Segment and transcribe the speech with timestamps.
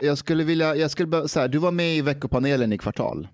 [0.00, 3.28] Jag skulle vilja, jag skulle bara, så här, du var med i veckopanelen i kvartal.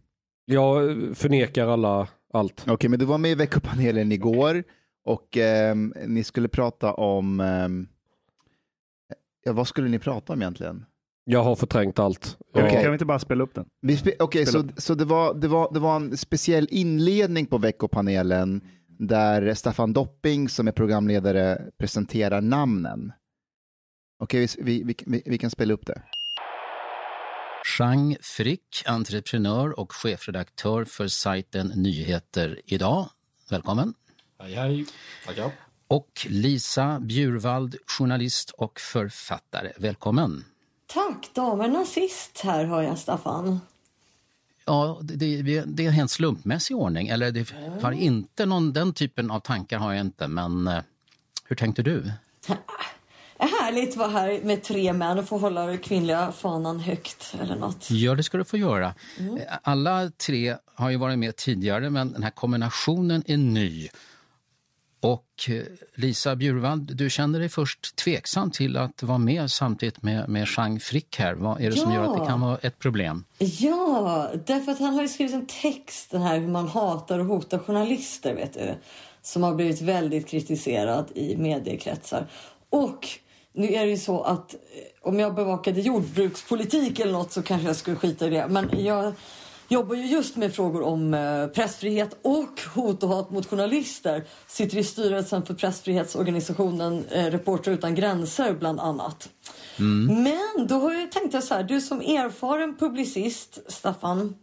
[0.44, 2.64] Jag förnekar alla allt.
[2.68, 4.64] Okej, men du var med i veckopanelen igår
[5.04, 7.88] och ehm, ni skulle prata om, ehm,
[9.44, 10.84] ja, vad skulle ni prata om egentligen?
[11.24, 12.38] Jag har förträngt allt.
[12.52, 13.66] Jag, Kan vi inte bara spela upp den?
[14.18, 18.60] Okej, Spela så, så det, var, det, var, det var en speciell inledning på veckopanelen
[18.98, 23.12] där Staffan Dopping som är programledare presenterar namnen.
[24.18, 26.02] Okej, vi, vi, vi, vi kan spela upp det.
[27.64, 33.08] Chang Frick, entreprenör och chefredaktör för sajten Nyheter Idag.
[33.50, 33.94] Välkommen.
[34.38, 34.86] hej, hej.
[35.26, 35.50] Tackar.
[35.88, 39.72] Och Lisa Bjurvald, journalist och författare.
[39.76, 40.44] Välkommen.
[40.86, 43.60] Tack, damerna sist här hör jag Staffan.
[44.64, 47.08] Ja, det, det, det är en slumpmässig ordning.
[47.08, 50.28] Eller det har inte någon, den typen av tankar har jag inte.
[50.28, 50.82] Men eh,
[51.44, 52.12] hur tänkte du?
[53.44, 57.34] Är härligt att vara här med tre män och få hålla den kvinnliga fanan högt
[57.40, 57.90] eller något.
[57.90, 58.94] Ja, det ska du få göra.
[59.18, 59.24] Eh,
[59.62, 63.88] Alla tre har ju varit med tidigare, men den här kombinationen är ny.
[65.00, 65.62] Och eh,
[65.94, 70.80] Lisa Bjurvald, du kände dig först tveksam till att vara med samtidigt med, med Chang
[70.80, 71.34] Frick här.
[71.34, 71.98] Vad är det som Ja.
[72.04, 73.24] gör att det kan vara ett problem?
[73.38, 77.58] Ja, därför att han har skrivit en text, den här hur man hatar och hotar
[77.58, 78.74] journalister, vet du.
[79.22, 82.26] Som har blivit väldigt kritiserad i mediekretsar.
[82.70, 83.08] Och
[83.54, 84.58] nu är det ju så att eh,
[85.08, 88.48] om jag bevakade jordbrukspolitik eller något så kanske jag skulle skita i det.
[88.48, 89.12] Men jag
[89.68, 94.24] jobbar ju just med frågor om eh, pressfrihet och hot och hat mot journalister.
[94.46, 99.28] Sitter i styrelsen för pressfrihetsorganisationen eh, Reportrar utan gränser bland annat.
[100.08, 104.34] Men då har jag tänkt jag så här, du som erfaren publicist, Staffan,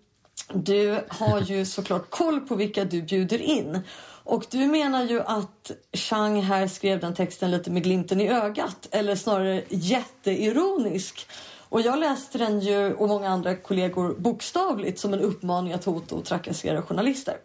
[0.53, 3.79] du har ju såklart koll på vilka du bjuder in.
[4.23, 8.87] Och du menar ju att Chang här skrev den texten lite med glimten i ögat,
[8.91, 11.27] eller snarare jätteironisk.
[11.69, 16.15] Och jag läste den ju, och många andra kollegor, bokstavligt som en uppmaning att hota
[16.15, 17.37] och trakassera journalister.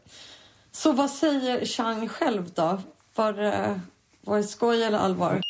[0.73, 2.79] Så vad säger Chang själv då?
[3.15, 3.81] Var, det-
[4.21, 5.41] var det skoj eller allvar?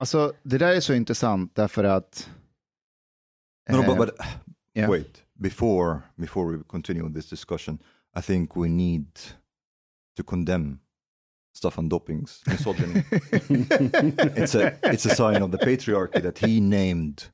[0.00, 2.28] Alltså, det där är så intressant därför att...
[3.70, 4.10] No, eh, but, but
[4.74, 4.90] yeah.
[4.90, 5.22] wait.
[5.38, 7.78] Before before we continue this discussion,
[8.18, 9.06] I think we need
[10.16, 10.80] to condemn
[11.54, 13.04] Staffan dopings, misogyny.
[14.36, 17.30] it's a it's a sign of the patriarchy that he named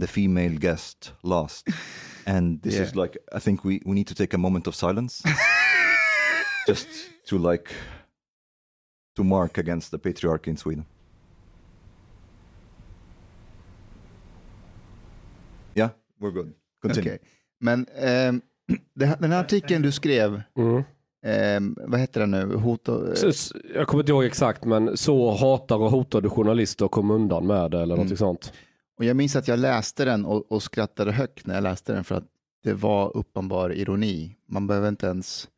[0.00, 1.68] the female guest last,
[2.26, 5.22] and this is like I think we we need to take a moment of silence,
[6.68, 6.88] just
[7.26, 7.70] to like
[9.16, 10.86] to mark against the patriarchy in Sweden.
[15.74, 15.90] Yeah,
[16.20, 16.54] we're good.
[16.82, 17.10] Continue.
[17.10, 17.18] Okej.
[17.60, 18.40] Men ehm,
[18.94, 20.84] det här- den här artikeln du skrev, Mm.
[21.26, 22.54] Ehm, vad heter den nu?
[22.56, 23.02] Hot och,
[23.74, 27.46] Jag kommer inte ihåg exakt, men så hatar och hotar du journalister och kom undan
[27.46, 28.52] med det eller något sånt.
[28.98, 32.04] Och jag minns att jag läste den och, och skrattade högt när jag läste den
[32.04, 32.24] för att
[32.64, 34.36] det var uppenbar ironi.
[34.48, 35.48] Man behöver inte ens...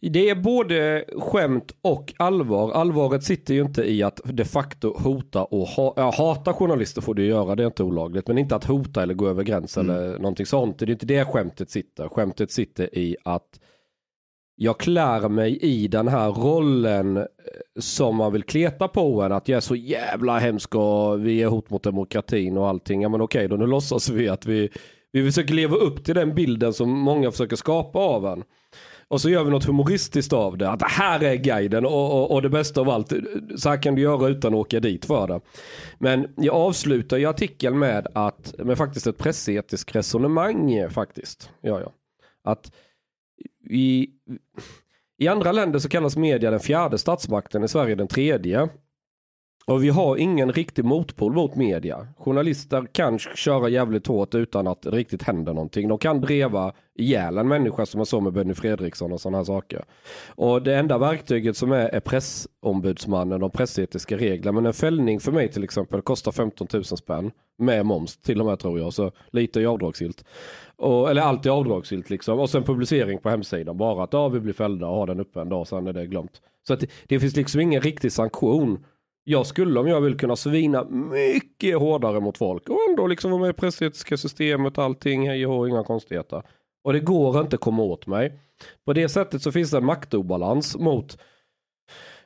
[0.00, 2.72] Det är både skämt och allvar.
[2.72, 7.14] Allvaret sitter ju inte i att de facto hota och ha, ja, hata journalister får
[7.14, 8.26] du göra, det är inte olagligt.
[8.28, 9.96] Men inte att hota eller gå över gränsen Mm.
[10.02, 10.78] eller någonting sånt.
[10.78, 12.08] Det är inte det skämtet sitter.
[12.08, 13.60] Skämtet sitter i att
[14.60, 17.24] jag klär mig i den här rollen eh,
[17.80, 19.32] som man vill kleta på en.
[19.32, 23.02] Att jag är så jävla hemsk och vi är hot mot demokratin och allting.
[23.02, 24.70] Ja men okej då, nu låtsas vi att vi,
[25.12, 28.42] vi försöker leva upp till den bilden som många försöker skapa av en.
[29.08, 30.70] Och så gör vi något humoristiskt av det.
[30.70, 33.12] Att det här är guiden och, och, och det bästa av allt.
[33.56, 35.40] Så här kan du göra utan att åka dit för det.
[35.98, 41.50] Men jag avslutar ju artikeln med att med faktiskt ett pressetiskt resonemang faktiskt.
[41.60, 41.92] Ja, ja.
[42.44, 42.72] Att
[43.70, 44.08] i,
[45.18, 48.68] i andra länder så kallas media den fjärde statsmakten, i Sverige den tredje.
[49.68, 52.06] Och vi har ingen riktig motpol mot media.
[52.18, 55.88] Journalister kan köra jävligt hårt utan att det riktigt händer någonting.
[55.88, 59.44] De kan dreva ihjäl en människa som man såg med Benny Fredriksson och sådana här
[59.44, 59.84] saker.
[60.28, 64.52] Och det enda verktyget som är är pressombudsmannen och pressetiska regler.
[64.52, 67.30] Men en fällning för mig till exempel kostar 15 000 spänn.
[67.58, 68.92] Med moms till och med tror jag.
[68.92, 70.24] Så lite är avdragsgillt.
[70.76, 72.40] Och, eller allt är avdragsgillt liksom.
[72.40, 73.76] Och sen publicering på hemsidan.
[73.76, 76.06] Bara att ja, vi blir fällda och har den uppe en dag sen är det
[76.06, 76.40] glömt.
[76.66, 78.84] Så att det, det finns liksom ingen riktig sanktion.
[79.30, 83.40] Jag skulle om jag vill kunna svina mycket hårdare mot folk och ändå liksom vara
[83.40, 86.42] med i pressetiska systemet, allting, hej och hå, inga konstigheter.
[86.84, 88.40] Och det går inte att komma åt mig.
[88.84, 91.18] På det sättet så finns det en maktobalans mot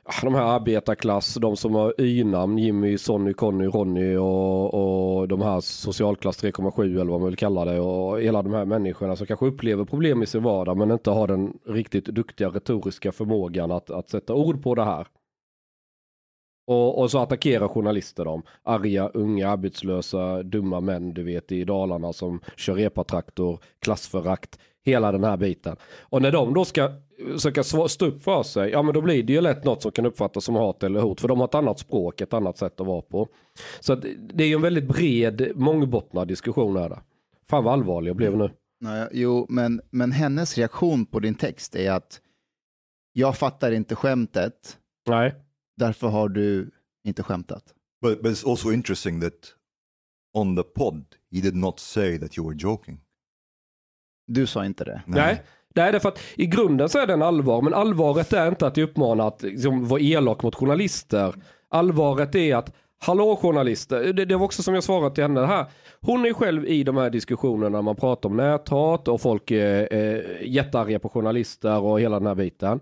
[0.03, 5.41] ah, de här arbetarklass, de som har y-namn, Jimmy, Sonny, Conny, Ronny och, och de
[5.41, 9.27] här socialklass 3,7 eller vad man vill kalla det och hela de här människorna som
[9.27, 13.89] kanske upplever problem i sin vardag men inte har den riktigt duktiga retoriska förmågan att,
[13.89, 15.07] att sätta ord på det här.
[16.67, 18.43] Och, och så attackerar journalister dem.
[18.63, 25.23] Arga, unga, arbetslösa, dumma män du vet i Dalarna som kör epatraktor, klassförakt, hela den
[25.23, 25.75] här biten.
[26.01, 26.89] Och när de då ska
[27.19, 30.05] sva- stå upp för sig, ja men då blir det ju lätt något som kan
[30.05, 31.21] uppfattas som hat eller hot.
[31.21, 33.27] För de har ett annat språk, ett annat sätt att vara på.
[33.79, 36.99] Så det är ju en väldigt bred, mångbottnad diskussion här.
[37.49, 38.49] Fan vad allvarlig jag blev nu.
[38.81, 42.21] Nej, jo, men, men hennes reaktion på din text är att
[43.13, 44.77] jag fattar inte skämtet,
[45.09, 45.35] Nej.
[45.77, 46.71] Därför har du
[47.03, 47.63] inte skämtat.
[48.01, 49.33] But, but it's also interesting that
[50.33, 52.99] on the pod, he did not say that you were joking.
[54.27, 55.01] Du sa inte det.
[55.05, 55.43] Nej.
[55.75, 58.47] Nej, det är för att i grunden så är det en allvar, men allvaret är
[58.47, 61.33] inte att uppmana att liksom, vara elak mot journalister.
[61.69, 65.65] Allvaret är att, hallå journalister, det, det var också som jag svarade till henne här.
[66.01, 69.93] Hon är själv i de här diskussionerna när man pratar om näthat och folk är,
[69.93, 72.79] är jättearga på journalister och hela den här biten.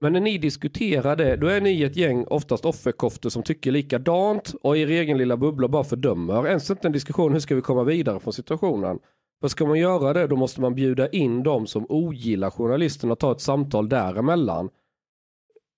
[0.00, 4.54] Men när ni diskuterar det, då är ni ett gäng, oftast offerkoftor som tycker likadant
[4.62, 6.46] och i er egen lilla bubbla bara fördömer.
[6.46, 8.98] Ens inte en diskussion, hur ska vi komma vidare från situationen?
[9.40, 13.18] För ska man göra det, då måste man bjuda in de som ogillar journalisterna och
[13.18, 14.70] ta ett samtal däremellan.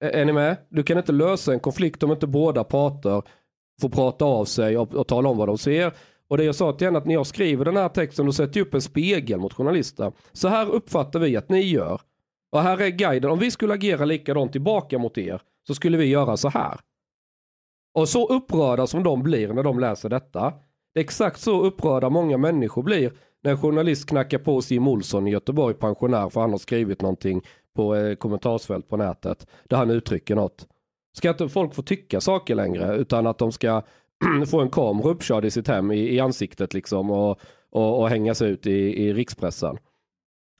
[0.01, 0.57] Är, är ni med?
[0.69, 3.23] Du kan inte lösa en konflikt om inte båda parter
[3.81, 5.93] får prata av sig och, och tala om vad de ser.
[6.29, 8.61] Och det jag sa till henne att när jag skriver den här texten då sätter
[8.61, 10.13] jag upp en spegel mot journalister.
[10.33, 12.01] Så här uppfattar vi att ni gör.
[12.53, 13.31] Och här är guiden.
[13.31, 16.81] Om vi skulle agera likadant tillbaka mot er så skulle vi göra så här.
[17.95, 20.53] Och så upprörda som de blir när de läser detta.
[20.95, 23.13] Det är exakt så upprörda många människor blir
[23.43, 27.43] när en journalist knackar på Jim Olsson i Göteborg, pensionär, för han har skrivit någonting
[27.75, 30.67] på eh, kommentarsfält på nätet där han uttrycker något.
[31.17, 33.83] Ska inte folk få tycka saker längre utan att de ska
[34.47, 37.41] få en kamera uppkörd i sitt hem i, i ansiktet liksom och,
[37.71, 39.79] och, och hängas ut i, i rikspressen.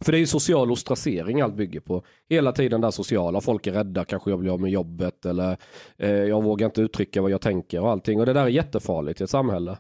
[0.03, 2.05] För det är ju social ostracering allt bygger på.
[2.29, 5.57] Hela tiden där sociala, folk är rädda, kanske jag blir av med jobbet eller
[5.97, 8.21] eh, jag vågar inte uttrycka vad jag tänker och allting.
[8.21, 9.79] Och det där är jättefarligt i ett samhälle.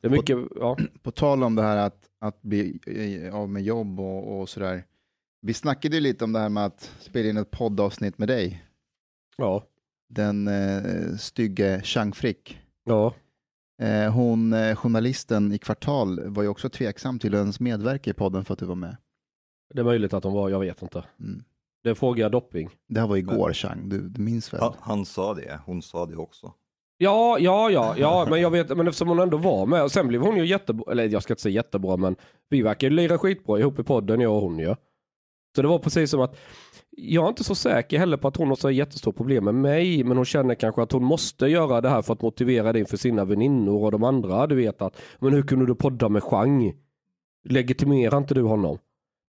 [0.00, 0.76] Det är mycket, ja.
[1.02, 4.84] På tal om det här att, att bli eh, av med jobb och, och sådär.
[5.42, 8.64] Vi snackade ju lite om det här med att spela in ett poddavsnitt med dig.
[9.36, 9.64] Ja.
[10.08, 12.58] Den eh, stygge Chang Frick.
[12.84, 13.14] Ja.
[13.82, 18.14] Eh, hon, eh, journalisten i Kvartal, var ju också tveksam till att ens medverka i
[18.14, 18.96] podden för att du var med.
[19.74, 21.04] Det är möjligt att de var, jag vet inte.
[21.20, 21.44] Mm.
[21.84, 22.70] Det frågar jag Dopping.
[22.88, 23.88] Det här var igår, Chang.
[23.88, 24.60] Du, du minns väl?
[24.60, 26.52] Han, han sa det, hon sa det också.
[26.98, 30.08] Ja, ja, ja, ja, men jag vet, men eftersom hon ändå var med, och sen
[30.08, 32.16] blev hon ju jättebra, eller jag ska inte säga jättebra, men
[32.48, 34.74] vi verkar ju lira skitbra ihop i podden, jag och hon ju.
[35.56, 36.36] Så det var precis som att,
[36.90, 40.04] jag är inte så säker heller på att hon har så jättestora problem med mig,
[40.04, 42.96] men hon känner kanske att hon måste göra det här för att motivera det inför
[42.96, 46.74] sina väninnor och de andra, du vet att, men hur kunde du podda med Chang?
[47.44, 48.78] Legitimerar inte du honom?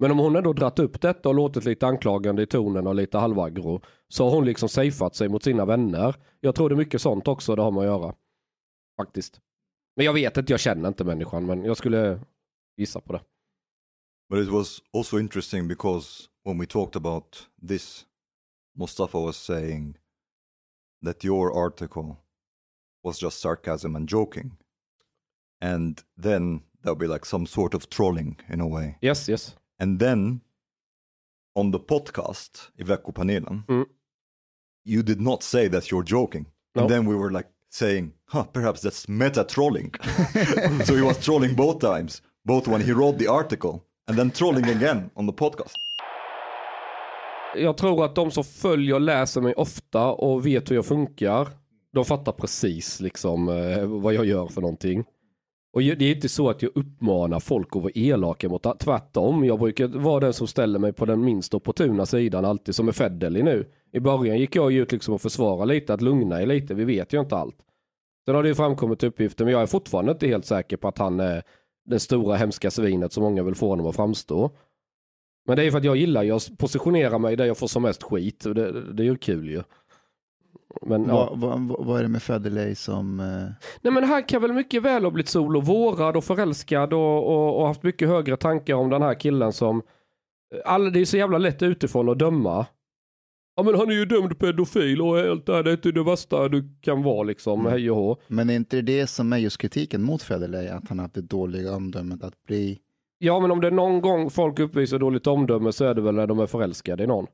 [0.04, 3.18] Men om hon ändå dratt upp detta och låtit lite anklagande i tonen och lite
[3.18, 6.16] halvagro så har hon liksom safeat sig mot sina vänner.
[6.40, 8.16] Jag tror det är mycket sånt också det har med att göra.
[8.98, 9.42] Faktiskt.
[9.96, 12.20] Men jag vet inte, jag känner inte människan, men jag skulle
[12.78, 13.22] gissa på det.
[14.30, 18.06] But it was also interesting because when we talked about this,
[18.76, 19.98] Mustafa was saying
[21.06, 22.16] that your article
[23.04, 24.52] was just sarcasm and joking.
[25.62, 28.98] And then there'll be like some sort of trolling in a way.
[29.02, 29.56] Yes, yes.
[29.84, 30.40] And then
[31.56, 33.86] on the podcast, i veckopanelen, Mm.
[34.86, 36.46] you did not say that you're joking.
[36.76, 36.82] No.
[36.82, 39.92] And then we were like saying, huh, perhaps that's meta trolling.
[40.86, 44.70] so he was trolling both times, both when he wrote the article and then trolling
[44.70, 45.76] again on the podcast.
[47.56, 51.48] Jag tror att de som följer och läser mig ofta och vet hur jag funkar,
[51.94, 55.04] de fattar precis liksom eh, vad jag gör för någonting.
[55.74, 58.76] Och det är inte så att jag uppmanar folk att vara elaka mot det.
[58.80, 62.88] Tvärtom, jag brukar vara den som ställer mig på den minst opportuna sidan alltid, som
[62.88, 63.66] är Federley nu.
[63.92, 67.14] I början gick jag ut liksom och försvara lite, att lugna er lite, vi vet
[67.14, 67.56] ju inte allt.
[68.26, 70.98] Sen har det ju framkommit uppgifter, men jag är fortfarande inte helt säker på att
[70.98, 71.44] han är
[71.86, 74.52] det stora hemska svinet som många vill få honom att framstå.
[75.48, 78.04] Men det är för att jag gillar jag positionerar mig där jag får som mest
[78.04, 78.46] skit.
[78.46, 79.64] och Det, det är ju kul ju.
[80.82, 81.34] Men, ja.
[81.36, 83.20] Vad, vad, vad- är det med Federley som...
[83.20, 83.26] eh,
[83.82, 87.28] Nej men han kan väl mycket väl ha blivit sol och vårad och förälskad och,
[87.28, 89.82] och, och haft mycket högre tankar om den här killen som...
[90.66, 92.66] Alla, det är så jävla lätt utifrån att döma.
[93.56, 96.04] Ja men han är ju dömd pedofil och helt det här det är inte det
[96.04, 97.72] värsta du kan vara liksom, Mm.
[97.72, 98.18] hej och hå.
[98.28, 101.22] Men är inte det som är just kritiken mot Federley, att han har haft det
[101.22, 102.80] dåliga omdömet att bli...
[103.18, 106.16] Ja men om det är någon gång folk uppvisar dåligt omdöme så är det väl
[106.16, 107.28] när de är förälskade i någon.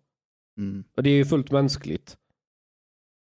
[0.58, 0.84] Mm.
[0.98, 2.18] Och det är ju fullt mänskligt.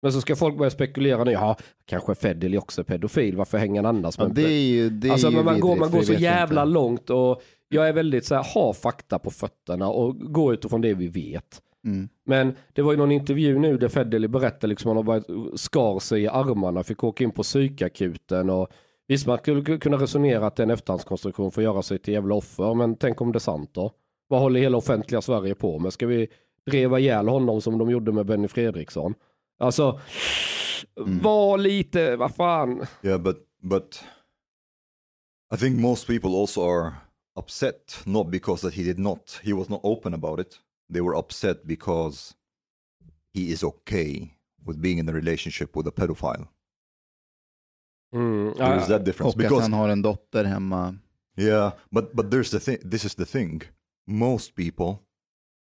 [0.05, 3.83] Men så ska folk börja spekulera nu, ja kanske Federley också är pedofil, varför hänger
[3.83, 6.03] han annars Ja, med det är ju, det är alltså, men man går, man går
[6.03, 6.73] så jävla inte.
[6.73, 10.95] långt och jag är väldigt så här, ha fakta på fötterna och gå utifrån det
[10.95, 11.63] vi vet.
[11.85, 12.09] Mm.
[12.27, 15.61] Men det var ju någon intervju nu där Federley berättade liksom att han har börjat
[15.61, 18.69] skar sig i armarna, fick åka in på psykakuten och
[19.09, 22.15] visst man skulle kunna resonera att det är en efterhandskonstruktion för att göra sig till
[22.15, 23.91] jävla offer, men tänk om det är sant då?
[24.29, 25.93] Vad håller hela offentliga Sverige på med?
[25.93, 26.29] Ska vi
[26.71, 29.15] dreva ihjäl honom som de gjorde med Benny Fredriksson?
[29.65, 30.01] Alltså,
[30.97, 32.87] var lite, vad fan.
[33.03, 34.05] Yeah, but but
[35.55, 36.93] I think most people also are
[37.41, 40.61] upset not because that he did not he was not open about it.
[40.93, 42.35] They were upset because
[43.35, 44.31] he is okay
[44.67, 46.47] with being in a relationship with a pedophile.
[48.15, 50.99] Mm, There is ja, that difference Och att because han har en dotter hemma.
[51.37, 52.91] yeah, but but there's the thing.
[52.91, 53.63] This is the thing.
[54.07, 54.99] Most people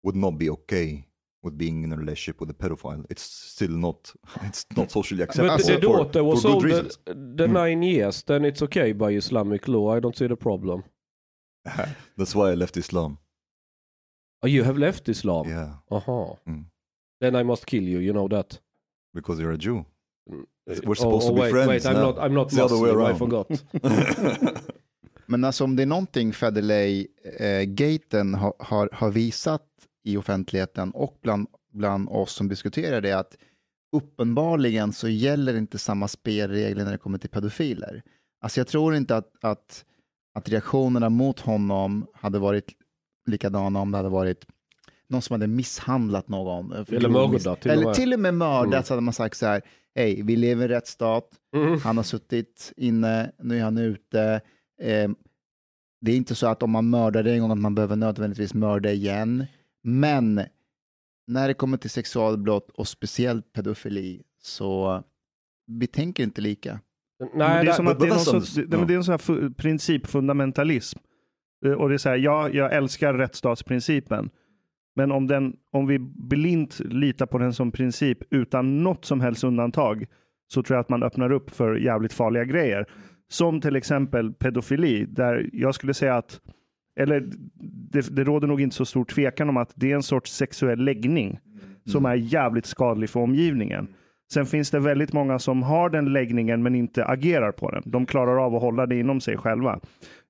[0.05, 1.05] would not be okay
[1.47, 3.05] with being in a relationship with a pedophile.
[3.11, 3.23] It's
[3.55, 4.15] still not.
[4.49, 6.99] It's not socially acceptable But the daughter was for good old reasons.
[7.07, 9.97] the, the nine years, then it's okay by Islamic law.
[9.97, 10.83] I don't see the problem.
[12.19, 13.19] That's why I left Islam.
[14.43, 15.49] Oh, you have left Islam?
[15.49, 16.35] Yeah, Aha.
[16.49, 16.65] Mm.
[17.21, 18.61] Then I must kill you, you know that.
[19.15, 19.85] because you're a Jew.
[20.29, 22.03] We're Oh, supposed oh, to be wait, friends Wait, I'm now.
[22.07, 23.63] not, I'm not It's the other way Muslim, I forgot.
[25.29, 29.63] Men alltså om det är någonting Federley-gaten har, har, har visat
[30.07, 33.37] i offentligheten och bland, bland oss som diskuterar det, att
[33.93, 38.03] uppenbarligen så gäller inte samma spelregler när det kommer till pedofiler.
[38.41, 39.85] Alltså jag tror inte att, att,
[40.35, 42.73] att reaktionerna mot honom hade varit
[43.27, 44.47] likadana om det hade varit
[45.09, 46.73] någon som hade misshandlat någon.
[46.73, 48.83] Eller mördat till Eller till och med mördat Mm.
[48.83, 49.63] så hade man sagt så här,
[49.95, 51.81] hej, vi lever i en rättsstat, Mm.
[51.81, 54.41] han har suttit inne, nu är han ute.
[54.83, 55.11] Eh,
[56.01, 58.91] det är inte så att om man mördar en gång att man behöver nödvändigtvis mörda
[58.91, 59.47] igen.
[59.87, 60.41] Men
[61.27, 65.03] när det kommer till sexualbrott och speciellt pedofili så
[65.67, 66.81] vi tänker inte lika.
[67.21, 68.97] Nej, Men det är det- som att det är, någon sorts, det, men det är
[68.97, 70.99] en sån här fu- principfundamentalism.
[71.67, 74.31] Eh, Och det är så här, ja, jag älskar rättsstatsprincipen.
[74.97, 79.45] Men om, den, om vi blint litar på den som princip utan något som helst
[79.45, 80.07] undantag
[80.49, 82.87] så tror jag att man öppnar upp för jävligt farliga grejer.
[83.29, 86.41] Som till exempel pedofili, där jag skulle säga att,
[86.97, 87.25] eller
[87.93, 90.79] det, det råder nog inte så stor tvekan om att det är en sorts sexuell
[90.85, 91.39] läggning
[91.85, 93.89] som är jävligt skadlig för omgivningen.
[94.33, 97.83] Sen finns det väldigt många som har den läggningen men inte agerar på den.
[97.87, 99.81] De klarar av att hålla det inom sig själva.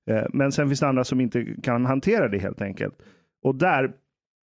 [0.09, 2.95] Eh, Men sen finns det andra som inte kan hantera det helt enkelt.
[3.43, 3.91] Och där,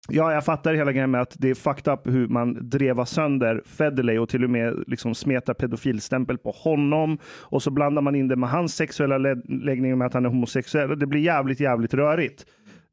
[0.08, 3.62] ja jag fattar hela grejen med att det är fucked up hur man drevar sönder
[3.66, 7.18] Federley och till och med liksom smetar pedofilstämpel på honom.
[7.24, 10.28] Och så blandar man in det med hans sexuella lä- läggning med att han är
[10.28, 10.98] homosexuell.
[10.98, 12.46] Det blir jävligt, jävligt rörigt.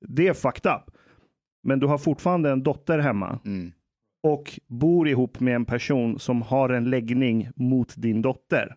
[0.08, 0.82] Det är fucked up.
[1.64, 3.72] Men du har fortfarande en dotter hemma Mm.
[4.24, 8.76] och bor ihop med en person som har en läggning mot din dotter.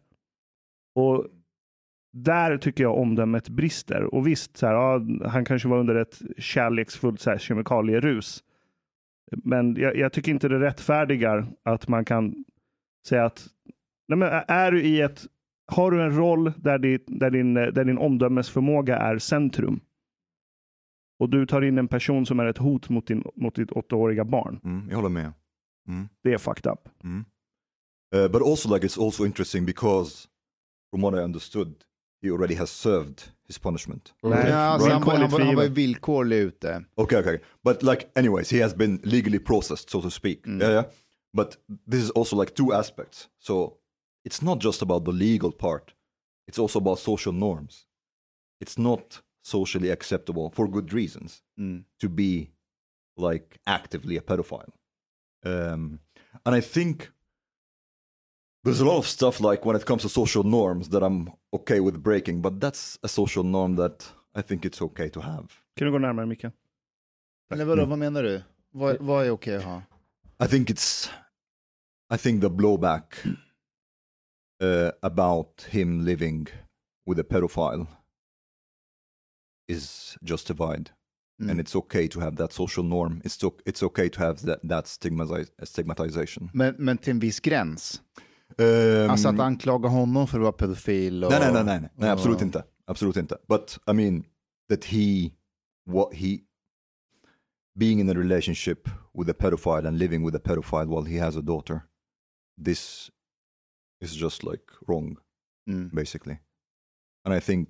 [0.95, 1.27] Och
[2.12, 4.15] där tycker jag omdömet brister.
[4.15, 8.45] Och visst, så här, ja, han kanske var under ett kärleksfullt så här, kemikalierus.
[9.45, 12.45] Men jag, jag tycker inte det rättfärdigar att man kan
[13.09, 13.47] säga att
[14.09, 15.27] nej men är du i ett
[15.73, 19.81] har du en roll där, ditt, där, din, där din omdömesförmåga är centrum
[21.19, 24.25] och du tar in en person som är ett hot mot, din, mot ditt åttaåriga
[24.25, 24.61] barn.
[24.65, 25.33] Mm, jag håller med.
[25.88, 26.09] Mm.
[26.23, 26.88] Det är fucked up.
[27.05, 27.25] Mm.
[28.15, 30.29] Uh, but also, like, it's also interesting because,
[30.91, 31.75] from what I understood,
[32.23, 34.15] he already has served his punishment.
[34.23, 36.85] Han, han var villkorlig ute.
[36.97, 40.47] Okay, okay, but like, anyways, he has been legally processed, so to speak.
[40.47, 40.85] Yeah, yeah.
[41.33, 41.57] But
[41.87, 43.29] this is also like two aspects.
[43.39, 43.79] So
[44.25, 45.95] it's not just about the legal part;
[46.49, 47.87] it's also about social norms.
[48.61, 51.85] It's not socially acceptable for good reasons Mm.
[52.01, 52.51] to be
[53.17, 54.73] like actively a pedophile.
[55.45, 56.01] Um,
[56.45, 57.11] and I think
[58.65, 61.81] there's a lot of stuff like when it comes to social norms that I'm okay
[61.81, 65.47] with breaking, but that's a social norm that I think it's okay to have.
[65.77, 66.53] Kan du gå närmare Mikael?
[67.53, 68.43] Eller vadå, vad menar du?
[68.71, 69.83] Vad, vad är okej att ha?
[70.45, 71.11] I think it's,
[72.15, 73.15] I think the blowback
[74.62, 76.47] uh, about him living
[77.07, 77.87] with a pedophile
[79.69, 80.91] is justified.
[81.41, 83.21] And it's okay to have that social norm.
[83.25, 86.50] It's, o- it's okay to have that, that stigmatization.
[86.53, 88.03] Men, men till en viss gräns.
[88.59, 91.25] Um, Alltså att anklaga honom för att vara pedofil.
[91.25, 92.64] Och, Nej, nej, nej, nej, nej, nej och- absolut inte.
[92.87, 93.38] Absolut inte.
[93.49, 94.25] But I mean
[94.69, 95.31] that he,
[95.87, 96.38] what he,
[97.78, 101.37] being in a relationship with a pedophile and living with a pedophile while he has
[101.37, 101.81] a daughter,
[102.64, 103.11] this
[104.05, 105.17] is just like wrong,
[105.71, 105.88] Mm.
[105.95, 106.38] basically.
[107.25, 107.69] And I think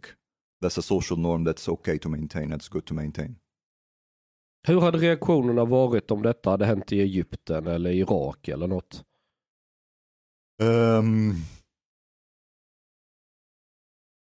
[0.62, 2.50] that's a social norm that's okay to maintain.
[2.50, 3.36] That's good to maintain.
[4.66, 9.04] Hur hade reaktionerna varit om detta hade hänt i Egypten eller Irak eller något?
[10.60, 11.44] Um,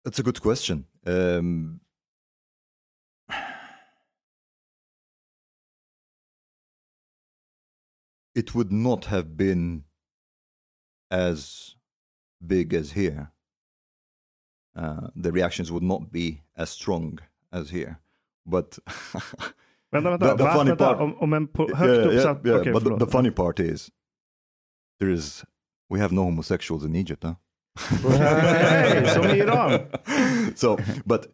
[0.05, 0.87] that's a good question.
[1.07, 1.81] Um,
[8.35, 9.85] it would not have been
[11.11, 11.77] as
[12.45, 13.31] big as here.
[14.77, 17.21] Uh, the reactions would not be as strong
[17.53, 18.01] as here.
[18.45, 18.79] But
[19.93, 20.19] Vänta, vänta.
[20.19, 22.41] The- the funny part- Om, om en högt yeah, yeah, uppsatt...
[22.45, 23.91] yeah, Okej, but the, the funny part is
[24.99, 25.45] there is
[25.91, 27.35] we have no homosexuals in Egypt, huh?
[29.15, 29.81] Som i Iran.
[30.55, 31.27] so, but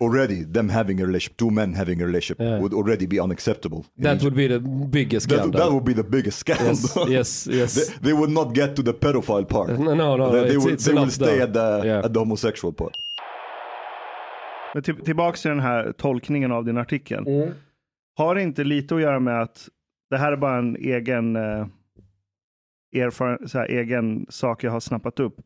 [0.00, 2.60] already them having a relationship, two men having a relationship Yeah.
[2.60, 3.84] would already be unacceptable.
[4.02, 4.22] That Egypt.
[4.24, 5.60] would be the biggest that, scandal.
[5.60, 7.08] that would be the biggest scandal.
[7.08, 7.74] Yes, yes, yes.
[7.74, 9.78] they, they would not get to the pedophile part.
[9.78, 10.32] No, no, no.
[10.32, 12.04] they, they it's, will, it's they will stay at the Yeah.
[12.04, 12.92] at the homosexual part.
[14.74, 17.24] Men till, tillbaks till den här tolkningen av din artikel.
[18.16, 19.68] Har det inte lite att göra med att
[20.10, 21.66] det här är bara en egen, eh,
[22.92, 25.36] erfaren, så här, egen sak jag har snappat upp.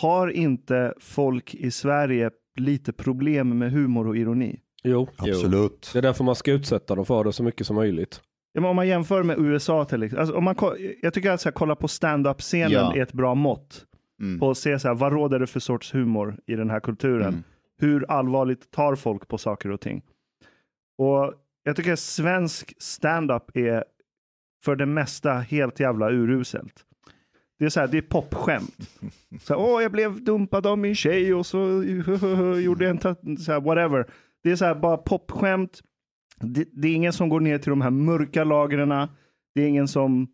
[0.00, 4.60] Har inte folk i Sverige lite problem med humor och ironi?
[4.82, 5.32] Jo, jo.
[5.32, 5.90] Absolut.
[5.92, 8.20] Det är därför man ska utsätta dem för det så mycket som möjligt.
[8.52, 10.20] Ja, men om man jämför med USA till exempel.
[10.20, 10.56] Alltså, om man,
[11.02, 12.94] jag tycker att så här, kolla på stand-up-scenen Ja.
[12.94, 13.84] är ett bra mått.
[14.20, 14.38] Mm.
[14.40, 17.28] På att se så här, vad råder det för sorts humor i den här kulturen.
[17.28, 17.42] Mm.
[17.80, 20.02] Hur allvarligt tar folk på saker och ting.
[20.98, 23.84] Och jag tycker att svensk stand-up är
[24.64, 26.84] för det mesta helt jävla uruselt.
[27.58, 28.90] Det är så här, det är popskämt.
[29.40, 31.58] Så här, Åh, jag blev dumpad av min tjej och så
[32.62, 34.06] gjorde jag en så här, whatever.
[34.42, 35.80] Det är så här, bara popskämt.
[36.40, 39.08] Det, det är ingen som går ner till de här mörka lagren.
[39.54, 40.28] Det är ingen som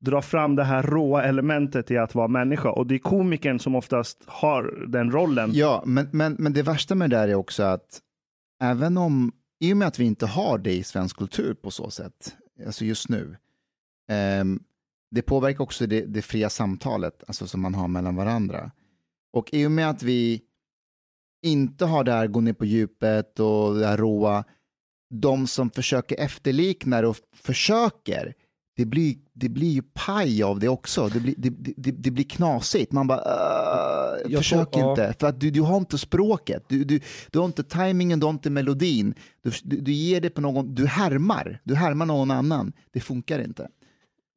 [0.00, 2.70] drar fram det här råa elementet i att vara människa.
[2.70, 5.50] Och det är komikern som oftast har den rollen.
[5.54, 8.00] Ja, men, men, men det värsta med det där är också att
[8.62, 11.90] även om, i och med att vi inte har det i svensk kultur på så
[11.90, 13.36] sätt, alltså just nu,
[15.10, 18.70] det påverkar också det, det fria samtalet, alltså som man har mellan varandra.
[19.32, 20.40] Och i och med att vi
[21.42, 24.44] inte har det här gå ner på djupet och det här råa,
[25.14, 28.34] de som försöker efterlikna det och försöker,
[28.76, 31.08] det blir, det blir ju paj av det också.
[31.08, 32.92] Det blir, det, det, det blir knasigt.
[32.92, 34.90] Man bara, "Åh, Jag försök ja.
[34.90, 35.14] inte.
[35.20, 36.64] För att du, du har inte språket.
[36.68, 39.14] Du, du, du har inte tajmingen, du har inte melodin.
[39.42, 41.60] Du, du, du ger det på någon, du härmar.
[41.64, 42.72] Du härmar någon annan.
[42.92, 43.68] Det funkar inte.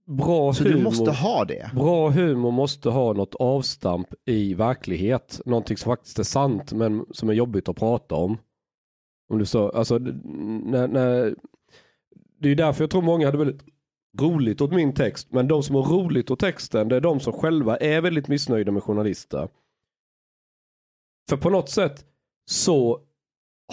[0.10, 0.78] Bra Så humor.
[0.78, 1.72] du måste ha det.
[1.74, 5.42] Bra humor måste ha något avstamp i verklighet.
[5.46, 8.38] Någonting som faktiskt är sant men som är jobbigt att prata om.
[9.30, 11.36] Om du så, alltså, när, när,
[12.40, 13.66] det är därför jag tror många hade väldigt
[14.20, 15.28] roligt åt min text.
[15.32, 18.72] Men de som har roligt åt texten det är de som själva är väldigt missnöjda
[18.72, 19.50] med journalister.
[21.30, 22.06] För på något sätt
[22.50, 23.02] så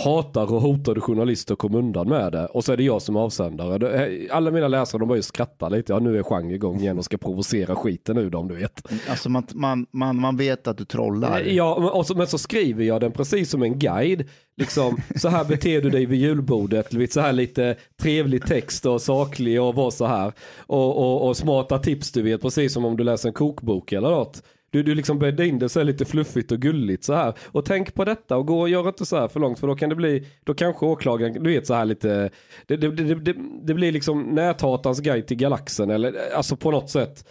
[0.04, 2.46] hatar och hotade journalister kom undan med det.
[2.46, 4.28] Och så är det jag som avsändare.
[4.30, 5.92] Alla mina läsare de börjar skratta lite.
[5.92, 8.82] Ja nu är genre igång igen och ska provocera skiten ur dem du vet.
[9.08, 11.40] Alltså man, man, man, man vet att du trollar.
[11.40, 14.24] Ja, men- och så, men så skriver jag den precis som en guide.
[14.56, 17.12] Liksom, så här beter du dig vid julbordet.
[17.12, 20.32] Så här lite trevlig text och saklig och var så här.
[20.66, 24.10] Och, och, och smarta tips du vet, precis som om du läser en kokbok eller
[24.10, 24.42] något.
[24.70, 27.34] Du, du liksom bäddar in det så här lite fluffigt och gulligt så här.
[27.46, 29.76] Och tänk på detta och gå och gör inte så här för långt för då
[29.76, 32.30] kan det bli, då kanske åklagaren, du vet så här lite,
[32.66, 36.90] det, det, det, det, det blir liksom näthatans guide till galaxen eller alltså på något
[36.90, 37.28] sätt.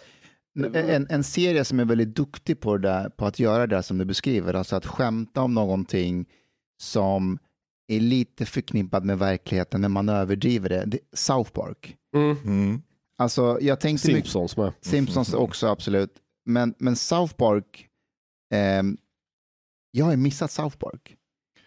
[0.74, 3.98] En, en serie som är väldigt duktig på, det där, på att göra det som
[3.98, 6.26] du beskriver, alltså att skämta om någonting
[6.82, 7.38] som
[7.88, 10.84] är lite förknippat med verkligheten när man överdriver det.
[10.86, 11.96] det South Park.
[12.14, 12.82] Mm.
[13.18, 14.72] Alltså, jag tänkte mycket- Simpsons med.
[14.80, 16.10] Simpsons också, absolut.
[16.46, 17.88] Men, men South Park,
[18.54, 18.96] ehm,
[19.90, 21.16] jag har missat South Park.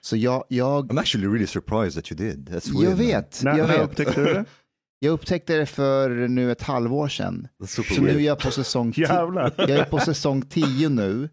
[0.02, 2.50] Så jag, jag, I'm actually really surprised that you did.
[2.50, 2.84] That's weird.
[2.84, 2.98] jag man.
[2.98, 3.44] vet.
[3.44, 3.82] När, jag, vet.
[3.82, 4.46] upptäckte du det?
[5.00, 7.48] jag upptäckte det för nu ett halvår sedan.
[7.68, 9.08] Så nu är jag på säsong 10.
[9.08, 9.54] Jävlar.
[9.58, 11.30] Jag är på säsong 10 nu.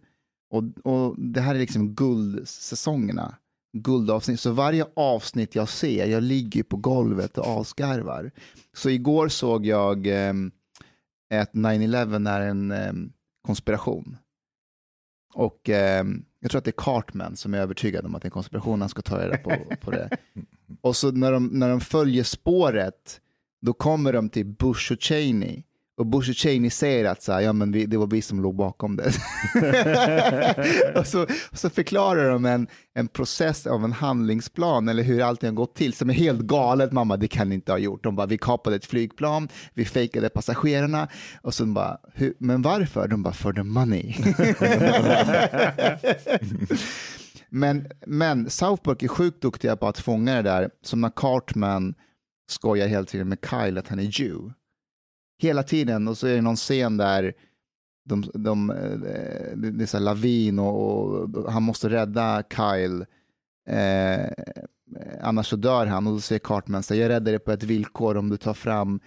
[0.50, 3.34] Och, och det här är liksom guldsäsongerna.
[3.78, 4.40] Guldavsnitt.
[4.40, 8.30] Så varje avsnitt jag ser, jag ligger på golvet och asgarvar.
[8.76, 10.50] Så igår såg jag ehm,
[11.34, 13.12] att 9-11 är en ehm,
[13.46, 14.16] konspiration.
[15.34, 18.28] Och ehm, jag tror att det är Cartman som är övertygad om att det är
[18.28, 18.80] en konspiration.
[18.80, 20.10] Han ska ta reda på, på det.
[20.80, 23.20] Och så när de, när de följer spåret,
[23.60, 25.62] då kommer de till Bush och Cheney.
[25.98, 28.42] Och Bush och Cheney säger att så här, ja, men vi, det var vi som
[28.42, 29.12] låg bakom det.
[30.98, 35.48] och, så, och så förklarar de en, en process av en handlingsplan eller hur allting
[35.48, 36.92] har gått till som är helt galet.
[36.92, 38.02] Mamma, det kan ni inte ha gjort.
[38.02, 41.08] De bara, vi kapade ett flygplan, vi fejkade passagerarna
[41.42, 41.98] och så bara,
[42.38, 43.08] men varför?
[43.08, 44.14] De bara, for the money.
[47.48, 51.94] men, men South Park är sjukt duktiga på att fånga det där, som när Cartman
[52.50, 54.52] skojar hela tiden med Kyle att han är Jew.
[55.38, 57.32] Hela tiden, och så är det någon scen där
[58.04, 63.06] de, de, eh, det är så lavin och, och han måste rädda Kyle.
[63.68, 64.30] Eh,
[65.20, 68.16] annars så dör han och då säger Cartman så jag räddar dig på ett villkor
[68.16, 69.00] om du tar fram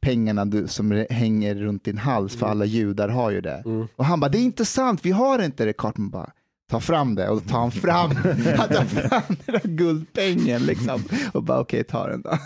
[0.00, 3.62] pengarna du, som hänger runt din hals för alla judar har ju det.
[3.96, 5.72] Och han bara, det är inte sant, vi har inte det.
[5.72, 6.30] Cartman bara,
[6.70, 8.10] ta fram det och då tar han fram,
[8.56, 12.38] han tar fram den där guldpengen liksom och bara okej, ta den då.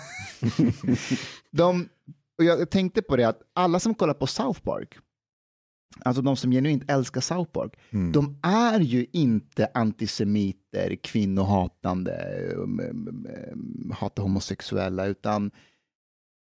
[1.51, 1.89] De,
[2.39, 4.99] och jag tänkte på det att alla som kollar på South Park,
[6.01, 7.77] alltså de som genuint älskar South Park,
[8.13, 15.51] de är ju inte antisemiter, kvinnohatande, um, um, um, hatar homosexuella, utan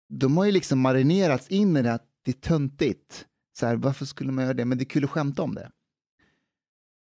[0.09, 3.27] de har ju liksom marinerats in i det att det är töntigt.
[3.59, 4.65] Så här, varför skulle man göra det?
[4.65, 5.71] Men det är kul att skämta om det.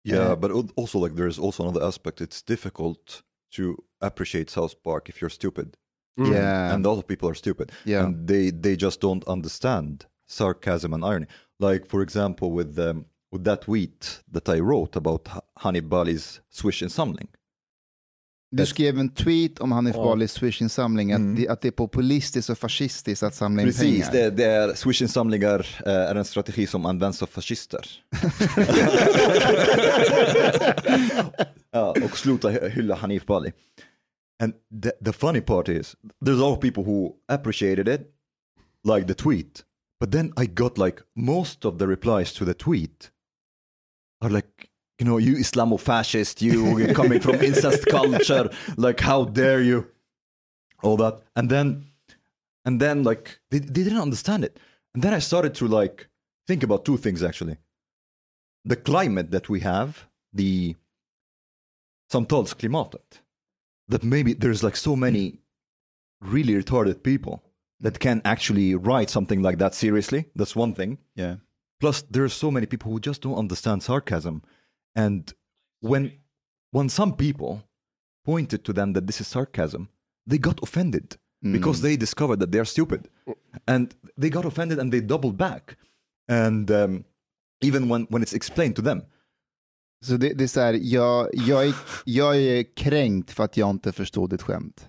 [0.04, 2.20] Yeah, but al- also like there's also another aspect.
[2.20, 3.22] It's difficult
[3.56, 3.62] to
[4.00, 5.74] appreciate South Park if you're stupid,
[6.18, 6.74] Yeah.
[6.74, 8.04] and a lot of people are stupid, Yeah.
[8.04, 11.26] and they they just don't understand sarcasm and irony.
[11.60, 15.28] Like for example, with um, with that tweet that I wrote about
[15.62, 17.28] Hanif Bali's Swish-insamling.
[18.50, 22.58] Du skrev en tweet om Hanif Balis Swish-insamling, att, det, att det är populistiskt och
[22.58, 24.24] fascistiskt att samla in Precis, pengar.
[24.24, 27.88] det, det är Swish-insamlingar eh, är en strategi som används av fascister.
[31.70, 33.52] ja, och sluta hy- hylla Hanif Bali.
[34.38, 38.12] And the, the funny part is, there's a lot of people who appreciated it,
[38.84, 39.64] like the tweet.
[39.98, 43.10] But then I got like most of the replies to the tweet
[44.20, 49.62] are like, you know, you Islamofascist, you you're coming from incest culture, like how dare
[49.62, 49.88] you?
[50.82, 51.22] All that.
[51.34, 51.86] And then
[52.66, 54.58] and then like they, they didn't understand it
[54.92, 56.08] and then i started to like
[56.46, 57.56] think about two things actually
[58.64, 60.74] the climate that we have the
[62.12, 63.20] samtalsklimatet
[63.88, 65.38] that maybe there's like so many
[66.20, 67.42] really retarded people
[67.80, 70.26] that can actually write something like that seriously.
[70.34, 70.98] That's one thing.
[71.14, 71.36] Yeah.
[71.80, 74.42] plus there's so many people who just don't understand sarcasm.
[74.94, 75.32] And
[75.80, 76.12] when
[76.70, 77.62] when some people
[78.24, 79.88] pointed to them that this is sarcasm
[80.26, 81.16] they got offended
[81.52, 83.08] because they discovered that they're stupid.
[83.68, 85.76] And they got offended and they doubled back.
[86.28, 87.04] And um,
[87.60, 89.04] even when when it's explained to them
[90.04, 93.70] Så det, det är så här, jag, jag, är, jag är kränkt för att jag
[93.70, 94.88] inte förstod ett skämt.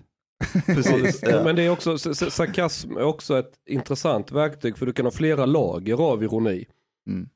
[0.66, 5.06] Precis, Ja, Men det är också, sarkasm är också ett intressant verktyg för du kan
[5.06, 6.66] ha flera lager av ironi.
[7.08, 7.28] Mm.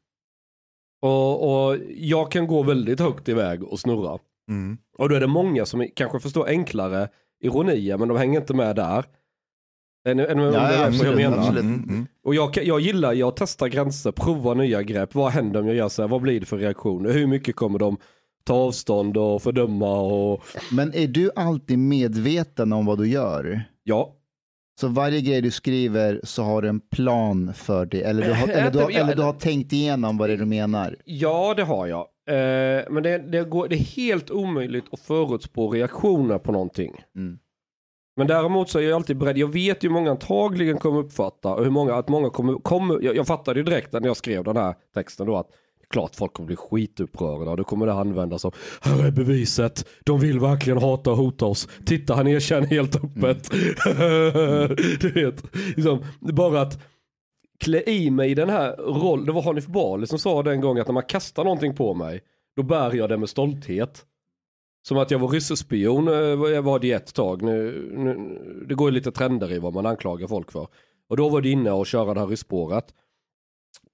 [1.02, 4.18] Och, och jag kan gå väldigt högt iväg och snurra.
[4.98, 7.08] Och då är det många som kanske förstår enklare
[7.40, 9.04] ironier men de hänger inte med där.
[10.04, 11.38] Är ni, är ni, Ja, ja, absolut, jag menar?
[11.38, 11.62] absolut.
[11.64, 15.14] Mm, Och jag, jag gillar, jag testar gränser, provar nya grepp.
[15.14, 16.08] Vad händer om jag gör så här?
[16.08, 17.12] Vad blir det för reaktioner?
[17.12, 17.96] Hur mycket kommer de
[18.44, 23.62] ta avstånd och fördöma och Men är du alltid medveten om vad du gör?
[23.84, 24.16] ja.
[24.80, 28.02] Så varje grej du skriver så har du en plan för det?
[28.02, 30.44] Eller du har, eller du har, eller du har tänkt igenom vad det är du
[30.44, 30.96] menar?
[31.04, 32.00] Ja, det har jag.
[32.28, 36.92] Eh, men det, det, går, det är helt omöjligt att förutspå reaktioner på någonting.
[37.16, 37.38] Mm.
[38.16, 39.38] Men däremot så är jag alltid beredd.
[39.38, 43.03] Jag vet ju hur många antagligen kommer uppfatta och hur många, att många kommer, kommer
[43.03, 45.48] jag, jag fattade ju direkt när jag skrev den här texten då att
[45.92, 47.57] klart folk kommer bli skitupprörda.
[47.57, 51.68] Då kommer det användas som, här är beviset, de vill verkligen hata och hota oss.
[51.87, 53.51] Titta han erkänner helt öppet.
[55.01, 55.44] du vet,
[55.77, 56.83] liksom, bara att
[57.61, 60.81] klä i mig i den här rollen, det var Hanif Bali som sa den gången
[60.81, 62.20] att när man kastar någonting på mig,
[62.57, 64.05] då bär jag det med stolthet.
[64.83, 66.14] Som att jag var ryssespion, eh,
[66.55, 67.42] jag var det i ett tag.
[67.42, 70.68] Nu, nu, det går ju lite trender i vad man anklagar folk för.
[71.09, 72.95] Och då var det inne och köra det här rysspåret.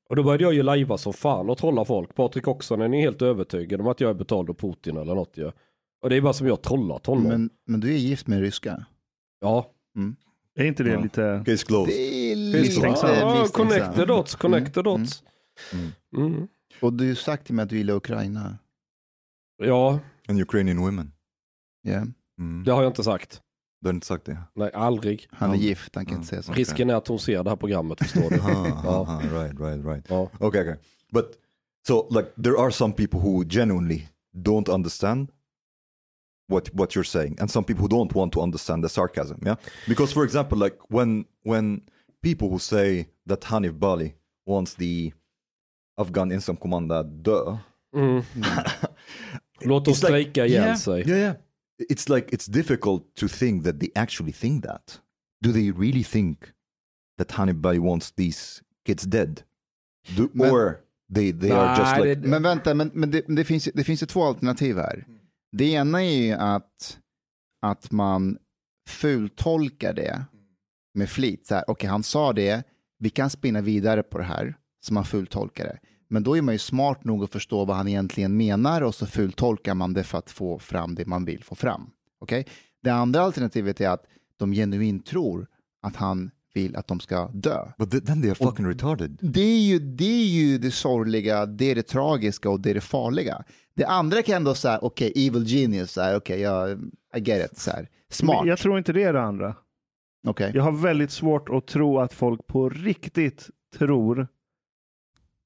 [0.08, 2.14] Och då började jag ju lajva som fan och trolla folk.
[2.14, 5.50] Patrik Oksanen är helt övertygad om att jag är betald av Putin eller något ju.
[6.02, 7.24] Och det är bara som jag trollat honom.
[7.24, 8.86] Men, men du är gift med ryska?
[9.40, 9.70] Ja.
[10.54, 11.00] Är inte det Ja.
[11.00, 11.42] lite...
[11.46, 11.94] Case closed.
[11.94, 13.48] Det är lite Ja, misstänksam.
[13.48, 15.22] connect the dots, connect the dots.
[16.16, 16.48] Mm.
[16.80, 18.58] Och du har sagt till mig att du gillar Ukraina.
[19.62, 21.12] Ja, And Ukrainian women.
[21.86, 22.04] Yeah.
[22.38, 22.64] Mm.
[22.64, 23.42] det har jag inte sagt.
[23.80, 24.38] Du har inte sagt det?
[24.54, 25.26] Nej, aldrig.
[25.30, 25.60] Han är Ja.
[25.60, 26.52] gift, han kan inte säga så.
[26.52, 26.60] Okej.
[26.60, 28.36] Risken är att hon ser det här programmet, förstår du.
[28.42, 29.06] Ah, ja.
[29.08, 30.04] ah, right, right, right.
[30.08, 30.30] Ja.
[30.40, 30.76] Okay, okay.
[31.12, 31.24] But
[31.86, 35.30] so like there are some people who genuinely don't understand
[36.52, 39.56] what what you're saying and some people who don't want to understand the sarcasm, yeah?
[39.88, 41.80] Because for example, like when when
[42.22, 44.14] people who say that Hanif Bali
[44.46, 45.12] wants the
[46.00, 47.56] Afghan instant command att dö.
[47.96, 48.22] Mm.
[49.60, 51.08] Låt oss It's like- strejka ihjäl yeah, sig.
[51.08, 51.34] Yeah, yeah.
[51.90, 55.00] It's like it's difficult to think that they actually think that.
[55.44, 56.38] Do they really think
[57.18, 59.42] that Hanif Bali wants these kids dead?
[60.16, 60.78] Do, Men- or
[61.14, 63.84] they they are just like det- Men vänta, men, men det, det, finns, ju- det
[63.84, 65.06] finns ju två alternativ här.
[65.52, 66.98] Det ena är ju att,
[67.62, 68.38] att man
[68.88, 70.24] fultolkar det
[70.94, 71.46] med flit.
[71.46, 72.62] Så här, Okej, han sa det,
[72.98, 75.78] vi kan spinna vidare på det här, så man fultolkar det.
[76.08, 79.06] Men då är man ju smart nog att förstå vad han egentligen menar och så
[79.06, 81.90] fultolkar man det för att få fram det man vill få fram.
[82.20, 82.46] Okej?
[82.82, 84.04] Det andra alternativet är att
[84.36, 85.46] de genuint tror
[85.82, 87.72] att han vill att de ska dö.
[87.78, 89.18] But th- then they are fucking retarded.
[89.22, 92.74] Det är, ju, det är ju det sorgliga, det är det tragiska och det är
[92.74, 93.44] det farliga.
[93.76, 96.70] Det andra kan ändå säga, okej, evil genius, okej, jag,
[97.16, 97.88] I get it, så här.
[98.10, 99.54] smart, Men Jag tror inte det är det andra.
[100.26, 100.52] okej.
[100.54, 104.28] Jag har väldigt svårt att tro att folk på riktigt tror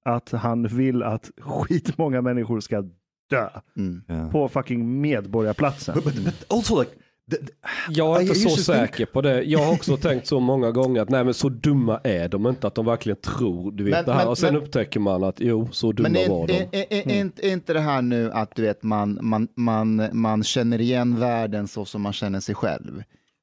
[0.05, 2.83] att han vill att skitmånga människor ska
[3.31, 4.03] dö Mm.
[4.09, 4.31] Yeah.
[4.31, 5.95] på fucking Medborgarplatsen.
[5.95, 6.93] But, but, but also like
[7.31, 7.53] the, the,
[7.89, 9.43] Jag är I inte så to think- säker på det.
[9.43, 12.67] Jag har också tänkt så många gånger att nej men så dumma är de inte
[12.67, 14.19] att de verkligen tror du vet Men- det här.
[14.19, 16.79] men- och sen men- upptäcker man att jo så dumma Men var är, de.
[16.79, 20.43] är, är, inte- är inte det här nu att du vet, man, man, man, man
[20.43, 23.03] känner igen världen så som man känner sig själv?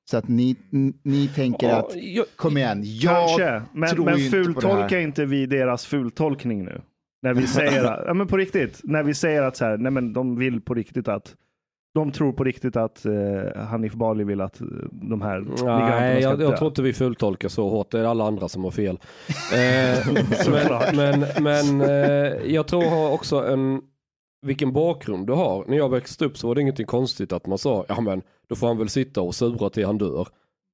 [0.09, 0.55] Så att ni,
[1.03, 4.43] ni tänker Ja, att, jag- kom igen, jag Kanske, men, tror men inte på det
[4.45, 4.99] fultolkar här.
[4.99, 6.81] inte vi deras fultolkning nu?
[7.21, 9.91] När vi säger, att, ja men på riktigt, när vi säger att så här, nej
[9.91, 11.35] men de vill på riktigt att,
[11.93, 16.41] de tror på riktigt att eh, Hanif Bali vill att eh, de här Nej, jag,
[16.41, 17.91] jag tror inte vi fulltolkar så hårt.
[17.91, 18.99] Det är alla andra som har fel.
[19.53, 20.07] eh,
[20.49, 23.81] men men, men eh, jag tror också en,
[24.41, 25.65] vilken bakgrund du har.
[25.67, 28.55] När jag växte upp så var det ingenting konstigt att man sa, ja men då
[28.55, 30.27] får han väl sitta och sura till han dör.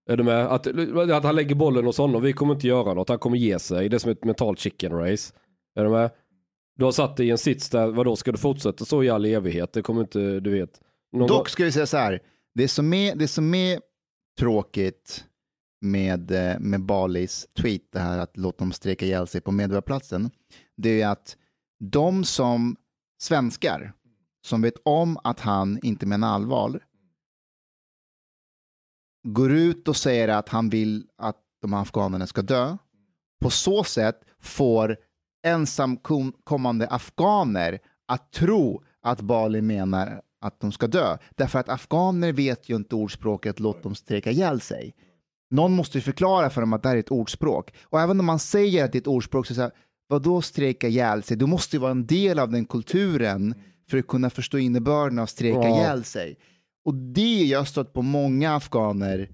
[0.09, 0.45] Är du med?
[0.45, 0.67] Att,
[1.11, 3.89] att han lägger bollen hos honom, vi kommer inte göra något, han kommer ge sig.
[3.89, 5.33] Det är som ett mentalt chicken race.
[5.75, 6.11] Är du med?
[6.77, 9.25] Du har satt dig i en sits där, vadå ska du fortsätta så i all
[9.25, 9.73] evighet?
[9.73, 10.81] Det kommer inte, du vet.
[11.11, 12.21] Någon Dock ska vi säga så här,
[12.55, 13.79] det som är, det som är
[14.39, 15.25] tråkigt
[15.81, 20.29] med, eh, med Balis tweet, det här att låta dem streka ihjäl sig på Medborgarplatsen,
[20.77, 21.37] det är att
[21.79, 22.75] de som
[23.17, 23.93] svenskar
[24.45, 26.79] som vet om att han inte menar allvar
[29.25, 32.77] går ut och säger att han vill att de här afghanerna ska dö.
[33.41, 34.97] På så sätt får
[35.43, 41.17] ensamkommande afghaner att tro att Bali menar att de ska dö.
[41.35, 44.95] Därför att afghaner vet ju inte ordspråket låt dem streka ihjäl sig.
[45.49, 47.73] Någon måste ju förklara för dem att det här är ett ordspråk.
[47.83, 49.71] Och även om man säger att det är ett ordspråk så säger
[50.07, 51.37] vadå strejka ihjäl sig?
[51.37, 53.53] Du måste ju vara en del av den kulturen
[53.89, 55.77] för att kunna förstå innebörden av strejka Ja.
[55.77, 56.37] ihjäl sig.
[56.85, 59.29] Och det jag har stött på många afghaner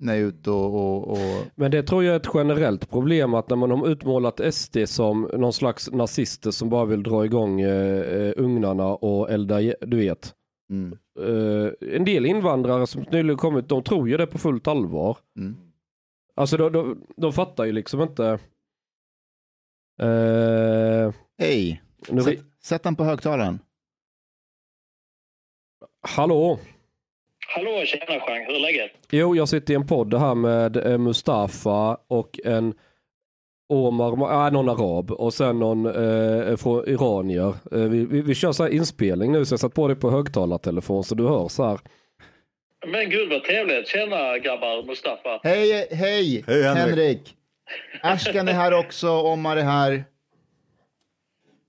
[0.00, 3.34] när jag är ute och, och, och Men det tror jag är ett generellt problem
[3.34, 7.60] att när man har utmålat SD som någon slags nazister som bara vill dra igång
[7.60, 10.34] eh, eh, ugnarna och elda, du vet.
[10.70, 15.16] mm, Eh, en del invandrare som nyligen kommit, de tror ju det på fullt allvar.
[15.38, 15.56] mm.
[16.36, 18.38] Alltså de, de, de fattar ju liksom inte.
[19.98, 23.58] Eh, Hej, nu, sätt, sätt den på högtalaren.
[26.00, 26.58] hallå?
[27.54, 28.90] Hallå, tjena Jean, hur är läget?
[29.10, 32.74] Jo, jag sitter i en podd här med eh, Mustafa och en
[33.68, 37.54] Omar, äh, någon arab och sen någon eh, från iranier.
[37.72, 40.10] Eh, vi, vi, vi kör så här inspelning nu så jag satt på dig på
[40.10, 41.78] högtalartelefon så du hör så här.
[42.86, 43.88] Men gud vad trevligt.
[43.88, 45.40] Tjena grabbar, Mustafa.
[45.42, 46.86] Hej, hej, Hej, Henrik.
[46.86, 47.34] Henrik.
[48.02, 50.04] Ashkan är här också, Omar är här.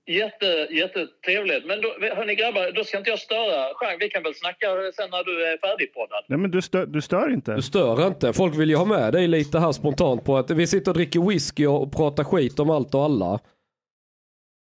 [0.06, 1.66] Jätte, jättetrevligt.
[1.66, 3.66] Men då, hörni grabbar, då ska inte jag störa.
[3.80, 6.24] Jean, vi kan väl snacka sen när du är färdigpoddad.
[6.28, 7.54] Nej, men du stör, du stör inte.
[7.54, 8.32] Du stör inte.
[8.32, 11.28] Folk vill ju ha med dig lite här spontant på att vi sitter och dricker
[11.28, 13.40] whisky och pratar skit om allt och alla.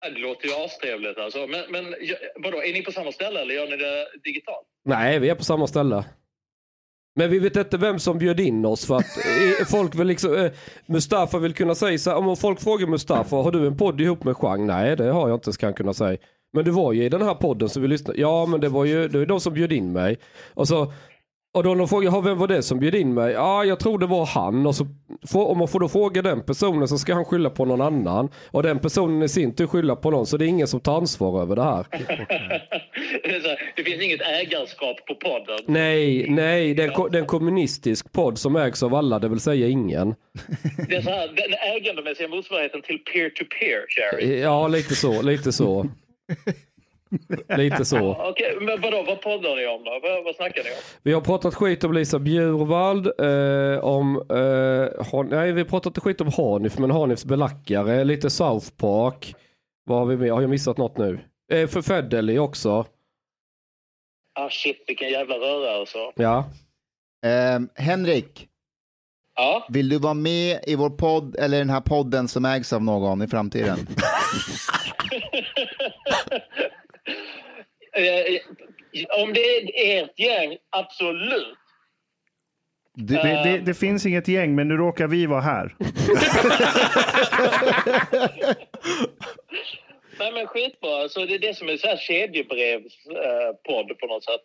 [0.02, 1.48] Det låter ju astrevligt alltså.
[1.48, 1.96] Men, men
[2.36, 4.67] vadå, är ni på samma ställe eller gör ni det digitalt?
[4.86, 6.04] Nej, vi är på samma ställe.
[7.15, 10.36] Men vi vet inte vem som bjöd in oss för att eh, folk vill liksom,
[10.36, 10.52] eh,
[10.86, 14.24] Mustafa vill kunna säga så här, om folk frågar Mustafa, har du en podd ihop
[14.24, 14.67] med Chang?
[14.67, 16.17] Nej, det har jag inte, ska han kunna säga.
[16.54, 18.86] Men du var ju i den här podden så vi lyssnade, ja men det var
[18.86, 20.17] ju, det var de som bjöd in mig.
[20.54, 20.93] Och så,
[21.54, 23.34] och då de frågar, "Ja, vem var det som bjöd in mig?
[23.34, 24.66] Ja, jag tror det var han.
[24.66, 24.86] Och så,
[25.28, 28.30] får, om man får då fråga den personen så ska han skylla på någon annan.
[28.52, 30.98] Och den personen i sin tur skylla på någon, så det är ingen som tar
[30.98, 31.86] ansvar över det här.
[33.76, 35.60] Det, finns inget ägarskap på podden.
[35.68, 39.30] Nej, nej, det är en, det är en kommunistisk podd som ägs av alla, det
[39.30, 40.16] vill säga ingen.
[40.90, 44.40] Det är så här, den ägandemässiga motsvarigheten till peer-to-peer sharing.
[44.40, 45.86] Ja, lite så, lite så.
[47.58, 48.15] Lite så.
[48.30, 50.00] Okej, men vadå, vad poddar ni om då?
[50.04, 50.76] Vad, vad snackar ni om?
[51.04, 56.00] Vi har pratat skit om Lisa Bjurvald, eh, om, eh, Han, nej vi har pratat
[56.00, 59.36] skit om Hanif, men Hanifs belackare, lite South Park.
[59.84, 60.32] Vad har vi med?
[60.32, 61.19] Har jag missat något nu?
[61.52, 62.86] Eh, för Federley också.
[64.39, 66.12] Ah shit, vilken jävla röra alltså.
[66.15, 66.45] Ja.
[67.26, 68.47] Ehm, Henrik,
[69.36, 72.84] Ja, vill du vara med i vår podd eller den här podden som ägs av
[72.84, 73.78] någon i framtiden?
[78.02, 78.40] Eh,
[79.24, 81.58] om det är ert gäng, absolut.
[82.94, 85.76] Du, Det, det, det finns inget gäng, men nu råkar vi vara här.
[90.20, 94.42] Nej men skitbra, alltså, det är det som är så här kedjebrevspodd på något sätt.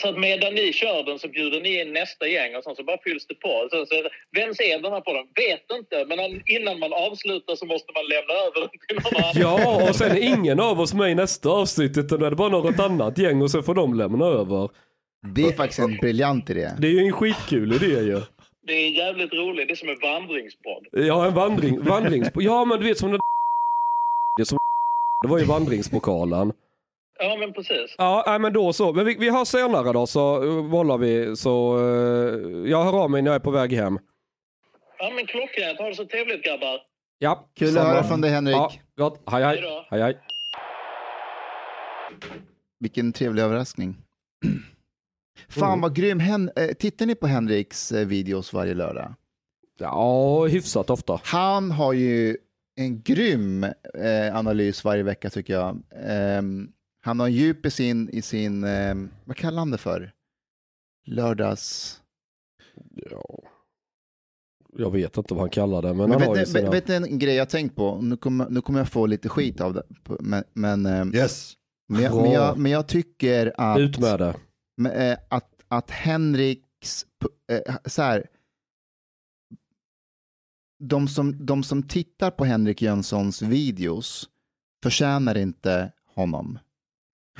[0.00, 2.84] Så att medan ni kör den så bjuder ni in nästa gäng och sen så
[2.84, 3.68] bara fylls det på.
[3.70, 3.94] Så, så,
[4.36, 5.26] vems är den här podden?
[5.34, 9.32] Vet inte, men innan man avslutar så måste man lämna över den till någon annan.
[9.34, 12.36] Ja, och sen är ingen av oss med i nästa avsnitt, utan då är det
[12.36, 14.68] bara något annat gäng och så får de lämna över.
[15.34, 16.70] det är faktiskt en briljant idé.
[16.78, 18.20] Det är ju en skitkul idé ju.
[18.66, 20.86] Det är jävligt roligt, det är som en vandringspodd.
[20.92, 22.28] Ja, en vandring, vandrings...
[22.34, 23.20] Ja, men du vet som den
[24.36, 24.58] det som
[25.22, 26.52] det var ju vandringspokalen.
[27.20, 27.94] Ja men precis.
[27.98, 28.92] Ja, men då så.
[28.92, 31.36] Men vi, vi hörs senare då så uh, bollar vi.
[31.36, 33.98] Så uh, jag hör av mig när jag är på väg hem.
[34.98, 36.80] Ja men klockrent, ha det så trevligt grabbar.
[37.18, 37.88] Ja, Kul att samma.
[37.88, 38.56] höra från dig Henrik.
[38.56, 39.22] Ja, gott.
[39.26, 39.60] Hej hej.
[39.60, 39.86] Hej.
[39.90, 40.18] Hej hej.
[42.80, 43.96] Vilken trevlig överraskning.
[45.48, 46.20] Fan vad grym.
[46.20, 49.14] Hen- eh, tittar ni på Henriks eh, videos varje lördag?
[49.78, 51.20] Ja, hyfsat ofta.
[51.24, 52.36] Han har ju
[52.76, 55.82] en grym eh, analys varje vecka tycker jag.
[57.00, 60.12] Han har djup i sin, i sin ehm, vad kallar han det för?
[61.06, 61.96] Lördags...
[63.10, 63.38] Ja.
[64.76, 66.70] Jag vet inte vad han kallar det, men, Men han vet, har ju sina...
[66.70, 68.00] vet ni en grej jag tänkt på?
[68.00, 69.82] Nu kommer, nu kommer jag få lite skit av det.
[70.20, 71.52] Men, men, ehm, Yes.
[71.88, 73.78] men, jag, men, jag, men jag tycker att...
[73.78, 74.36] Ut med det.
[74.76, 77.06] Men, eh, att, att Henriks,
[77.52, 78.26] eh, så här,
[80.78, 84.28] de som, de som tittar på Henrik Jönssons videos
[84.82, 86.58] förtjänar inte honom.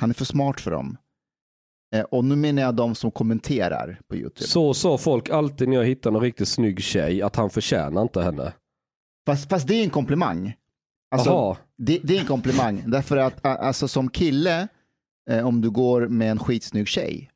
[0.01, 0.97] Han är för smart för dem.
[1.95, 4.47] Eh, och nu menar jag de som kommenterar på YouTube.
[4.47, 8.21] Så sa folk alltid när jag hittade en riktigt snygg tjej, att han förtjänar inte
[8.21, 8.53] henne.
[9.25, 10.55] Fast, fast det är en komplimang.
[11.11, 12.83] Alltså, det, det är en komplimang.
[12.87, 14.67] Därför att alltså, som kille,
[15.29, 17.31] eh, om du går med en skitsnygg tjej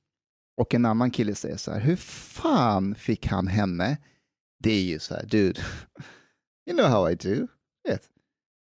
[0.58, 3.98] och en annan kille säger så här, hur fan fick han henne?
[4.60, 5.62] Det är ju så här, dude,
[6.70, 7.48] you know how I do.
[7.88, 8.10] Vet.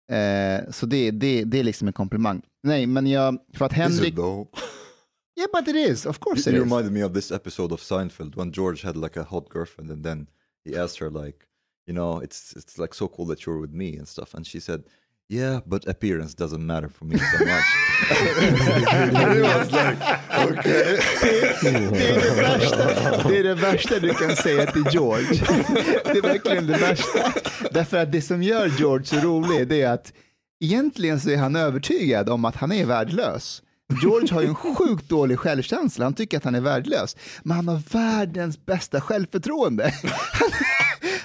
[0.09, 2.43] Eh, så det, det, det är liksom en komplimang.
[2.63, 6.65] Nej, men jag, för att Henrik, it yeah but it is, of course it You
[6.65, 6.73] is.
[6.73, 10.05] reminded me of this episode of Seinfeld when George had like a hot girlfriend and
[10.05, 10.27] then
[10.65, 11.39] he asked her like,
[11.87, 14.61] you know, it's it's like so cool that you're with me and stuff, and she
[14.61, 14.83] said,
[15.31, 17.69] "Yeah, but appearance doesn't matter for me so much."
[19.13, 19.97] he was like,
[20.51, 20.99] "Okay."
[21.63, 25.41] Det är det, värsta, det är det värsta du kan säga till George.
[26.05, 27.33] Det är verkligen det värsta.
[27.73, 30.13] Därför att det som gör George så rolig det är att
[30.65, 33.63] egentligen så är han övertygad om att han är värdelös.
[34.03, 37.17] George har ju en sjukt dålig självkänsla, han tycker att han är värdelös.
[37.43, 39.95] Men han har världens bästa självförtroende.
[40.33, 40.51] Han,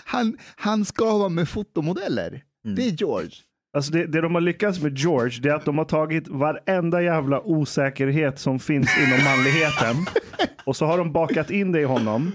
[0.06, 2.44] han, han ska vara med fotomodeller.
[2.76, 3.32] Det är George.
[3.74, 7.02] Alltså det, det de har lyckats med George, det är att de har tagit varenda
[7.02, 9.96] jävla osäkerhet som finns inom manligheten.
[10.66, 12.32] och så har de bakat in det i honom.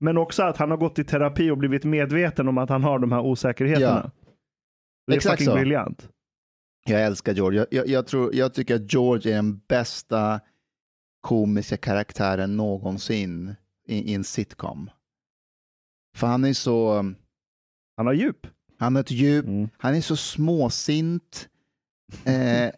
[0.00, 2.98] Men också att han har gått i terapi och blivit medveten om att han har
[2.98, 4.10] de här osäkerheterna.
[5.06, 5.54] Det är Exakt fucking så.
[5.54, 6.08] briljant.
[6.86, 7.58] Jag älskar George.
[7.58, 10.40] Jag, jag, jag, tror, jag tycker att George är den bästa
[11.20, 13.54] komiska karaktären någonsin
[13.88, 14.90] i, i en sitcom.
[16.16, 16.94] För han är så,
[17.96, 18.46] Han har djup.
[18.80, 19.68] Han har ett djup, Mm.
[19.78, 21.48] han är så småsint,
[22.24, 22.70] eh,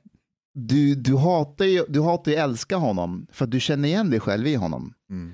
[0.55, 4.21] du, du hatar ju du hatar ju älska honom för att du känner igen dig
[4.21, 4.95] själv i honom.
[5.11, 5.31] Mm.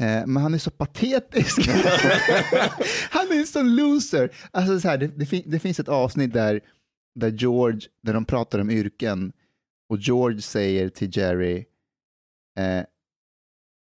[0.00, 1.68] Eh, men han är så patetisk.
[3.10, 4.30] han är en sån loser.
[4.50, 6.60] Alltså så här, det, det, fin- det finns ett avsnitt där,
[7.14, 9.32] där George, där de pratar om yrken
[9.88, 11.64] och George säger till Jerry,
[12.58, 12.78] eh,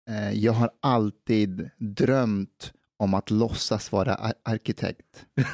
[0.09, 5.25] eh, jag har alltid drömt om att låtsas vara ar- arkitekt.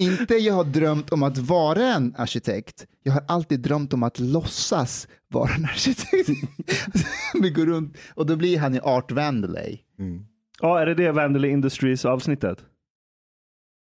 [0.00, 2.86] Inte jag har drömt om att vara en arkitekt.
[3.02, 6.28] Jag har alltid drömt om att låtsas vara en arkitekt.
[7.42, 9.80] Vi går runt och då blir han i Art Vandelay.
[9.98, 10.24] Mm.
[10.60, 12.64] Ja, är det det Vandelay Industries avsnittet?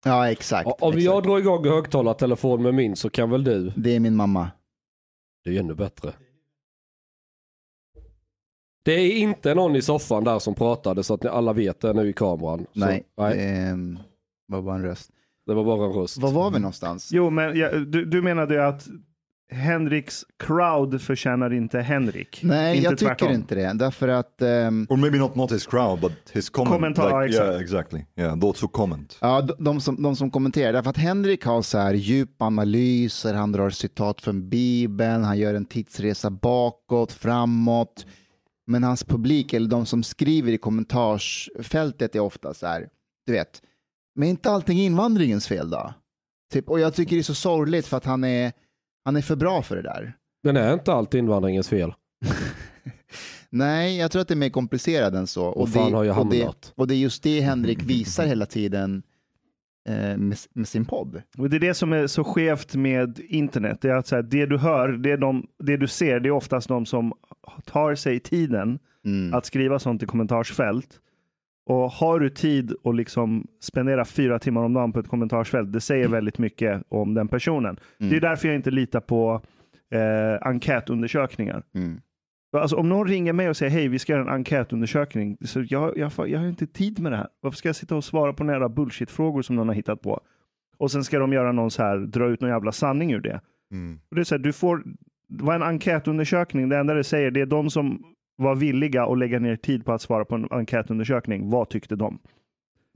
[0.05, 0.67] Ja, exakt.
[0.67, 1.05] Om exakt.
[1.05, 3.73] jag drar igång högtalartelefon med min så kan väl du?
[3.77, 4.51] Det är min mamma.
[5.45, 6.13] Det är ännu bättre.
[8.91, 11.93] Det är inte någon i soffan där som pratade så att ni alla vet det
[11.93, 12.66] nu i kameran.
[12.72, 13.97] Nej, Så, nej
[14.49, 15.11] vad var en röst?
[15.47, 16.18] det var bara en röst.
[16.18, 17.11] Var var vi någonstans?
[17.12, 18.88] Jo, men ja, du, du menade ju att
[19.53, 22.41] Henriks crowd förtjänar inte Henrik.
[22.43, 23.32] Nej, inte jag tycker tvärtom.
[23.32, 23.72] inte det.
[23.74, 26.74] Därför att ehm, Or maybe not not his crowd, but his comment.
[26.74, 27.51] Kommentar, like, exakt.
[27.51, 28.05] yeah, exactly.
[28.16, 29.18] Yeah, those who comment.
[29.20, 33.34] Ja, de, de, som, de som kommenterar, därför att Henrik har så här djupa analyser,
[33.34, 38.07] han drar citat från Bibeln, han gör en tidsresa bakåt, framåt.
[38.71, 42.89] Men hans publik, eller de som skriver i kommentarsfältet är ofta så här,
[43.27, 43.62] du vet,
[44.14, 45.95] men är inte allting invandringens fel då?
[46.53, 48.53] Typ, och jag tycker det är så sorgligt för att han är,
[49.05, 50.16] han är för bra för det där.
[50.45, 51.95] Men är inte allt invandringens fel?
[53.51, 55.47] Nej, jag tror att det är mer komplicerat än så.
[55.47, 58.47] Och fan det, har jag och, det, och det är just det Henrik visar hela
[58.47, 59.03] tiden
[60.16, 61.22] med, med sin podd.
[61.39, 63.78] Och det är det som är så skevt med internet.
[63.81, 66.28] Det är att så här, det du hör, det, är de, det du ser, det
[66.28, 67.12] är oftast de som
[67.64, 69.35] tar sig tiden Mm.
[69.35, 71.01] att skriva sånt i kommentarsfält.
[71.66, 75.81] Och har du tid att liksom spendera fyra timmar om dagen på ett kommentarsfält, det
[75.81, 77.78] säger väldigt mycket om den personen.
[77.99, 79.43] Det är därför jag inte litar på
[79.91, 81.62] eh, enkätundersökningar.
[81.74, 82.01] Mm.
[82.53, 85.37] Alltså, om någon ringer mig och säger hej, vi ska göra en enkätundersökning.
[85.45, 87.29] Så jag, jag, jag har inte tid med det här.
[87.41, 90.21] Varför ska jag sitta och svara på några bullshit-frågor som någon har hittat på?
[90.77, 93.41] Och sen ska de göra någon så här, dra ut någon jävla sanning ur det.
[93.73, 94.01] Mm.
[94.09, 94.83] Och det är så här, du får,
[95.29, 98.03] det var en enkätundersökning, det enda det säger, det är de som
[98.37, 101.51] var villiga att lägga ner tid på att svara på en enkätundersökning.
[101.51, 102.19] Vad tyckte de?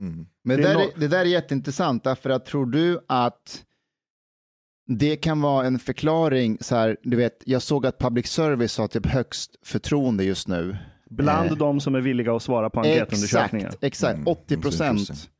[0.01, 0.25] Mm.
[0.43, 3.65] Men Det det, är där, är, det där är jätteintressant, därför att tror du att
[4.87, 8.87] det kan vara en förklaring, så här, du vet, jag såg att public service har
[8.87, 10.77] typ högst förtroende just nu.
[11.09, 13.67] Bland Eh, de som är villiga att svara på enkätundersökningar.
[13.67, 14.99] Exakt, exakt Mm, 80 that's procent.
[14.99, 15.31] interesting.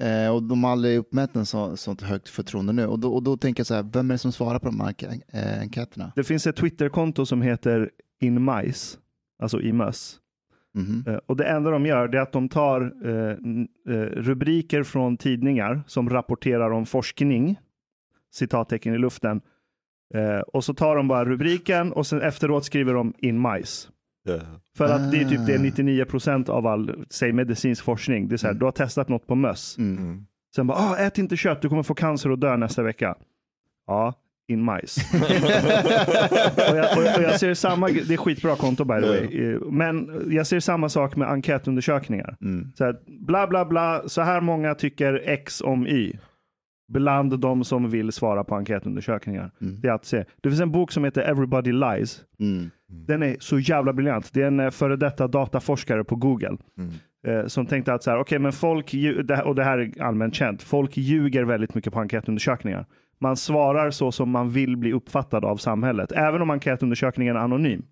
[0.00, 2.86] Eh, och de har aldrig uppmätt en så, sånt högt förtroende nu.
[2.86, 4.80] Och då, och då tänker jag så här, vem är det som svarar på de
[4.80, 4.94] här
[5.32, 6.12] eh, enkäterna?
[6.16, 7.90] Det finns ett Twitterkonto som heter
[8.20, 8.98] InMice,
[9.42, 10.18] alltså i möss.
[10.74, 11.04] Mhm.
[11.08, 13.36] Eh, Och det enda de gör det är att de tar eh,
[14.16, 17.56] rubriker från tidningar som rapporterar om forskning,
[18.32, 19.40] citattecken i luften.
[20.14, 23.88] Eh, och så tar de bara rubriken och sen efteråt skriver de in mice.
[24.28, 24.42] Yeah.
[24.76, 25.62] För att det är typ det Ah.
[25.62, 28.28] 99 procent av all, säg medicinsk forskning.
[28.28, 29.78] Det är så här, du har testat något på möss.
[29.78, 29.98] Mm.
[29.98, 30.26] Mm.
[30.54, 33.14] Sen bara, ah, ät inte kött, du kommer få cancer och dö nästa vecka.
[33.86, 34.14] Ja,
[34.48, 35.00] in mice.
[36.70, 39.52] och, jag, och, och jag ser samma, det är skitbra konto by the way.
[39.52, 42.36] Eh, Men jag ser samma sak med enkätundersökningar.
[42.40, 42.72] Mm.
[42.74, 46.18] Så här, bla bla bla, så här många tycker X om Y.
[46.88, 49.50] Bland de som vill svara på enkätundersökningar.
[49.58, 50.24] Det, är att se.
[50.40, 52.24] det finns en bok som heter Everybody Lies.
[52.40, 52.70] Mm.
[53.06, 54.30] Den är så jävla briljant.
[54.32, 56.56] Det är en eh, före detta dataforskare på Google.
[57.26, 58.94] Eh, som tänkte att så här, okej men folk,
[59.44, 62.86] och det här är allmänt känt, folk ljuger väldigt mycket på enkätundersökningar.
[63.20, 67.82] Man svarar så som man vill bli uppfattad av samhället, även om enkätundersökningen är anonym.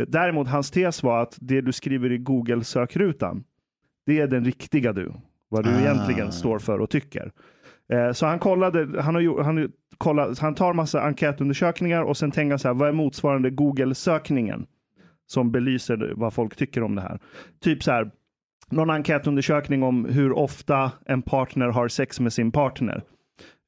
[0.00, 3.44] Eh, Däremot hans tes var att det du skriver i Google-sökrutan,
[4.06, 5.12] det är den riktiga du.
[5.48, 5.80] Vad du Ah.
[5.80, 7.32] egentligen står för och tycker.
[7.92, 9.68] Eh, Så han kollade, han, har, han,
[9.98, 14.66] kollade, han tar massa enkätundersökningar och sen tänker han så här, vad är motsvarande Google-sökningen?
[15.26, 17.18] Som belyser vad folk tycker om det här.
[17.60, 18.10] Typ så här,
[18.70, 23.02] någon enkätundersökning om hur ofta en partner har sex med sin partner.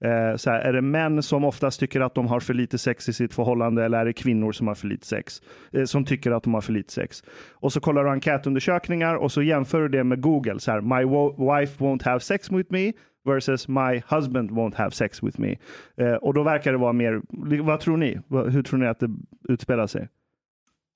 [0.05, 3.09] Eh, så här, är det män som oftast tycker att de har för lite sex
[3.09, 5.43] i sitt förhållande eller är det kvinnor som har för lite sex?
[5.73, 7.23] Eh, som tycker att de har för lite sex.
[7.51, 10.61] Och så kollar du enkätundersökningar och så jämför du det med Google.
[10.61, 12.93] Så här, My wo- wife won't have sex with me
[13.25, 15.57] versus my husband won't have sex with me.
[15.97, 17.23] Eh, och då verkar det vara mer,
[17.63, 18.21] vad tror ni?
[18.29, 19.11] Hur tror ni att det
[19.49, 20.09] utspelar sig?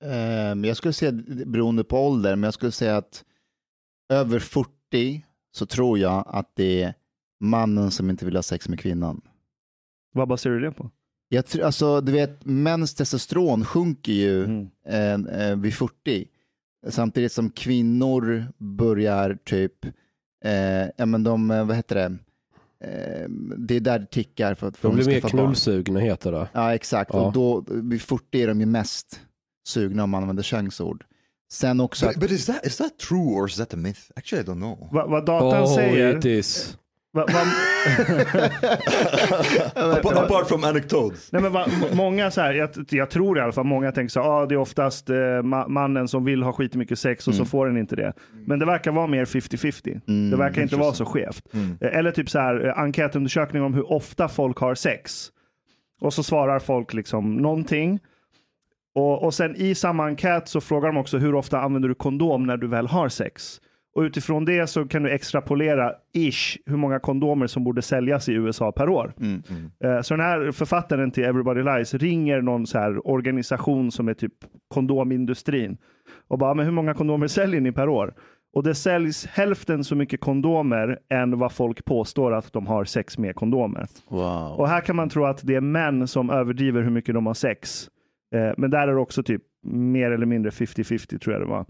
[0.05, 1.11] Ehm, jag skulle säga,
[1.45, 3.23] beroende på ålder, men jag skulle säga att
[4.13, 6.93] över 40 så tror jag att det är
[7.43, 9.21] mannen som inte vill ha sex med kvinnan.
[10.13, 10.89] Vad baserar du det på?
[11.29, 14.69] Jag tror, alltså, du vet, mäns testosteron sjunker ju Mm.
[15.27, 16.27] eh, eh, vid 40.
[16.89, 19.85] Samtidigt som kvinnor börjar typ,
[20.45, 20.51] eh,
[20.97, 22.17] ja men de, eh, vad heter det,
[22.87, 26.49] eh, det är där det tickar för att för De blir mer knullsugna heter det.
[26.53, 27.11] Ja, exakt.
[27.13, 27.25] Ja.
[27.27, 29.19] Och då, vid 40 är de ju mest
[29.67, 31.05] sugna om man använder könsord.
[31.51, 34.01] Sen också But, but is that is that true or is that a myth?
[34.15, 34.89] Actually, I don't know.
[34.93, 36.17] Va, vad datan Oh, säger...
[36.17, 36.77] it is.
[37.15, 37.41] Va, va,
[40.23, 41.31] apart, from anecdotes.
[41.31, 44.11] nej men va, m- många så här, jag, jag tror i alla fall, många tänker
[44.11, 47.35] så här, ah, det är oftast eh, ma- mannen som vill ha skitmycket sex och
[47.35, 48.13] så får den inte det.
[48.45, 50.29] Men det verkar vara mer 50-50.
[50.31, 51.43] det verkar inte vara så skevt.
[51.81, 55.27] Eh, Eller typ så här, eh, enkätundersökning om hur ofta folk har sex.
[56.01, 57.99] Och så svarar folk liksom någonting.
[58.95, 62.43] Och, och sen i samma enkät så frågar de också hur ofta använder du kondom
[62.45, 63.61] när du väl har sex?
[63.95, 68.33] Och utifrån det så kan du extrapolera ish hur många kondomer som borde säljas i
[68.33, 69.13] USA per år.
[69.83, 74.13] Eh, Så den här författaren till Everybody Lies ringer någon så här organisation som är
[74.13, 74.33] typ
[74.67, 75.77] kondomindustrin
[76.27, 78.13] och bara, men hur många kondomer säljer ni per år?
[78.55, 83.17] Och det säljs hälften så mycket kondomer än vad folk påstår att de har sex
[83.17, 83.85] med kondomer.
[84.09, 84.51] wow.
[84.59, 87.33] Och här kan man tro att det är män som överdriver hur mycket de har
[87.33, 87.87] sex.
[88.35, 91.65] Eh, men där är det också typ mer eller mindre 50-50 tror jag det var.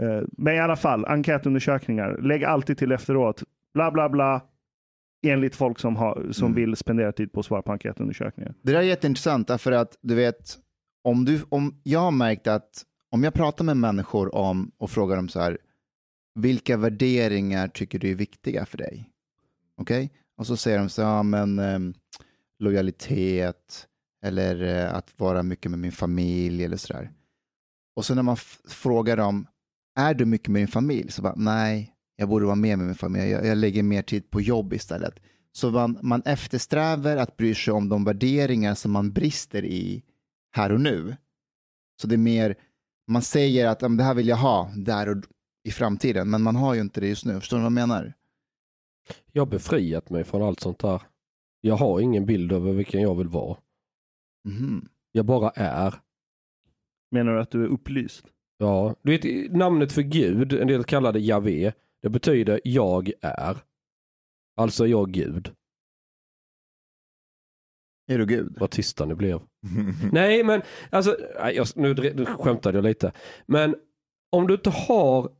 [0.00, 2.18] Eh, men i alla fall, enkätundersökningar.
[2.22, 3.42] Lägg alltid till efteråt.
[3.74, 4.42] Bla bla bla.
[5.26, 8.54] Enligt folk som, har, som vill spendera tid på att svara på enkätundersökningar.
[8.62, 10.58] Det där är jätteintressant därför att du vet,
[11.04, 15.16] om, du, om jag har märkt att om jag pratar med människor om och frågar
[15.16, 15.58] dem så här,
[16.34, 19.10] vilka värderingar tycker du är viktiga för dig?
[19.76, 20.12] Okej?
[20.36, 21.94] Och så säger de så här, ja men ehm,
[22.58, 23.86] lojalitet
[24.24, 27.10] eller eh, att vara mycket med min familj eller så där.
[27.96, 28.36] Och så när man
[28.68, 29.46] frågar dem,
[29.96, 31.10] är du mycket med din familj?
[31.10, 34.30] Så bara, nej, jag borde vara mer med min familj, jag, jag lägger mer tid
[34.30, 35.14] på jobb istället.
[35.52, 40.02] Så man, man eftersträvar att bry sig om de värderingar som man brister i
[40.52, 41.16] här och nu.
[42.00, 42.54] Så det är mer,
[43.08, 45.16] man säger att "Ja, men det här vill jag ha där och
[45.64, 47.40] i framtiden, men man har ju inte det just nu.
[47.40, 48.12] Förstår du vad jag menar?
[49.32, 51.02] Jag har befriat mig från allt sånt där.
[51.60, 53.58] Jag har ingen bild över vilken jag vill vara.
[54.44, 54.88] Mhm.
[55.12, 55.94] Jag bara är.
[57.10, 58.26] Menar du att du är upplyst?
[58.58, 61.72] Ja, du vet namnet för Gud, en del kallar det Javé.
[62.02, 63.56] Det betyder jag är.
[64.56, 65.52] Alltså jag Gud.
[68.08, 68.56] Är du Gud?
[68.60, 69.40] Vad tysta ni blev.
[70.12, 73.12] Nej, men alltså, nej, jag, nu, nu skämtade jag lite.
[73.46, 73.76] Men
[74.30, 75.30] om du inte har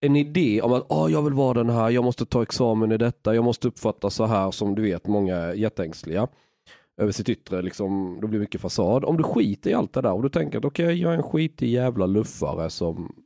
[0.00, 2.96] en idé om att oh, jag vill vara den här, jag måste ta examen i
[2.96, 6.28] detta, jag måste uppfatta så här som du vet många är jätteängsliga
[7.00, 9.04] över sitt yttre, liksom, då blir det mycket fasad.
[9.04, 11.22] Om du skiter i allt det där och du tänker att okej, jag är en
[11.22, 13.24] skitig jävla luffare som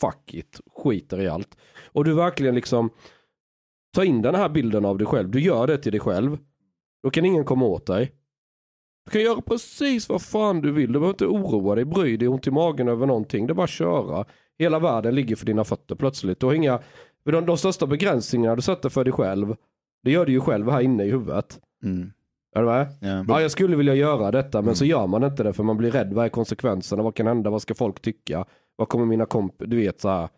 [0.00, 1.56] fuck it, skiter i allt.
[1.92, 2.90] Och du verkligen liksom
[3.94, 6.38] tar in den här bilden av dig själv, du gör det till dig själv.
[7.02, 8.12] Då kan ingen komma åt dig.
[9.04, 10.92] Du kan göra precis vad fan du vill.
[10.92, 13.46] Du behöver inte oroa dig, bry dig, ont i magen över någonting.
[13.46, 14.24] Det är bara att köra.
[14.58, 16.40] Hela världen ligger för dina fötter plötsligt.
[16.40, 16.80] Du har inga,
[17.24, 19.56] de, de största begränsningarna du sätter för dig själv,
[20.02, 21.60] det gör du ju själv här inne i huvudet.
[21.84, 22.12] Mm.
[22.56, 22.86] Är du med?
[23.00, 23.24] Ja.
[23.28, 25.90] Ja, jag skulle vilja göra detta, men så gör man inte det för man blir
[25.90, 26.12] rädd.
[26.12, 27.02] Vad är konsekvenserna?
[27.02, 27.50] Vad kan hända?
[27.50, 28.44] Vad ska folk tycka?
[28.76, 29.54] Vad kommer mina komp...
[29.58, 30.28] Du vet så här.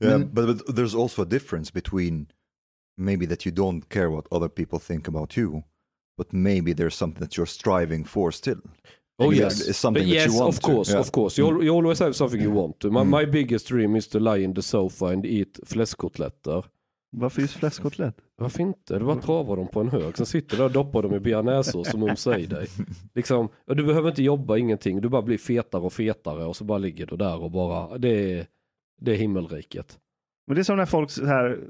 [0.00, 2.26] Yeah, Men- but, but there's also a difference between
[2.96, 5.62] maybe that you don't care what other people think about you,
[6.18, 8.60] but maybe there's something that you're striving for still.
[9.18, 11.00] Oh yes, it's something that yes you want of to, course, yeah.
[11.00, 11.40] of course.
[11.42, 12.90] You, al- you always have something you want to.
[12.90, 13.10] My, Mm.
[13.20, 16.64] my biggest dream is to lie in the sofa and eat fläskkotletter.
[17.16, 18.16] Varför just fläskkotlett?
[18.36, 18.98] Varför inte?
[18.98, 20.16] Du bara travar dem på en hög.
[20.16, 22.66] Sen sitter du och doppar dem i bearnaisesås som mumsar i dig.
[23.14, 25.00] Liksom, du behöver inte jobba ingenting.
[25.00, 28.38] Du bara blir fetare och fetare och så bara ligger du där och bara, det
[28.38, 28.46] är,
[29.00, 29.98] det är himmelriket.
[30.46, 31.60] Men det är som när folk så här,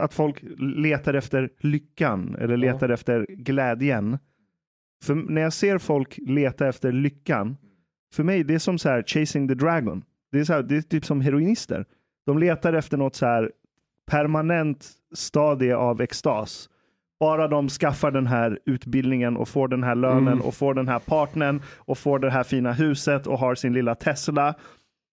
[0.00, 2.72] att- folk letar efter lyckan eller Ja.
[2.72, 4.18] letar efter glädjen.
[5.04, 7.56] För när jag ser folk leta efter lyckan,
[8.14, 10.04] för mig det är som så här chasing the dragon.
[10.32, 11.84] Det är, så här, det är typ som heroinister.
[12.26, 13.52] De letar efter något så här
[14.10, 16.68] permanent stadie av extas.
[17.20, 20.40] Bara de skaffar den här utbildningen och får den här lönen Mm.
[20.40, 23.94] och får den här partnern och får det här fina huset och har sin lilla
[23.94, 24.54] Tesla.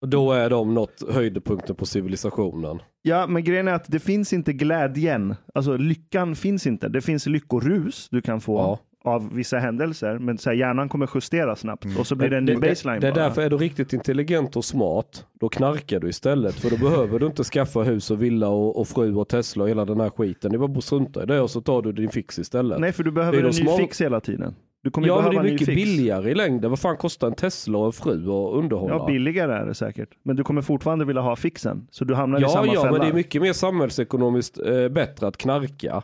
[0.03, 2.79] Och då är de nått höjdpunkten på civilisationen.
[3.03, 5.35] Ja, men grejen är att det finns inte glädjen.
[5.55, 6.89] Alltså lyckan finns inte.
[6.89, 8.79] Det finns lyckorus du kan få Ja.
[9.05, 12.45] Av vissa händelser, men så här, hjärnan kommer justera snabbt och så blir det en
[12.45, 13.01] ny baseline.
[13.01, 13.25] det är bara.
[13.25, 16.55] därför är du riktigt intelligent och smart, då knarkar du istället.
[16.55, 19.69] För då behöver du inte skaffa hus och villa och, och fru och Tesla och
[19.71, 20.51] hela den här skiten.
[20.51, 22.81] Det är bara att strunta i det och så tar du din fix istället.
[22.81, 24.55] Nej, för du behöver en ny små- fix hela tiden.
[24.83, 26.71] Du kommer ja, men det är mycket billigare i längden.
[26.71, 28.95] Vad fan kostar en Tesla och en fru att underhålla?
[28.95, 30.09] Ja, billigare är det säkert.
[30.25, 31.87] Men du kommer fortfarande vilja ha fixen.
[31.91, 32.93] Så du hamnar i Ja, samma ja, fälla.
[32.93, 36.03] men det är mycket mer samhällsekonomiskt eh, bättre att knarka.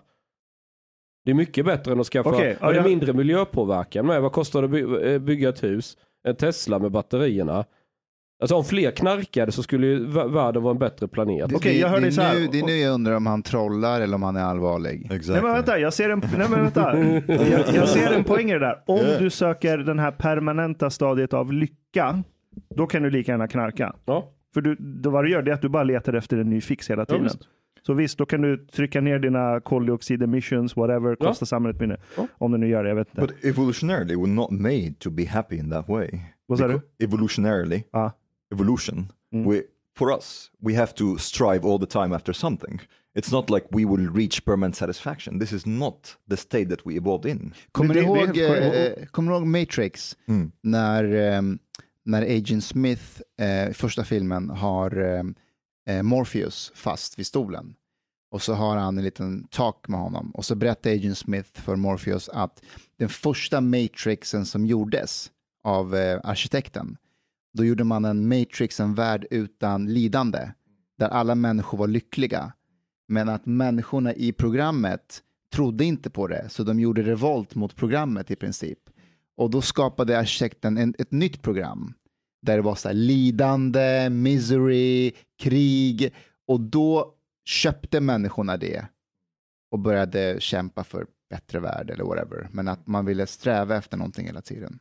[1.24, 4.22] Det är mycket bättre än att skaffa, Okej, ja, och det är mindre miljöpåverkan med.
[4.22, 5.96] Vad kostar det att by- eh, bygga ett hus?
[6.28, 7.64] En Tesla med batterierna.
[8.40, 11.48] Alltså om fler knarkade så skulle ju vä- världen vara en bättre planet.
[11.48, 12.40] Det, Okej, jag hör det, dig så det, är här.
[12.40, 15.04] nu, det är nu jag undrar om han trollar eller om han är allvarlig.
[15.04, 15.32] Exactly.
[15.32, 16.98] Nej men vänta, jag ser en, nej, men vänta.
[17.26, 18.82] Jag, jag ser en poäng i det där.
[18.86, 22.22] Om du söker den här permanenta stadiet av lycka,
[22.74, 23.94] då kan du lika gärna knarka.
[24.04, 24.30] Ja.
[24.54, 26.60] För du, då vad du gör det är att du bara letar efter en ny
[26.60, 27.22] fix hela tiden.
[27.22, 27.38] visst.
[27.86, 31.26] Så visst, då kan du trycka ner dina koldioxid emissions, whatever, Ja.
[31.26, 31.96] kosta samhället mindre.
[32.38, 33.20] Om du nu gör det, jag vet inte.
[33.20, 36.08] But evolutionarily, we're not made to be happy in that way.
[36.46, 36.80] Vad sa du?
[36.98, 38.12] Evolutionarily, Ja.
[38.52, 39.62] evolution, we,
[39.98, 42.80] for us, we have to strive all the time after something.
[43.18, 45.40] It's not like we will reach permanent satisfaction.
[45.40, 47.54] This is not the state that we evolved in.
[47.72, 48.98] Kommer, Det- ihåg, korrekt.
[48.98, 50.16] eh, kommer du ihåg Matrix?
[50.28, 50.52] Mm.
[50.62, 51.58] När, ehm,
[52.04, 53.02] när Agent Smith
[53.40, 55.34] eh, i första filmen har ehm,
[55.86, 57.74] eh, Morpheus fast vid stolen.
[58.30, 60.30] Och så har han en liten talk med honom.
[60.30, 62.62] Och så berättar Agent Smith för Morpheus att
[62.96, 65.30] den första Matrixen som gjordes
[65.64, 66.96] av eh, arkitekten,
[67.52, 70.50] då gjorde man en Matrix, en värld utan lidande,
[70.98, 72.52] där alla människor var lyckliga.
[73.08, 75.22] Men att människorna i programmet
[75.52, 78.78] trodde inte på det, så de gjorde revolt mot programmet i princip.
[79.36, 81.94] Och då skapade arkitekten en, ett nytt program,
[82.44, 86.12] där det var så här lidande, misery, krig,
[86.46, 87.14] och då
[87.44, 88.86] köpte människorna det
[89.70, 92.48] och började kämpa för bättre värld eller whatever.
[92.52, 94.78] Men att man ville sträva efter någonting hela tiden.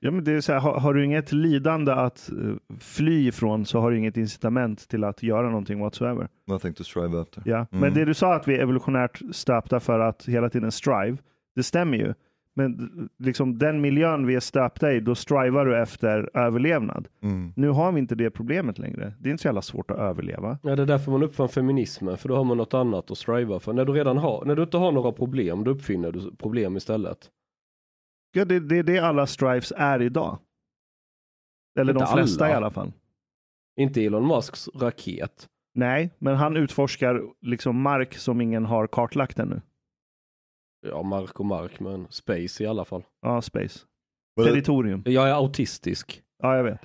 [0.00, 3.66] Ja, men det är så här, har, har du inget lidande att eh, fly ifrån
[3.66, 6.28] så har du inget incitament till att göra någonting whatsoever.
[6.46, 7.42] Nothing to strive after.
[7.46, 7.56] Ja.
[7.56, 7.66] Mm.
[7.70, 11.16] Men det du sa att vi är evolutionärt stöpta för att hela tiden strive,
[11.54, 12.14] det stämmer ju.
[12.58, 17.08] Men liksom den miljön vi är stöpta i, då strivar du efter överlevnad.
[17.22, 17.52] Mm.
[17.56, 19.14] Nu har vi inte det problemet längre.
[19.20, 20.58] Det är inte så jävla svårt att överleva.
[20.62, 23.60] Ja, det är därför man uppfann feminismen, för då har man något annat att striva
[23.60, 23.72] för.
[23.72, 27.30] När du redan har, när du inte har några problem, då uppfinner du problem istället.
[28.32, 30.38] Ja, det, det är det alla strives är idag.
[31.78, 32.54] Eller de Inte flesta alla.
[32.54, 32.92] i alla fall.
[33.76, 35.46] Inte Elon Musks raket.
[35.74, 39.60] Nej, men han utforskar liksom mark som ingen har kartlagt ännu.
[40.90, 43.02] Ja, mark och mark, men space i alla fall.
[43.22, 43.80] Ja, space.
[44.36, 45.02] Well, Territorium.
[45.04, 46.22] Jag är autistisk.
[46.42, 46.80] Ja, jag vet.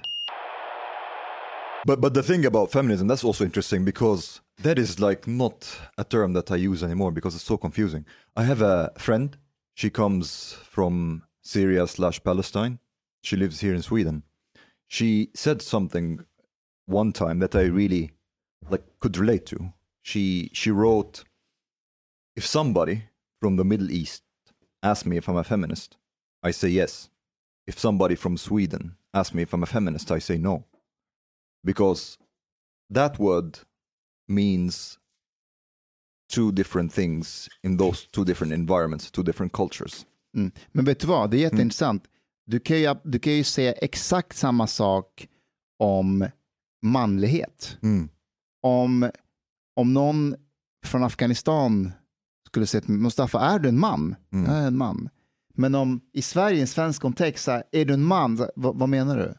[1.86, 6.04] But but the thing about feminism that's also interesting because that is like not a
[6.04, 8.06] term that I use anymore because it's so confusing.
[8.36, 9.38] I have a friend.
[9.76, 12.78] She comes from Syria slash Palestine.
[13.24, 14.24] She lives here in Sweden.
[14.88, 16.20] She said something
[16.86, 18.12] one time that I really
[18.70, 19.74] like could relate to.
[20.04, 21.24] She she wrote,
[22.36, 23.04] "If somebody
[23.42, 24.24] from the Middle East
[24.82, 25.98] asks me if I'm a feminist,
[26.44, 27.10] I say yes.
[27.68, 30.66] If somebody from Sweden asks me if I'm a feminist, I say no."
[31.64, 32.18] because
[32.90, 33.60] that word
[34.28, 34.98] means
[36.30, 40.06] two different things in those two different environments, two different cultures.
[40.38, 40.52] Mm.
[40.72, 42.08] Men vet du vad, det är jätteintressant.
[42.46, 45.28] Du, kan ju, du kan ju säga exakt samma sak
[45.80, 46.28] om
[46.82, 47.78] manlighet.
[47.84, 48.10] Mm.
[48.64, 49.12] Om,
[49.76, 50.36] om någon
[50.86, 51.92] från Afghanistan
[52.52, 54.16] skulle säga till Mustafa, är du en man?
[54.34, 54.52] Mm.
[54.52, 55.10] Jag är en man.
[55.54, 58.38] Men om i Sverige, i en svensk kontext, här, är du en man?
[58.38, 59.34] Så, vad, menar du?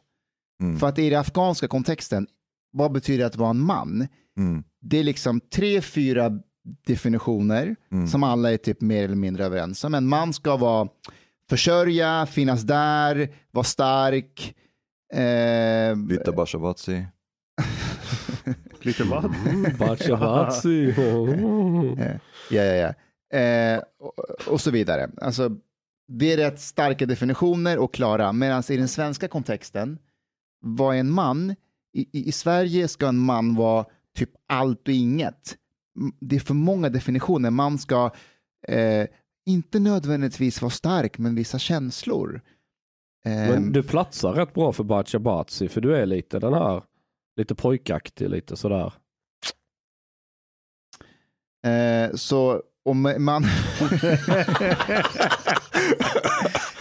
[0.67, 0.79] Mm.
[0.79, 2.27] För att i den afghanska kontexten,
[2.73, 4.07] vad betyder det att vara en man?
[4.39, 4.65] Mm.
[4.81, 6.39] Det är liksom tre, fyra
[6.87, 8.07] definitioner Mm.
[8.07, 9.95] som alla är typ mer eller mindre överens om.
[9.95, 10.89] En man ska vara
[11.51, 14.55] försörja, finnas där, vara stark.
[15.15, 17.07] Eh, Lite Bashavatsi.
[18.83, 19.35] Lite vad?
[19.78, 20.95] Bachabatsi.
[21.99, 22.16] Eh,
[22.51, 23.39] ja, ja, ja.
[23.39, 24.14] Eh, och,
[24.49, 25.11] och så vidare.
[25.16, 25.51] Alltså,
[26.09, 29.99] det är rätt starka definitioner och klara, medan i den svenska kontexten,
[30.61, 31.51] vad är en man?
[31.93, 33.85] I, i, I Sverige ska en man vara
[34.16, 35.57] typ allt och inget.
[36.20, 37.51] Det är för många definitioner.
[37.51, 38.11] Man ska
[38.68, 39.07] eh,
[39.47, 42.41] inte nödvändigtvis vara stark, men vissa känslor.
[43.24, 46.83] Men du platsar rätt bra för Bachabatsi, för du är lite den här,
[47.37, 48.93] lite pojkaktig, lite sådär.
[51.66, 53.43] Eh, så om man...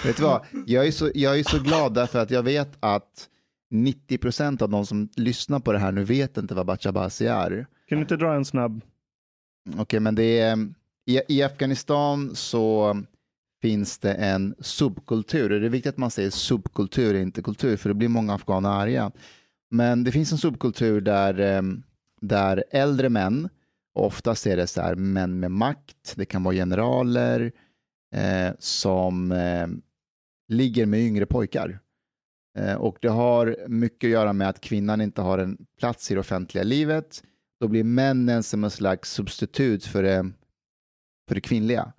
[0.03, 0.45] vet du vad?
[0.65, 3.29] Jag är, så, jag är så glad därför att jag vet att
[3.73, 7.67] 90% av de som lyssnar på det här nu vet inte vad Bachabasi är.
[7.87, 8.81] Kan du inte dra en snabb?
[9.77, 10.57] Okej, men det är,
[11.05, 12.97] i, i Afghanistan så
[13.61, 15.49] finns det en subkultur.
[15.49, 19.11] Det är viktigt att man säger subkultur, inte kultur, för det blir många afghaner arga.
[19.71, 21.83] Men det finns en subkultur där, ehm,
[22.21, 23.49] där äldre män,
[23.93, 27.51] och oftast är det så här män med makt, det kan vara generaler,
[28.15, 29.67] eh, som eh,
[30.47, 31.79] ligger med yngre pojkar.
[32.57, 36.13] Eh, och det har mycket att göra med att kvinnan inte har en plats i
[36.13, 37.23] det offentliga livet.
[37.59, 40.31] Då blir männen som en slags substitut för det,
[41.27, 41.93] för det kvinnliga.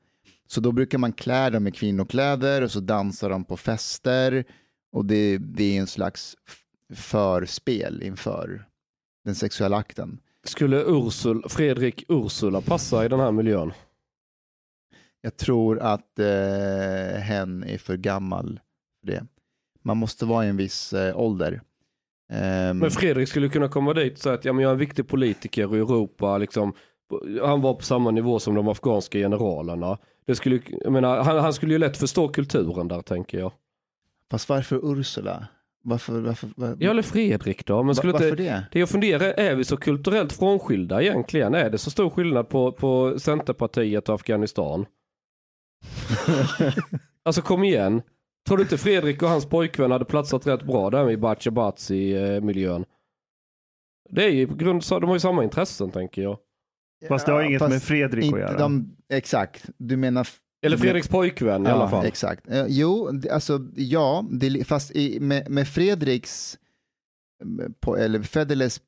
[0.46, 4.44] Så då brukar man klä dem i kvinnokläder och så dansar de på fester.
[4.92, 6.36] Och det, det är en slags
[6.94, 8.64] förspel inför
[9.24, 10.18] den sexuella akten.
[10.44, 13.72] Skulle Ursul, Fredrik Ursula passa i den här miljön?
[15.20, 18.60] Jag tror att eh, hen är för gammal
[19.00, 19.26] för det.
[19.82, 21.60] Man måste vara i en viss eh, ålder.
[22.32, 24.78] Ehm, Men Fredrik skulle kunna komma dit och säga att ja, men jag är en
[24.78, 26.38] viktig politiker i Europa.
[26.38, 26.74] Liksom,
[27.42, 29.98] han var på samma nivå som de afghanska generalerna.
[30.26, 33.52] Det skulle, menar, han, han skulle ju lätt förstå kulturen där tänker jag.
[34.30, 35.46] Fast varför Ursula?
[35.84, 37.82] Varför, varför, var, Ja, eller Fredrik då.
[37.82, 38.66] Men skulle Va- varför inte, det?
[38.72, 41.54] det jag funderar, är vi så kulturellt frånskilda egentligen?
[41.54, 44.86] Är det så stor skillnad på, på Centerpartiet och Afghanistan?
[47.22, 48.02] alltså kom igen.
[48.46, 52.84] Tror du inte Fredrik och hans pojkvän hade platsat rätt bra där i Bachabatsi-miljön?
[54.10, 56.38] Det är ju på grund de har ju samma intressen tänker jag.
[57.08, 58.58] Fast det har inget fast med Fredrik att göra.
[58.58, 60.26] De, exakt, du menar...
[60.62, 62.06] Eller Fredriks pojkvän i alla fall.
[62.06, 62.48] Exakt.
[62.50, 66.58] Eh, Jo, alltså ja, det, fast i, med, med Fredriks,
[67.42, 68.80] eh, på, eller Federles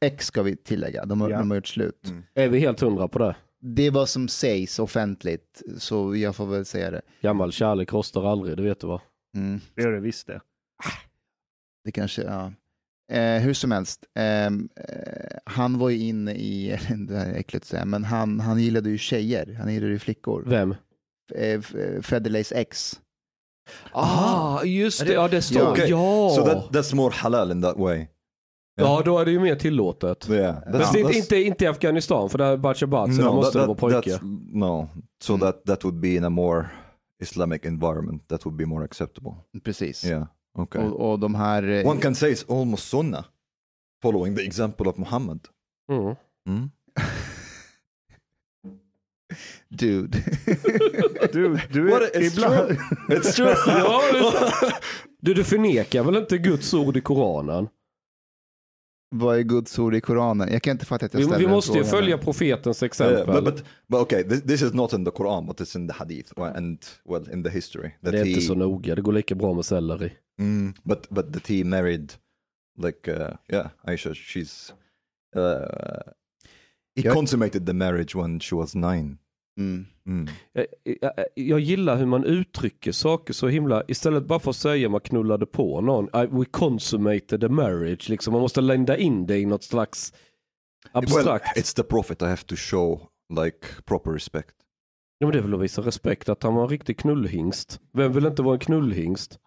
[0.00, 1.38] ex ska vi tillägga, de, har- Ja.
[1.38, 2.06] de har gjort slut.
[2.08, 2.22] Mm.
[2.34, 3.36] Är vi helt hundra på det?
[3.62, 7.02] Det är vad som sägs offentligt, så jag får väl säga det.
[7.22, 9.00] Gammal kärlek rostar aldrig, det vet du va?
[9.36, 9.60] Mm.
[9.74, 10.40] Det gör det visst det.
[11.84, 12.52] Det kanske, ja.
[13.12, 16.68] Eh, hur som helst, ehm, eh, han var ju inne i,
[17.08, 19.98] det här är äckligt att säga, men han, han gillade ju tjejer, han gillade ju
[19.98, 20.44] flickor.
[20.46, 20.74] Vem?
[21.34, 23.00] Eh, eh, Federleys ex.
[23.92, 25.60] Ah, just det, ja det står.
[25.62, 25.70] Ja.
[25.72, 25.88] Okay.
[25.90, 26.30] Ja.
[26.36, 28.06] So that, that's more halal in that way.
[28.76, 30.30] ja, då är det ju mer tillåtet.
[30.30, 30.56] Yeah.
[30.66, 33.66] Men det är inte, inte, inte i Afghanistan, för där är Bachabatsi, där måste det
[33.66, 34.10] vara pojke.
[34.10, 34.88] that's, no.
[35.22, 35.40] So Mm.
[35.40, 36.66] that, that would be in a more
[37.22, 38.28] Islamic environment.
[38.28, 39.32] That would be more acceptable.
[39.64, 40.04] Precis.
[40.04, 40.26] Yeah.
[40.58, 40.82] Okay.
[40.82, 41.62] Och, och de här...
[41.68, 43.24] eh, One can say it's almost sunnah,
[44.02, 45.40] following the example of Muhammad.
[45.92, 46.16] Mm.
[46.48, 46.70] Mm?
[49.70, 50.18] Dude.
[51.32, 52.68] Du, du What, är it's ibland...
[52.68, 52.76] true.
[53.18, 53.54] It's true.
[53.66, 54.72] Ja, det-
[55.20, 57.68] du, du förnekar väl inte Guds ord i Koranen?
[59.14, 60.52] Vad är Guds ord i Koranen?
[60.52, 62.86] Jag kan inte fatta att jag Vi, ställer vi den måste ju följa profetens Yeah,
[62.86, 63.42] exempel.
[63.42, 65.94] but, but, but okay, this, this is not in the Quran, but it's in the
[65.94, 67.90] Hadith and well in the history.
[68.02, 70.12] That det är he, inte så noga, det går lika bra med selleri.
[70.40, 72.12] Mm, but but that he married,
[72.82, 74.14] like uh, yeah, Aisha.
[74.14, 74.72] She's
[75.36, 75.42] uh,
[76.96, 79.18] he Jag- consummated the marriage when she was nine.
[79.60, 79.86] Mm.
[80.06, 80.28] Mm.
[80.52, 80.66] Jag,
[81.00, 85.00] jag, jag gillar hur man uttrycker saker så himla, istället bara för att säga man
[85.00, 89.46] knullade på någon, I, we consummated the marriage, liksom man måste lända in det i
[89.46, 90.12] något slags
[90.94, 91.58] Well, abstrakt.
[91.58, 92.22] it's the prophet.
[92.22, 93.00] I have to show
[93.40, 94.54] like proper respect.
[95.18, 97.80] Ja men det är väl att visa respekt att han var en riktig knullhingst.
[97.92, 99.38] Vem vill inte vara en knullhingst?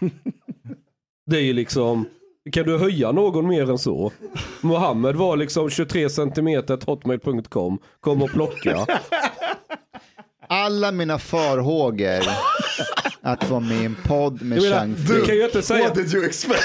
[1.26, 2.04] det är ju liksom,
[2.52, 4.12] kan du höja någon mer än så?
[4.60, 8.86] Mohammed var liksom 23 centimeter hotmail.com, kom och plocka.
[10.48, 12.22] Alla mina farhågor
[13.26, 15.94] att vara med i en podd med Chang du kan ju inte säga...
[15.94, 16.62] did you expect?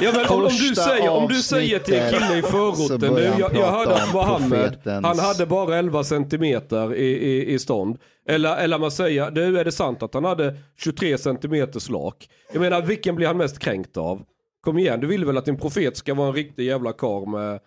[0.00, 3.22] Ja, men om, om, du säger, om du säger till en kille i förorten, han
[3.38, 7.98] jag, jag hörde att Mohammed, han hade bara 11 centimeter i, i, i stånd.
[8.28, 12.28] Eller, eller man säger, du är det sant att han hade 23 centimeter slak?
[12.52, 14.22] Jag menar, vilken blir han mest kränkt av?
[14.60, 17.60] Kom igen, du vill väl att din profet ska vara en riktig jävla karl med...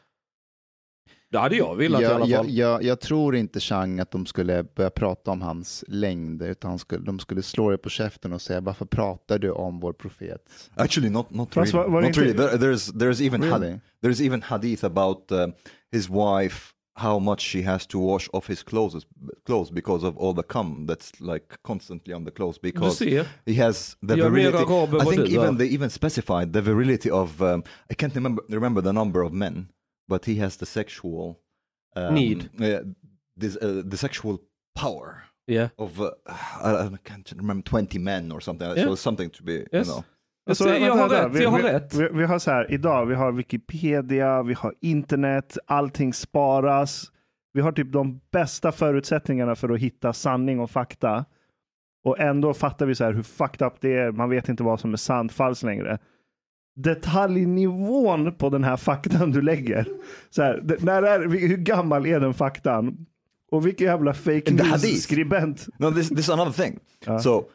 [1.32, 2.50] Det hade jag velat i alla jag, fall.
[2.50, 6.70] jag, jag, jag tror inte Chang att de skulle börja prata om hans längd, utan
[6.70, 9.94] han skulle, de skulle slå dig på käften och säga varför pratar du om vår
[9.94, 10.50] profet?
[10.76, 11.72] Actually, not not really.
[11.72, 12.34] var- var det not really.
[12.34, 13.80] There, there's there's even had- Really?
[14.04, 15.48] there's even hadith about uh,
[15.92, 19.06] his wife how much she has to wash off his clothes
[19.46, 23.06] clothes because of all the cum that's like constantly on the clothes because
[23.46, 24.58] he has the Jag virility.
[25.02, 28.92] I think even they even specified the virility of um, I can't remember remember the
[28.92, 29.68] number of men,
[30.10, 31.36] but he has the sexual
[31.96, 32.50] um, Need.
[32.60, 32.80] uh,
[33.42, 34.38] this, uh, the sexual
[34.80, 35.70] power Yeah.
[35.78, 36.06] of uh,
[36.64, 38.68] I, I can't remember 20 men or something.
[38.78, 38.88] Yeah.
[38.88, 39.88] So something to be you Yes.
[39.88, 40.04] know.
[40.46, 41.94] Jag, säger, jag vänta, har rätt, vi, jag har vi, rätt.
[41.96, 47.12] Vi, vi har så här, idag, vi har Wikipedia, vi har internet, allting sparas.
[47.54, 51.26] Vi har typ de bästa förutsättningarna för att hitta sanning och fakta.
[52.04, 54.12] Och ändå fattar vi så här hur fucked up det är.
[54.12, 56.00] Man vet inte vad som är sant, falskt längre.
[56.84, 59.86] Detaljnivån på den här faktan du lägger.
[60.30, 63.06] Så här, det, när är, hur gammal är den faktan?
[63.52, 65.68] Och vilken jävla fake news-skribent.
[65.80, 66.80] No, this this is another thing.
[67.08, 67.18] Uh.
[67.20, 67.46] So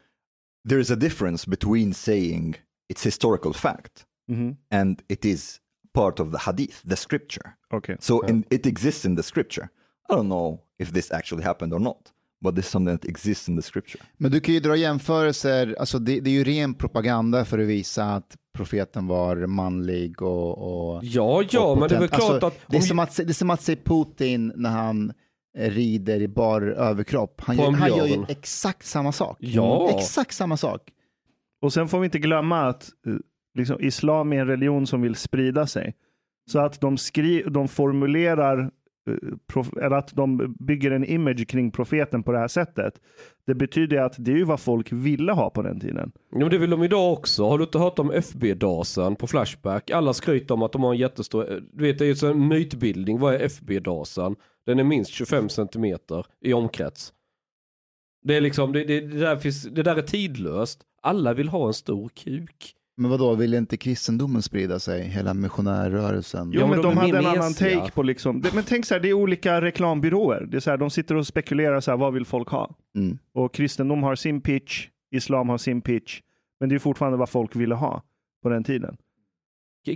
[0.68, 2.57] there is a difference between saying
[2.93, 4.57] it's historical fact Mhm.
[4.70, 5.59] and it is
[5.95, 7.51] part of the hadith, the scripture.
[7.70, 7.97] Okej.
[8.01, 9.68] So in, it exists in the scripture.
[10.09, 12.01] I don't know if this actually happened or not,
[12.45, 14.01] but this is something that exists in the scripture.
[14.16, 17.66] Men du kan ju dra jämförelser, alltså det, det är ju ren propaganda för att
[17.66, 20.59] visa att profeten var manlig och...
[20.97, 22.59] och Ja, ja, och men det är väl klart Alltså, att...
[22.67, 25.13] Det är, om- som att, se- det är som att se Putin när han
[25.59, 27.41] eh, rider i bar överkropp.
[27.41, 29.37] Han, gör, han gör ju exakt samma sak.
[29.41, 29.91] Ja.
[29.99, 30.81] Exakt samma sak.
[31.63, 33.15] Och sen får vi inte glömma att eh,
[33.59, 35.95] liksom, islam är en religion som vill sprida sig.
[36.51, 38.71] Så att de, skri de formulerar,
[39.83, 43.01] eller att de bygger en image kring profeten på det här sättet.
[43.47, 46.13] Det betyder att det är ju vad folk ville ha på den tiden.
[46.33, 47.49] Jo, men det vill de idag också.
[47.49, 49.91] Har du inte hört om FB-dasen på Flashback?
[49.91, 52.49] Alla skryter om att de har en jättestor, eh, du vet det är ju en
[52.49, 53.19] mytbildning.
[53.19, 54.37] Vad är FB-dasen?
[54.67, 57.13] Den är minst 25 centimeter i omkrets.
[58.23, 60.81] Det är liksom, det, det, det, där finns, det där är tidlöst.
[61.03, 62.75] Alla vill ha en stor kuk.
[62.97, 65.03] Men vad då vill inte kristendomen sprida sig?
[65.03, 66.51] Hela missionärrörelsen?
[66.53, 68.95] Jo, Ja, men, men de hade en annan take på liksom, det, men tänk så
[68.95, 70.47] här, det är olika reklambyråer.
[70.51, 72.75] Det är så här, de sitter och spekulerar så här, vad vill folk ha?
[72.97, 73.19] Mm.
[73.33, 76.21] Och kristendom har sin pitch, islam har sin pitch.
[76.61, 78.03] Men det är fortfarande vad folk ville ha
[78.43, 78.97] på den tiden.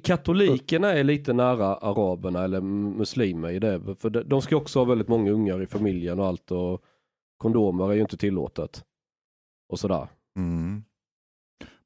[0.05, 3.81] Katolikerna är lite nära araberna eller muslimer i det.
[3.99, 6.83] För de- de ska också ha väldigt många ungar i familjen och allt och
[7.37, 8.85] kondomer är ju inte tillåtet.
[9.69, 10.09] Och sådär.
[10.37, 10.83] Mm.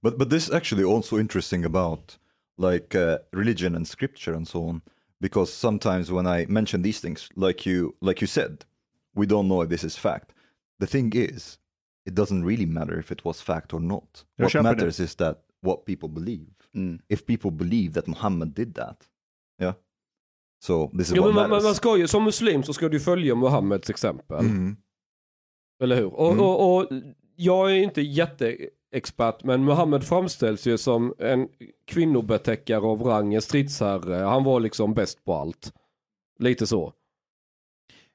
[0.03, 2.19] But but this is actually also interesting about
[2.59, 4.83] like uh, religion and scripture and so on,
[5.21, 8.65] because sometimes when I mention these things, like you like you said,
[9.15, 10.35] we don't know if this is fact.
[10.81, 11.59] The thing is,
[12.07, 14.25] it doesn't really matter if it was fact or not.
[14.37, 16.49] Jag what matters is that what people believe.
[16.75, 16.99] Mm.
[17.09, 18.97] If people believe that Muhammad did that,
[19.61, 19.75] yeah.
[20.61, 21.65] So this is Jo, what men man, man- matters.
[21.65, 24.43] man ska ju, som muslim så ska du ju följa Muhammeds exempel.
[24.45, 24.77] Mhm.
[25.83, 26.07] Eller hur?
[26.15, 26.45] Och, Mm.
[26.45, 26.89] och, och
[27.37, 28.03] jag är inte
[28.93, 31.49] jätteexpert men Muhammed framställs ju som en
[31.87, 34.15] kvinnobetäckare av rang, en stridsherre.
[34.25, 35.73] Han var liksom bäst på allt.
[36.39, 36.93] Lite så.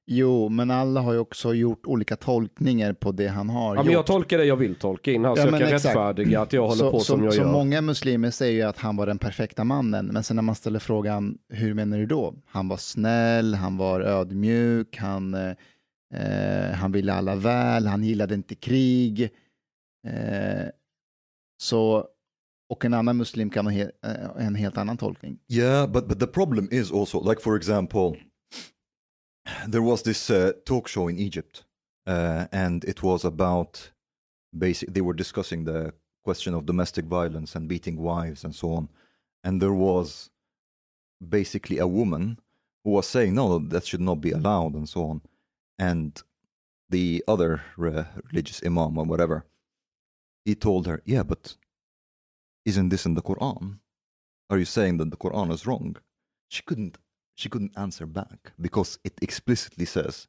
[0.10, 3.86] Jo, men alla har ju också gjort olika tolkningar på det han har Ja, men
[3.86, 3.94] gjort.
[3.94, 5.86] jag tolkar det jag vill tolka in här så Ja, jag men kan exakt.
[5.86, 7.52] rättfärdiga att jag håller så, på som jag så gör.
[7.52, 10.80] många muslimer säger ju att han var den perfekta mannen, men sen när man ställer
[10.80, 12.34] frågan, hur menar du då?
[12.46, 15.52] Han var snäll, han var ödmjuk, han, eh,
[16.14, 19.30] eh, han ville alla väl, han gillade inte krig.
[20.08, 20.70] Eh,
[21.58, 22.08] så,
[22.70, 25.40] och en annan muslim kan ha he, eh, en helt annan tolkning.
[25.48, 28.18] Yeah, but but the problem is also like for example,
[29.68, 31.66] there was this uh, talk show in Egypt,
[32.08, 33.92] uh, and it was about
[34.52, 34.94] basic.
[34.94, 35.94] They were discussing the
[36.24, 38.90] question of domestic violence and beating wives and so on,
[39.44, 40.30] and there was
[41.30, 42.40] basically a woman
[42.84, 45.22] who was saying no, that should not be allowed and so on,
[45.80, 46.24] and
[46.90, 49.46] the other re religious imam or whatever,
[50.48, 51.44] he told her, yeah, but
[52.66, 53.80] isn't this in the Quran?
[54.50, 55.98] are you saying that the Quran is wrong?
[56.48, 56.98] She couldn't
[57.36, 60.28] she couldn't answer back because it explicitly says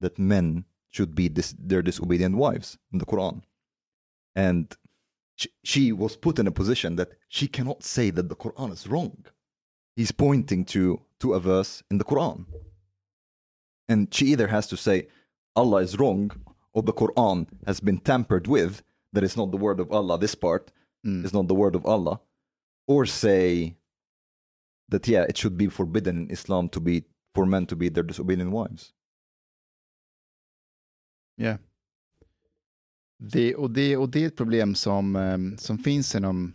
[0.00, 3.42] that men should be dis- their disobedient wives in the Quran.
[4.36, 4.76] And
[5.34, 8.86] she, she was put in a position that she cannot say that the Quran is
[8.86, 9.24] wrong.
[9.96, 12.46] He's pointing to to a verse in the Quran.
[13.88, 15.08] And she either has to say
[15.56, 16.30] Allah is wrong
[16.72, 18.82] or the Quran has been tampered with,
[19.14, 20.70] that it's not the word of Allah, this part
[21.06, 21.24] Mm.
[21.24, 22.18] is not the word of Allah,
[22.86, 23.74] or say
[24.90, 27.02] that yeah, it should be forbidden in Islam to be
[27.34, 28.92] for men to be their disobedient wives.
[31.40, 31.58] Yeah.
[33.18, 36.54] Det, och, det, och det är ett problem som, eh, som finns inom,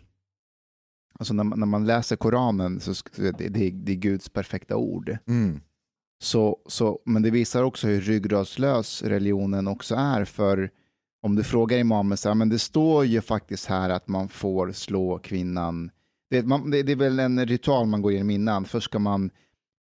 [1.18, 5.18] alltså när, man- när man läser Koranen, så det, det, det är Guds perfekta ord.
[6.22, 10.24] Så, så, men det visar också hur ryggradslös religionen också är.
[10.24, 10.70] För
[11.22, 14.72] om du frågar imamen, så här, men det står ju faktiskt här att man får
[14.72, 15.90] slå kvinnan.
[16.30, 18.64] Det, man, det, det är väl en ritual man går igenom innan.
[18.64, 19.30] Först ska man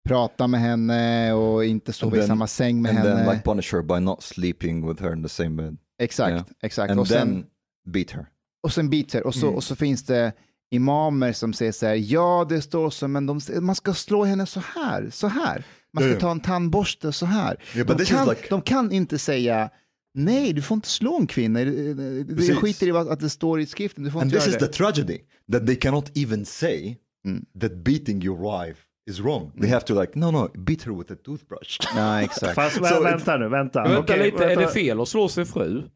[0.09, 3.15] prata med henne och inte sova i then- samma säng med and henne.
[3.15, 5.77] then like punish her by not sleeping with her in the same bed.
[6.01, 6.43] Exakt, Yeah.
[6.61, 6.91] exakt.
[6.91, 7.45] And och, sen, then
[7.93, 8.25] beat her.
[8.63, 9.27] och sen biter.
[9.27, 9.55] Och så, Mm.
[9.55, 10.31] och så finns det
[10.71, 14.45] imamer som säger så här, ja det står så, men de, man ska slå henne
[14.45, 15.63] så här, så här.
[15.93, 16.19] Man ska ja.
[16.19, 17.57] ta en tandborste så här.
[17.75, 19.69] Yeah, but de, kan, like- de kan inte säga,
[20.13, 21.59] nej du får inte slå en kvinna.
[21.59, 22.55] Det- det- Det Precis.
[22.57, 24.71] skiter i att det står i skriften, du får And inte this is the det.
[24.71, 25.17] tragedy
[25.51, 26.95] that they cannot even say
[27.25, 27.45] Mm.
[27.61, 28.79] that beating your wife
[29.09, 29.51] is wrong.
[29.61, 31.79] They have to like, no, no, beat her with a toothbrush.
[31.95, 32.55] Ja, exakt.
[32.55, 33.83] Fast So vänta nu, vänta.
[33.83, 34.61] Vänta Okej, lite, är vänta.
[34.61, 35.83] det fel att slå sin fru?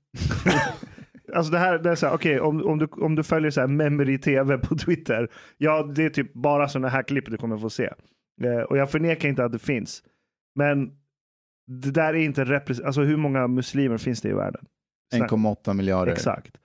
[1.36, 3.60] Alltså det här, det är så här, okej, om, om, du, om du följer så
[3.62, 7.58] här Memory TV på Twitter, ja det är typ bara sådana här klipp du kommer
[7.58, 7.90] få se.
[8.44, 10.04] Eh, och jag förnekar inte att det finns.
[10.56, 10.90] Men
[11.68, 14.66] det där är inte representativt, alltså hur många muslimer finns det i världen?
[15.14, 16.12] 1,8 miljarder.
[16.12, 16.58] Exakt.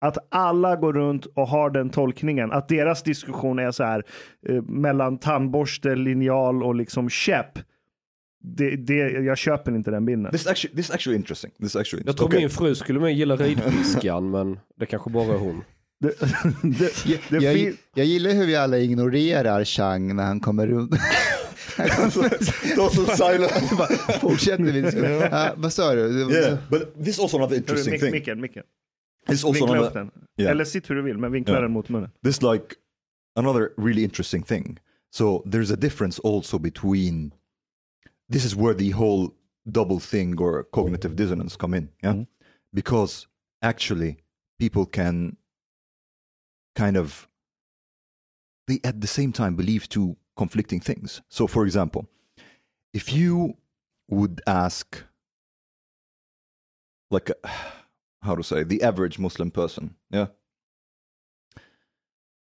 [0.00, 4.04] Att alla går runt och har den tolkningen, att deras diskussion är så här
[4.48, 7.58] eh, mellan tandborste, linjal och liksom käpp.
[8.40, 10.32] Det, det, jag köper inte den bilden.
[10.32, 11.50] This is actually this is actually interesting.
[11.58, 12.40] This is actually Jag tror okay.
[12.40, 15.64] min fru skulle mer gilla ridpiskan men det kanske bara är hon.
[16.00, 16.08] Det,
[16.62, 20.94] det, det Jag, fin- jag gillar hur vi alla ignorerar Chang när han kommer runt.
[22.76, 23.78] Those are silent.
[23.78, 23.88] Bara,
[24.20, 25.56] Fortsätter vi.
[25.62, 26.30] Vad sa du?
[26.30, 28.12] yeah, but this is also another interesting mick, thing.
[28.12, 28.62] micken, micken.
[29.26, 30.10] This also Vinkla upp another, den.
[30.36, 30.50] Yeah.
[30.50, 31.60] Eller sitt hur du vill, men vinkla Ja.
[31.60, 32.10] den mot munnen.
[32.22, 32.76] this like
[33.36, 34.78] another really interesting thing.
[35.10, 37.32] So there's a difference also between
[38.32, 39.30] this is where the whole
[39.70, 42.12] double thing or cognitive dissonance come in, yeah?
[42.12, 42.22] Mm-hmm.
[42.74, 43.26] Because
[43.62, 44.16] actually
[44.58, 45.36] people can
[46.74, 47.28] kind of
[48.66, 51.20] they at the same time believe two conflicting things.
[51.28, 52.06] So for example,
[52.94, 53.54] if you
[54.08, 55.04] would ask
[57.10, 57.30] like
[58.22, 60.28] how to say the average muslim person yeah?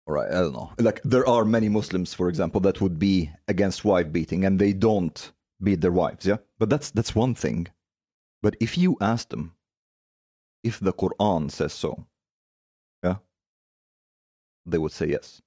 [0.06, 0.72] All right i don't know.
[0.78, 4.72] Like there are many muslims for example that would be against wife beating and they
[4.72, 5.32] don't
[5.62, 6.38] beat their wives yeah?
[6.58, 7.68] But that's that's one thing.
[8.42, 9.54] But if you ask them
[10.62, 12.06] if the quran says so
[13.02, 13.16] yeah
[14.66, 15.42] they would say yes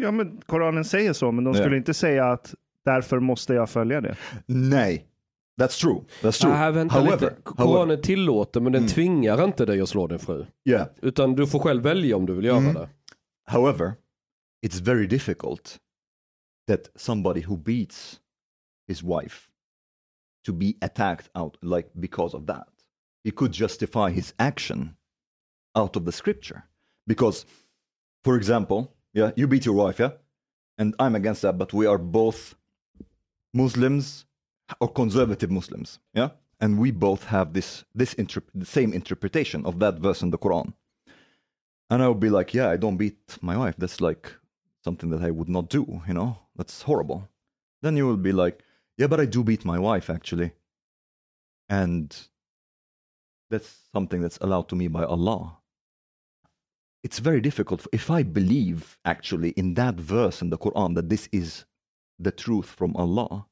[0.00, 4.00] Ja, men Koranen säger så, men de skulle inte säga att därför måste jag följa
[4.00, 4.16] det.
[4.46, 5.04] nej
[5.60, 7.24] that's true that's true Nej, vänta however, lite.
[7.44, 10.46] however Koranen tillåter men den tvingar inte dig att slå din fru.
[10.68, 12.88] yeah Utan du får själv välja om du vill göra det.
[13.46, 13.92] However,
[14.66, 15.78] it's very difficult
[16.68, 18.20] that somebody who beats
[18.88, 19.48] his wife
[20.46, 22.68] to be attacked out like because of that.
[23.24, 24.90] He could justify his action
[25.78, 26.62] out of the scripture.
[27.06, 27.46] Because,
[28.24, 28.86] for example,
[29.18, 30.12] yeah, you beat your wife, yeah?
[30.78, 32.54] And I'm against that, but we are both
[33.52, 34.26] Muslims
[34.80, 36.30] or conservative Muslims, yeah?
[36.60, 40.38] And we both have this this interp- the same interpretation of that verse in the
[40.38, 40.72] Quran.
[41.90, 43.74] And I would be like, yeah, I don't beat my wife.
[43.78, 44.32] That's like
[44.84, 46.38] something that I would not do, you know?
[46.56, 47.28] That's horrible.
[47.82, 48.62] Then you will be like,
[48.96, 50.52] yeah, but I do beat my wife actually.
[51.68, 52.16] And
[53.50, 55.57] that's something that's allowed to me by Allah.
[57.08, 57.86] It's very difficult.
[58.00, 58.80] If I believe
[59.14, 61.64] actually in that verse in the Quran that this is
[62.26, 63.46] the truth from Allah,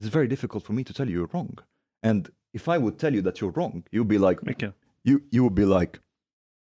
[0.00, 1.58] it's very difficult for me to tell you you're wrong.
[2.02, 2.20] And
[2.52, 4.72] if I would tell you that you're wrong, you'd be like, Mycket.
[5.08, 5.92] you you would be like,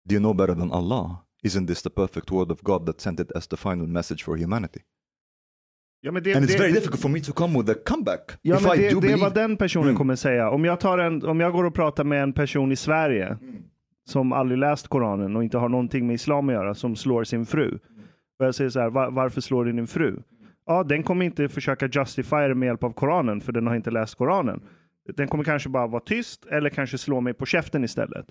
[0.07, 1.07] do you know better than Allah?
[1.43, 4.37] Isn't this the perfect word of God that sent it as the final message for
[4.37, 4.81] humanity?
[6.03, 8.31] Ja, men det, And it's det, very difficult for me to come with a comeback.
[8.41, 9.97] Ja, if men I det, do det är believe, vad den personen Mm.
[9.97, 10.49] kommer säga.
[10.49, 13.37] Om jag, tar en, om jag går och pratar med en person i Sverige
[14.11, 17.45] som aldrig läst Koranen och inte har någonting med islam att göra, som slår sin
[17.45, 17.79] fru.
[18.39, 20.17] Och jag säger så här, "Va- varför slår du din fru?
[20.65, 23.91] Ja, den kommer inte försöka justifiera det med hjälp av Koranen, för den har inte
[23.91, 24.61] läst Koranen.
[25.15, 28.25] Den kommer kanske bara vara tyst, eller kanske slå mig på käften istället.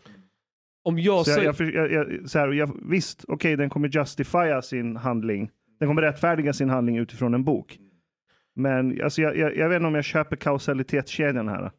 [0.84, 1.72] Om jag Så jag, säger...
[1.72, 5.50] jag, jag, jag, så här, jag, visst, okej, den kommer justifiera sin handling.
[5.80, 7.78] Den kommer rättfärdiga sin handling utifrån en bok.
[8.56, 11.70] Men alltså, jag, jag, jag vet inte om jag köper kausalitetskedjan här.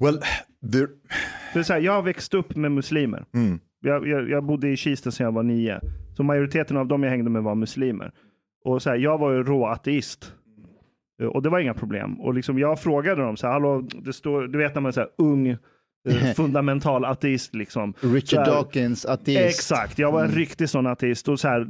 [0.00, 0.20] well,
[0.72, 0.88] there,
[1.52, 3.24] För så här, jag har växt upp med muslimer.
[3.34, 5.80] mm, Jag, jag, jag bodde i Kista sedan jag var nio.
[6.16, 8.12] Så majoriteten av dem jag hängde med var muslimer.
[8.64, 10.34] Och så här, jag var ju rå ateist.
[11.32, 12.20] Och det var inga problem.
[12.20, 14.92] Och liksom jag frågade dem, så här, Hallå, det står, du vet när man är
[14.92, 15.56] så här, ung, eh,
[16.36, 17.54] fundamental ateist.
[17.54, 17.94] Liksom.
[18.00, 19.40] Richard här, Dawkins, ateist.
[19.58, 21.28] Exakt, jag var en riktig sån ateist.
[21.28, 21.66] Och så här,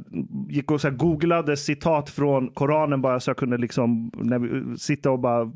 [0.49, 5.11] gick och så googlade citat från Koranen bara så jag kunde liksom, när vi, sitta
[5.11, 5.51] och bara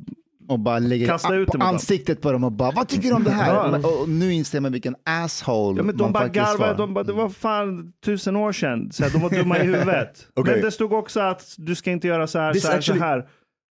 [0.47, 3.31] Och bara lägger Kasta ut ansiktet på dem och bara, vad tycker du om det
[3.31, 3.53] här?
[3.53, 3.87] Ja.
[4.01, 6.77] Och, nu inser man vilken asshole Ja, men de man bara faktiskt garvade, var.
[6.77, 8.91] de bara, det var fan tusen år sedan.
[8.91, 10.27] Så här, de var dumma i huvudet.
[10.33, 10.53] Okej.
[10.53, 12.97] Men det stod också att du ska inte göra så här, This så här, actually-
[12.97, 13.27] så här.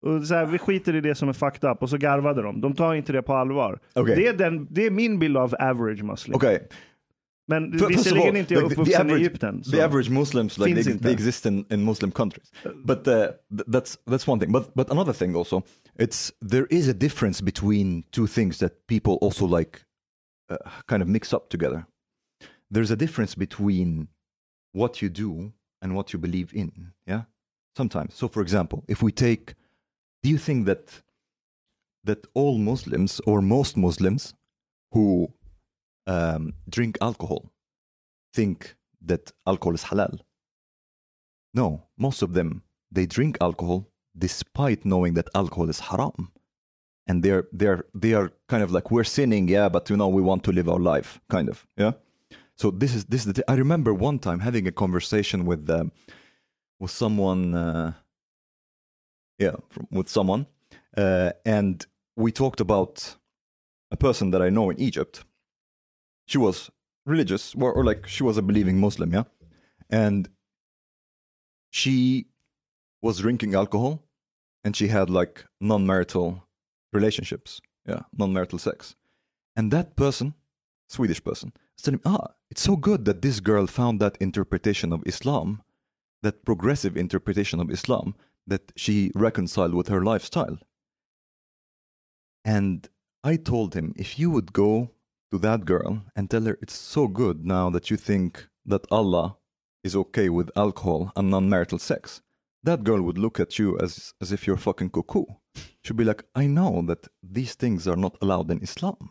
[0.06, 0.46] Och så här.
[0.46, 1.84] Vi skiter i det som är fucked up.
[1.84, 2.62] Och så garvade de.
[2.62, 3.80] De tar inte det på allvar.
[3.96, 4.16] Okej.
[4.16, 6.36] Det, är den, det är min bild av average muslim.
[6.36, 6.60] okay.
[7.52, 9.64] Men F- visserligen inte jag like, the- the average, i Egypten.
[9.64, 11.04] The average Muslims, like they, inte.
[11.04, 12.52] they exist in, in Muslim countries.
[12.86, 13.14] But uh,
[13.58, 14.52] th- that's that's one thing.
[14.52, 15.64] But but another thing also,
[16.00, 19.80] it's there is a difference between two things that people also like
[20.50, 21.86] uh, kind of mix up together.
[22.74, 24.08] There's a difference between
[24.74, 26.72] what you do and what you believe in.
[27.08, 27.22] Yeah,
[27.78, 28.14] sometimes.
[28.16, 29.54] So, for example, if we take,
[30.24, 31.04] do you think that
[32.06, 34.34] that all Muslims or most Muslims
[34.94, 35.28] who
[36.08, 37.52] um, drink alcohol
[38.34, 40.20] think that alcohol is halal.
[41.54, 43.88] No, most of them they drink alcohol
[44.18, 46.32] despite knowing that alcohol is haram,
[47.08, 50.22] and they're they're they are kind of like we're sinning, yeah, but you know we
[50.22, 51.94] want to live our life, kind of, yeah.
[52.56, 53.44] So this is this is the.
[53.50, 55.92] I remember one time having a conversation with um,
[56.80, 57.94] with someone, uh,
[59.40, 60.48] yeah, from, with someone,
[60.98, 61.86] uh, and
[62.16, 63.16] we talked about
[63.92, 65.24] a person that I know in Egypt.
[66.32, 66.72] She was
[67.06, 69.24] religious, or, or like she was a believing Muslim, yeah,
[69.90, 70.30] and
[71.72, 72.28] she
[73.02, 74.08] was drinking alcohol,
[74.64, 76.48] and she had like non-marital
[76.94, 78.96] relationships, yeah, non-marital sex,
[79.58, 80.34] and that person,
[80.88, 85.62] Swedish person, said, "Ah, it's so good that this girl found that interpretation of Islam,
[86.22, 88.16] that progressive interpretation of Islam,
[88.48, 90.60] that she reconciled with her lifestyle."
[92.46, 92.88] And
[93.22, 94.92] I told him, if you would go
[95.32, 99.38] to that girl and tell her it's so good now that you think that Allah
[99.84, 102.22] is okay with alcohol and non-marital sex,
[102.64, 105.26] that girl would look at you as as if you're fucking cuckoo.
[105.84, 109.10] She'd be like, I know that these things are not allowed in Islam.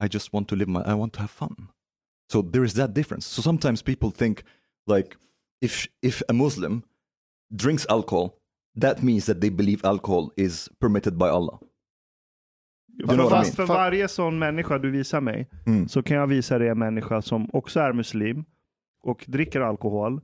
[0.00, 1.68] I just want to live my I want to have fun.
[2.28, 3.26] So there is that difference.
[3.26, 4.42] So sometimes people think
[4.86, 5.16] like
[5.60, 6.84] if if a Muslim
[7.54, 8.38] drinks alcohol,
[8.74, 11.58] that means that they believe alcohol is permitted by Allah.
[12.98, 15.88] I Fast för varje sån människa du visar mig Mm.
[15.88, 18.44] så kan jag visa dig en människa som också är muslim
[19.02, 20.20] och dricker alkohol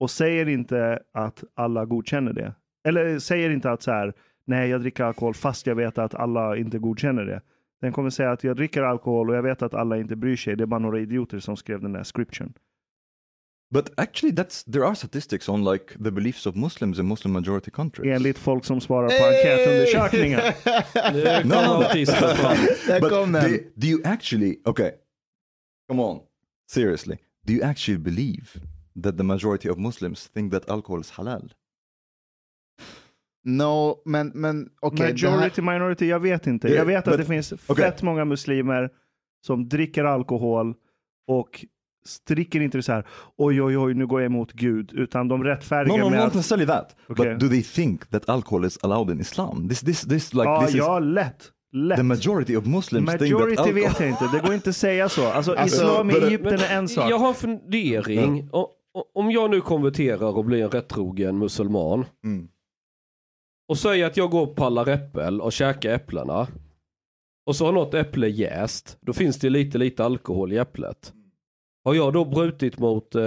[0.00, 2.54] och säger inte att alla godkänner det.
[2.88, 4.12] Eller säger inte att så här,
[4.46, 7.40] nej jag dricker alkohol fast jag vet att alla inte godkänner det.
[7.80, 10.56] Den kommer säga att jag dricker alkohol och jag vet att alla inte bryr sig.
[10.56, 12.52] Det är bara några idioter som skrev den där scripturen.
[13.74, 17.70] But actually, that's there are statistics on like the beliefs of Muslims in Muslim majority
[17.70, 18.16] countries.
[18.16, 20.52] Enligt folk som svarar på enkätundersökningar.
[22.04, 22.56] Fram.
[22.86, 24.90] Där But kom do, do you actually okay?
[25.88, 26.20] Come on,
[26.70, 27.16] seriously.
[27.46, 28.46] Do you actually believe
[29.02, 31.52] that the majority of Muslims think that alcohol is halal?
[33.44, 35.06] No, men, men okej.
[35.06, 36.68] här- Majority, minority, jag vet inte.
[36.68, 37.76] Yeah, Jag vet att but- det finns okay.
[37.84, 38.90] fett många muslimer
[39.46, 40.74] som dricker alkohol
[41.26, 41.66] och
[42.28, 45.44] dricker inte så här, oj oj oj, nu går jag emot Gud, utan de No,
[45.44, 46.96] rättfärdigar no, med not att, necessarily that.
[47.08, 47.30] Okay.
[47.32, 49.68] But do they think that alcohol is allowed in Islam?
[49.68, 51.50] This, this, this, like ja, this ja, is lätt.
[51.72, 51.96] lätt.
[51.96, 55.08] the majority of Muslims think that Majority vet jag inte, det går inte att säga
[55.08, 55.26] så.
[55.26, 57.10] Alltså, Alltså, islam i but- Egypten är en sak.
[57.10, 58.48] Jag har en fundering.
[58.52, 62.48] O- o- Om jag nu konverterar och blir en rättrogen musulman Mm.
[63.68, 66.46] och säger att jag går och pallar äppel och käkar äpplena
[67.46, 71.12] och så har något äpple jäst, då finns det lite lite alkohol i äpplet.
[71.84, 73.22] Har jag då brutit mot, eh,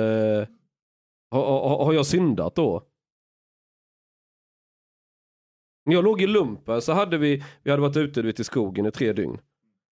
[1.32, 2.84] har, har, har jag syndat då?
[5.86, 8.86] När jag låg i lumpen så hade vi, vi hade varit ute vet, i skogen
[8.86, 9.38] i tre dygn.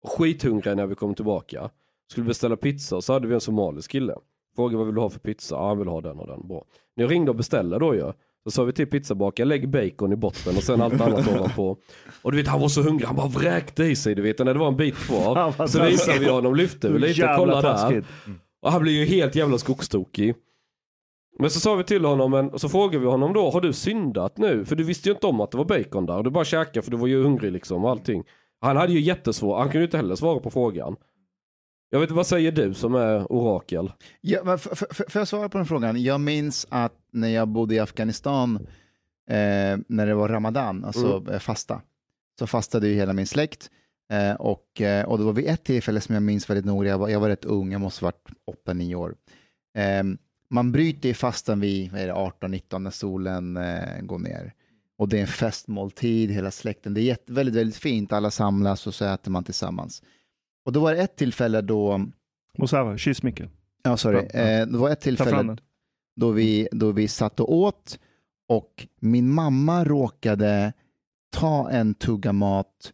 [0.07, 1.69] Skithungriga när vi kom tillbaka.
[2.11, 4.15] Skulle beställa pizza så hade vi en somalisk kille.
[4.55, 5.55] Frågade vad vill du ha för pizza?
[5.55, 6.47] Ja, han vill ha den och den.
[6.47, 6.65] Bra.
[6.95, 8.11] När jag ringde och beställde då ju.
[8.43, 11.77] Så sa vi till pizzabakaren, lägg bacon i botten och sen allt annat ovanpå.
[12.21, 14.39] Och du vet han var så hungrig, han bara vräkte i sig du vet.
[14.39, 17.61] Och när det var en bit kvar så visade vi honom, lyfte vi lite, kolla
[17.61, 18.03] där.
[18.65, 20.35] Och han blev ju helt jävla skogstokig.
[21.39, 23.73] Men så sa vi till honom, men, och så frågade vi honom då, har du
[23.73, 24.65] syndat nu?
[24.65, 26.17] För du visste ju inte om att det var bacon där.
[26.17, 28.23] Och du bara käkade för du var ju hungrig liksom och allting.
[28.59, 30.95] Han hade ju jättesvårt, han kunde ju inte heller svara på frågan.
[31.89, 33.91] Jag vet inte, vad säger du som är orakel?
[34.21, 36.03] Ja, men f- f- f- får jag svara på den frågan?
[36.03, 38.55] Jag minns att när jag bodde i Afghanistan,
[39.29, 41.33] eh, när det var Ramadan, alltså Mm.
[41.33, 41.81] eh, fasta,
[42.39, 43.69] så fastade ju hela min släkt.
[44.11, 46.97] Eh, och, eh, och det var vid ett tillfälle som jag minns väldigt noga, jag
[46.97, 49.15] var, jag var rätt ung, jag måste ha varit 8-9 år.
[49.77, 50.03] Eh,
[50.49, 54.53] man bryter ju fastan vid vad är det, 18-19 när solen eh, går ner.
[54.97, 56.93] Och det är en festmåltid, hela släkten.
[56.93, 60.03] Det är jätte, väldigt, väldigt fint, alla samlas och så äter man tillsammans.
[60.65, 62.05] Och då var det ett tillfälle då,
[62.57, 63.41] Musawa, kyss Micke.
[63.83, 64.65] ja sorry, Ja, ja.
[64.65, 65.57] det var ett tillfälle
[66.15, 67.99] då vi, då vi satt och åt
[68.47, 70.73] och min mamma råkade
[71.29, 72.93] ta en tugga mat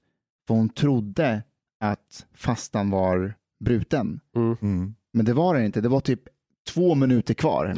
[0.51, 1.43] för hon trodde
[1.79, 4.19] att fastan var bruten.
[4.35, 4.95] Mm.
[5.13, 6.21] Men det var den inte, det var typ
[6.67, 7.73] två minuter kvar.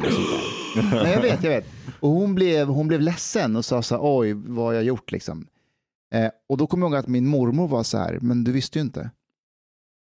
[0.92, 1.66] Nej, jag vet, jag vet.
[2.00, 5.12] Och hon blev, hon blev ledsen och sa så här, oj, vad har jag gjort
[5.12, 5.46] liksom?
[6.14, 8.78] Eh, och då kommer jag ihåg att min mormor var så här, men du visste
[8.78, 9.10] ju inte.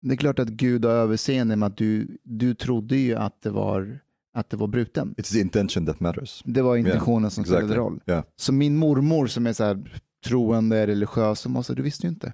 [0.01, 3.49] Det är klart att Gud har överseende med att du, du trodde ju att det
[3.49, 3.99] var,
[4.33, 5.15] att det var bruten.
[5.17, 6.41] It's the intention that matters.
[6.45, 7.83] Det var intentionen Yeah, som spelade exactly.
[7.83, 7.99] roll.
[8.07, 8.23] Yeah.
[8.35, 12.33] Så min mormor som är så här troende, religiös, så här, du visste ju inte.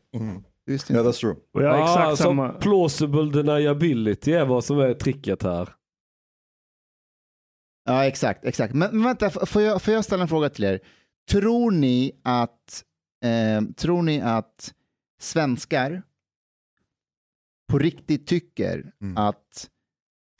[0.66, 1.18] Du visste Yeah, inte.
[1.18, 1.36] that's true.
[1.54, 2.50] Och jag har exakt ah, så samma...
[2.54, 5.74] plausible deniability är vad som är tricket här.
[7.86, 8.74] Ja, exakt, exakt.
[8.74, 10.80] Men, men vänta, f- får jag, får jag ställa en fråga till er?
[11.30, 12.84] Tror ni att,
[13.24, 14.74] eh, tror ni att
[15.22, 16.04] svenskar
[17.72, 19.18] på riktigt tycker Mm.
[19.18, 19.70] att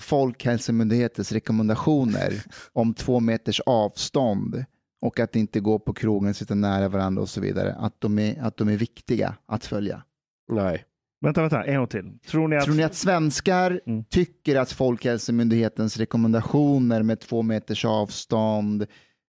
[0.02, 2.44] Folkhälsomyndighetens rekommendationer
[2.74, 4.66] om två meters avstånd
[5.02, 8.42] och att inte gå på krogen, sitta nära varandra och så vidare, att de är,
[8.42, 10.04] att de är viktiga att följa?
[10.52, 10.84] Nej.
[11.22, 12.20] Vänta, vänta, en gång till.
[12.28, 12.64] Tror ni att...
[12.64, 14.04] Tror ni att svenskar Mm.
[14.04, 18.86] tycker att Folkhälsomyndighetens rekommendationer med två meters avstånd,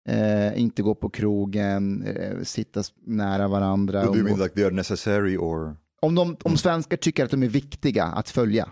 [0.09, 4.05] eh, inte gå på krogen, eh, sitta nära varandra.
[4.05, 5.77] Do you mean like they are necessary or?
[6.03, 8.69] om, de, om svenskar tycker att de är viktiga att följa.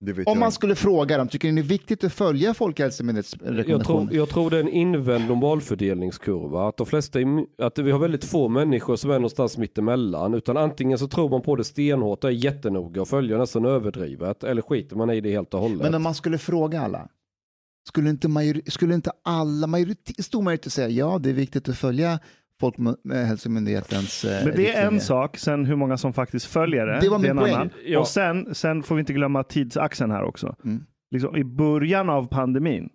[0.00, 3.58] Om jag man skulle fråga dem, tycker ni det är viktigt att följa Folkhälsomyndighetens Jag
[3.58, 4.06] rekommendationer?
[4.06, 6.68] tror, jag tror det är en invänd normalfördelningskurva.
[6.68, 7.18] Att, de flesta
[7.58, 10.34] att vi har väldigt få människor som är någonstans mittemellan.
[10.34, 14.44] Utan antingen så tror man på det stenhårt och är jättenoga och följer nästan överdrivet.
[14.44, 15.82] Eller skiter man i det helt och hållet.
[15.82, 17.08] Men om man skulle fråga alla,
[17.88, 21.78] skulle inte, majori- skulle inte alla, majoritet, stor majoritet säga ja, det är viktigt att
[21.78, 22.18] följa
[22.60, 26.98] Folkhälsomyndighetens eh, Men det är en sak, sen hur många som faktiskt följer det.
[27.00, 27.54] Det var är min en poäng.
[27.54, 27.70] annan.
[27.86, 27.98] Ja.
[28.00, 30.56] Och sen, sen får vi inte glömma tidsaxeln här också.
[30.64, 30.82] Mm.
[31.10, 32.88] Liksom, I början av pandemin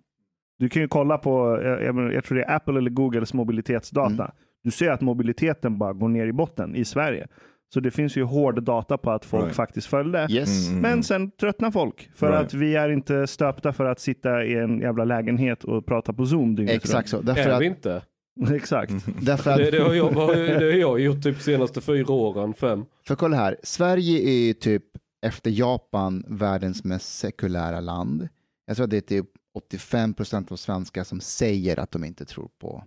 [0.58, 4.12] Du kan ju kolla på, jag, jag, jag tror det är Apple eller Googles mobilitetsdata.
[4.24, 4.30] Mm.
[4.64, 7.26] Du ser att mobiliteten bara går ner i botten i Sverige.
[7.74, 9.56] Så det finns ju hård data på att folk Right.
[9.56, 10.26] faktiskt följde.
[10.30, 10.66] Yes.
[10.68, 11.02] Mm, mm, Men mm.
[11.02, 12.10] sen tröttnar folk.
[12.14, 12.42] För Right.
[12.46, 16.26] att vi är inte stöpta för att sitta i en jävla lägenhet och prata på
[16.26, 17.20] Zoom dygnet Exakt så.
[17.20, 18.02] Därför Är vi att, inte?
[18.54, 18.92] Exakt.
[19.22, 22.84] därför att Det, det, har jag, det har jag gjort typ senaste fyra åren, fem.
[23.06, 24.84] För kolla här, Sverige är ju typ
[25.26, 28.28] efter Japan världens mest sekulära land.
[28.66, 32.24] Jag tror att det är typ 85 procent av svenskar som säger att de inte
[32.24, 32.84] tror på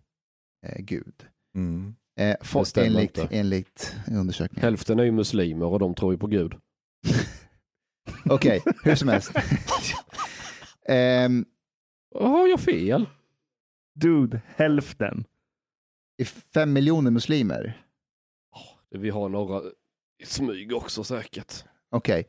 [0.67, 1.13] eh, Gud.
[1.55, 1.95] Mm.
[2.19, 3.35] Eh, folk, enligt, inte.
[3.35, 4.63] enligt undersökningen.
[4.63, 6.55] Hälften är ju muslimer och de tror ju på Gud.
[8.30, 9.31] Okej, hur som helst.
[10.88, 11.45] Ehm,
[12.19, 13.09] Har jag fel?
[13.95, 15.26] Dude, hälften.
[16.23, 17.81] Fem miljoner muslimer.
[18.89, 19.61] Vi har några
[20.23, 21.63] i smyg också säkert.
[21.89, 22.27] Okej.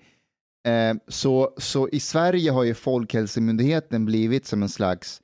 [0.66, 5.22] Ehm, så, så i Sverige har ju Folkhälsomyndigheten blivit som en slags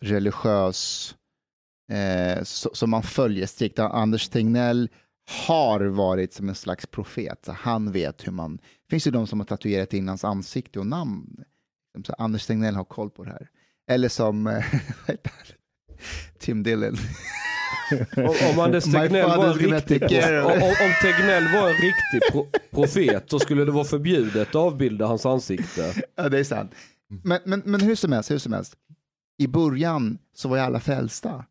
[0.00, 1.14] religiös,
[1.92, 3.78] eh, som man följer strikt.
[3.78, 4.90] Anders Tegnell
[5.46, 7.44] har varit som en slags profet.
[7.44, 10.78] Så han vet hur man, det finns ju de som har tatuerat in hans ansikte
[10.78, 11.44] och namn.
[12.06, 13.50] Så Anders Tegnell har koll på det här.
[13.90, 14.46] Eller som
[16.38, 16.96] Tim Dillon.
[18.16, 20.02] Om, om Anders Tegnell var en riktig,
[20.44, 25.06] om, om Tegnell var en riktig pro, profet så skulle det vara förbjudet att avbilda
[25.06, 25.94] hans ansikte.
[26.16, 26.74] Ja, det är sant.
[27.22, 28.74] Men, men, men hur som helst, hur som helst.
[29.38, 31.44] I början så var ju alla frälsta.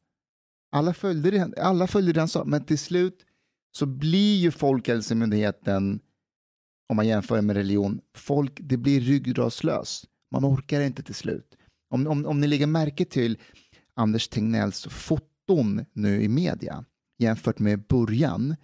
[0.75, 3.25] Alla följde det, alla följde det han sa, men till slut
[3.77, 5.99] så blir ju Folkhälsomyndigheten,
[6.89, 10.05] om man jämför med religion, folk, det blir ryggradslöst.
[10.31, 11.57] Man orkar inte till slut.
[11.93, 13.37] Om, om, om ni lägger märke till
[14.01, 16.85] Anders Tegnells foton nu i media
[17.19, 18.55] jämfört med början,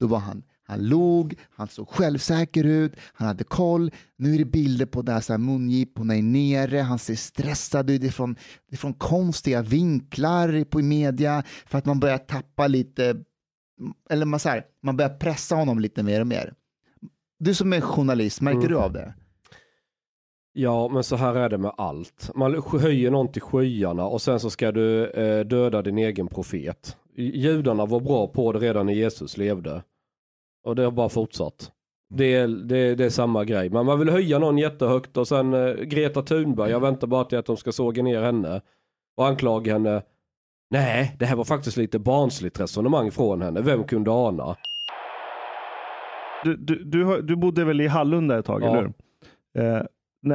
[0.00, 3.90] då var han han log, han såg självsäker ut, han hade koll.
[4.16, 8.02] Nu är det bilder på där så här mungiporna är nere, han ser stressad ut
[8.02, 8.36] ifrån,
[8.72, 13.16] ifrån konstiga vinklar på i media för att man börjar tappa lite,
[14.10, 16.54] eller man, så här, man börjar pressa honom lite mer och mer.
[17.38, 18.70] Du som är journalist, märker Mm.
[18.70, 19.14] du av det?
[20.56, 22.30] Ja, men så här är det med allt.
[22.34, 26.96] Man höjer någon till skyarna och sen så ska du eh, döda din egen profet.
[27.16, 29.82] Judarna var bra på det redan när Jesus levde.
[30.64, 31.70] Och det har bara fortsatt.
[32.14, 33.70] Det är, det, det är samma grej.
[33.70, 37.38] Men man vill höja någon jättehögt och sen eh, Greta Thunberg, jag väntar bara till
[37.38, 38.60] att de ska såga ner henne.
[39.16, 40.02] Och anklaga henne.
[40.70, 43.60] Nej, det här var faktiskt lite barnsligt resonemang från henne.
[43.60, 44.56] Vem kunde ana?
[46.44, 48.66] Du, du, du, du bodde väl i Hallunda ett tag, Ja.
[48.68, 48.92] eller hur?
[49.64, 49.82] Eh,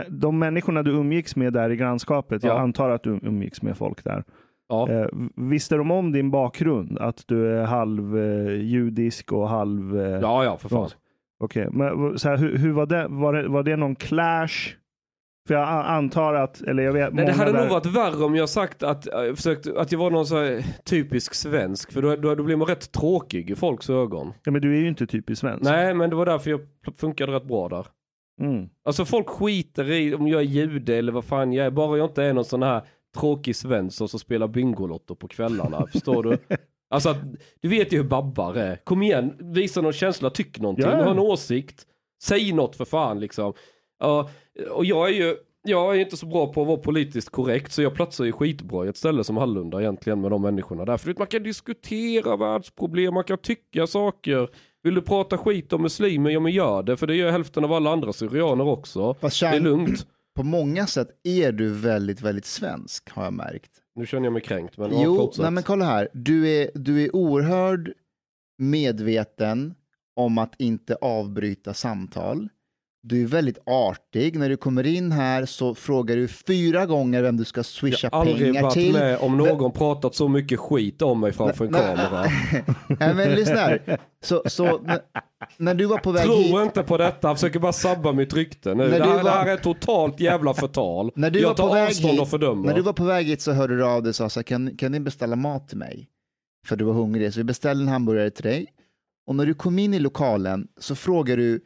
[0.09, 2.59] de människorna du umgicks med där i grannskapet, jag Ja.
[2.59, 4.23] antar att du umgicks med folk där.
[4.69, 4.89] Ja.
[4.91, 6.97] Eh, visste de om din bakgrund?
[6.99, 9.99] Att du är halv eh, och halv...
[10.01, 10.89] Eh, Ja, ja, för fan.
[11.43, 14.75] Okej, men så här, hur, hur var, det, var, det, var det någon clash?
[15.47, 18.35] För jag antar att, eller jag vet, Nej, det hade där- nog varit värre om
[18.35, 21.91] jag sagt att, äh, försökt, att jag var någon så typisk svensk.
[21.91, 24.33] För då, då, då blir man rätt tråkig i folks ögon.
[24.43, 25.63] Ja, men du är ju inte typiskt svensk.
[25.63, 26.59] Nej, men det var därför jag
[26.97, 27.85] funkade rätt bra där.
[28.39, 28.69] Mm.
[28.83, 31.71] Alltså folk skiter i om jag är jude eller vad fan jag är.
[31.71, 32.81] Bara jag inte är någon sån här
[33.17, 35.87] tråkig svensk som spelar Bingolotto på kvällarna.
[35.91, 36.37] förstår du?
[36.89, 37.15] Alltså
[37.61, 38.75] du vet ju hur babbar är.
[38.75, 41.03] Kom igen, visa någon känsla, tyck någonting, ja.
[41.03, 41.85] ha en åsikt.
[42.23, 43.53] Säg något för fan liksom.
[43.99, 44.29] Ja,
[44.71, 47.81] och jag är ju, jag är inte så bra på att vara politiskt korrekt så
[47.81, 50.97] jag platsar ju skitbra i ett ställe som Hallunda egentligen med de människorna där.
[50.97, 54.49] För man kan diskutera världsproblem, man kan tycka saker.
[54.83, 56.97] Vill du prata skit om muslimer, ja men gör det.
[56.97, 59.13] För det gör hälften av alla andra syrianer också.
[59.13, 60.07] Fast Det är lugnt.
[60.35, 63.71] på många sätt är du väldigt, väldigt svensk har jag märkt.
[63.95, 65.41] Nu känner jag mig kränkt men Jo, fortsätt.
[65.41, 66.07] nej men kolla här.
[66.13, 67.91] Du är, du är oerhörd
[68.57, 69.75] medveten
[70.15, 72.49] om att inte avbryta samtal.
[73.01, 74.39] Du är väldigt artig.
[74.39, 78.17] När du kommer in här så frågar du fyra gånger vem du ska swisha jag
[78.17, 78.93] har aldrig pengar varit till.
[78.93, 82.25] med om någon pratat så mycket skit om mig framför en kamera.
[82.99, 83.99] Nej, men lyssna här.
[84.23, 84.81] Så, så
[85.57, 86.55] när, du var på väg Tro hit.
[86.55, 88.83] inte på detta, han försöker bara sabba mitt rykte nu.
[88.83, 91.11] När Det du här, var- det här är totalt jävla förtal.
[91.15, 92.67] När du jag var tar på väg avstånd hit, och fördömer.
[92.67, 94.43] När du var på väg hit så hörde du av dig och sa så här,
[94.43, 96.07] kan, kan ni beställa mat till mig?
[96.67, 98.67] För du var hungrig, så vi beställde en hamburgare till dig.
[99.27, 101.61] Och när du kom in i lokalen så frågade du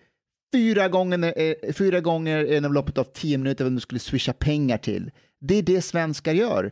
[0.53, 4.77] fyra gånger, eh, fyra gånger inom loppet av tio minuter vem du skulle swisha pengar
[4.77, 5.11] till.
[5.39, 6.71] Det är det svenskar gör.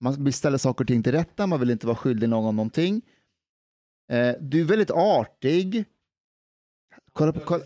[0.00, 3.02] Man vill ställa saker och ting till rätta, man vill inte vara skyldig någon någonting.
[4.12, 5.84] Eh, du är väldigt artig.
[7.12, 7.64] Kolla på, kolla.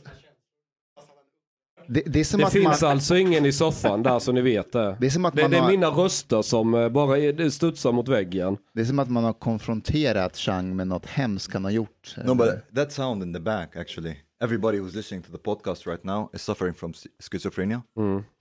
[1.88, 4.40] Det, det är som det att finns man, alltså ingen i soffan där så ni
[4.40, 4.96] vet det.
[5.00, 5.70] det är som att Det, man det är har...
[5.70, 8.56] mina röster som eh, bara är, det studsar mot väggen.
[8.72, 12.14] Det är som att man har konfronterat Chang med något hemskt han har gjort.
[12.24, 16.04] No, but that sound in the back actually everybody who's listening to the podcast right
[16.04, 16.92] now is suffering from
[17.22, 17.82] schizophrenia.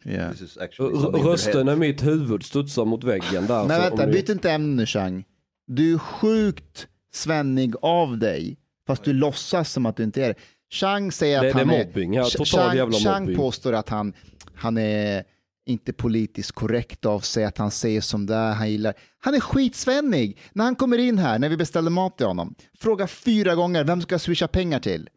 [0.06, 0.32] Yeah.
[0.32, 0.94] This is actually
[1.24, 3.62] Rösten i mitt huvud studsar mot väggen där.
[3.62, 5.24] Så vänta, byt inte ämne Chang.
[5.68, 8.58] Du är sjukt svennig av dig,
[8.88, 10.36] fast du låtsas som att du inte är det.
[10.72, 13.38] Chang säger att Det- det är han mobbing, ja, total Chang, jävla Chang mobbing.
[13.38, 14.14] påstår att han,
[14.56, 15.24] han är
[15.66, 18.94] inte politiskt korrekt av sig, att han säger som det är, han gillar.
[19.20, 20.38] Han är skitsvennig.
[20.54, 24.02] När han kommer in här, när vi beställer mat till honom, fråga fyra gånger vem
[24.02, 25.10] ska jag swisha pengar till?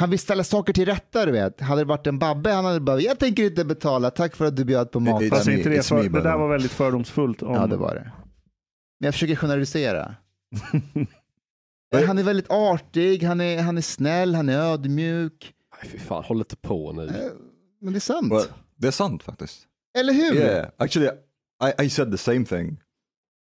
[0.00, 1.60] Han vill ställa saker till rätta, du vet.
[1.60, 4.56] Hade det varit en Babbe, han hade bara, jag tänker inte betala, tack för att
[4.56, 5.30] du bjöd på maten.
[5.30, 7.42] Fast me, inte det, för, det där var väldigt fördomsfullt.
[7.42, 8.12] Om, Ja, det var det.
[9.00, 10.14] Men jag försöker generalisera.
[12.06, 15.54] Han är väldigt artig, han är, han är snäll, han är ödmjuk.
[15.82, 17.32] Nej, fy fan, håll inte på nu.
[17.80, 18.32] Men det är sant.
[18.32, 18.46] Well,
[18.76, 19.66] det är sant faktiskt.
[19.98, 20.34] Eller hur?
[20.34, 21.10] Yeah, actually,
[21.78, 22.80] I, I said the same thing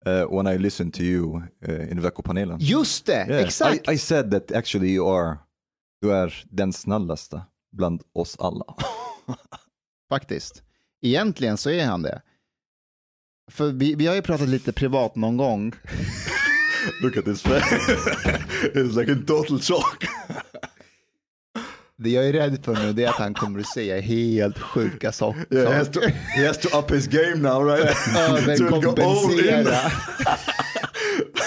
[0.07, 2.57] uh, when I listened to you uh, in veckopanelen.
[2.59, 3.89] Just det, Yeah, exakt.
[3.89, 5.37] I, I said that actually you are,
[6.01, 8.65] du är den snällaste bland oss alla.
[10.09, 10.63] Faktiskt.
[11.01, 12.21] Egentligen så är han det.
[13.51, 15.73] För vi, vi har ju pratat lite privat någon gång.
[17.01, 17.61] Look at this face.
[18.73, 20.05] It's like a total shock.
[21.95, 25.11] Det jag är rädd för nu det är att han kommer att säga helt sjuka
[25.11, 25.45] saker.
[25.49, 27.95] Yeah, he, has to, he has to up his game now, right?
[28.17, 29.91] Överkompensera.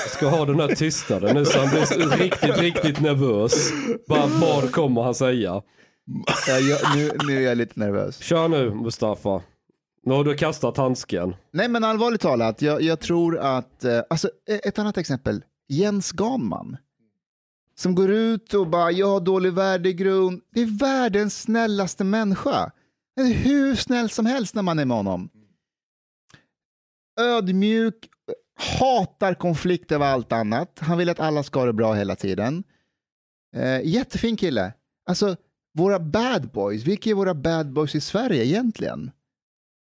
[0.09, 3.71] Ska ha den här tystnaden nu så han blir riktigt, riktigt nervös.
[4.09, 5.63] Bara, vad kommer han säga?
[6.49, 8.19] Ja, jag, nu, nu är jag lite nervös.
[8.19, 9.43] Kör nu Mustafa.
[10.05, 11.35] Nu har du kastat handsken.
[11.53, 14.31] Nej men allvarligt talat, jag, jag tror att, eh, alltså
[14.65, 16.77] ett annat exempel, Jens Ganman.
[17.75, 20.41] Som går ut och bara, jag har dålig värdegrund.
[20.55, 22.71] Det är världens snällaste människa.
[23.17, 25.31] Hur snäll som helst när man är med honom.
[27.21, 28.09] Ödmjuk,
[28.55, 30.79] hatar konflikt över allt annat.
[30.81, 32.65] Han vill att alla ska ha det bra hela tiden.
[33.57, 34.73] Eh, jättefin kille.
[35.07, 35.37] Alltså,
[35.75, 39.11] våra bad boys, vilka är våra bad boys i Sverige egentligen?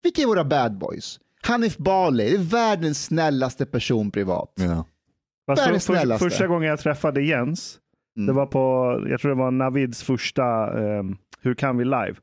[0.03, 1.19] Vilka är våra bad boys?
[1.47, 4.53] Hanif Bali, det är världens snällaste person privat.
[4.57, 6.29] Världens för, för, snällaste.
[6.29, 7.79] första gången jag träffade Jens,
[8.17, 8.27] Mm.
[8.27, 8.59] det var på,
[9.09, 10.43] jag tror det var Navids första
[10.83, 11.03] eh,
[11.41, 12.15] Hur kan vi live?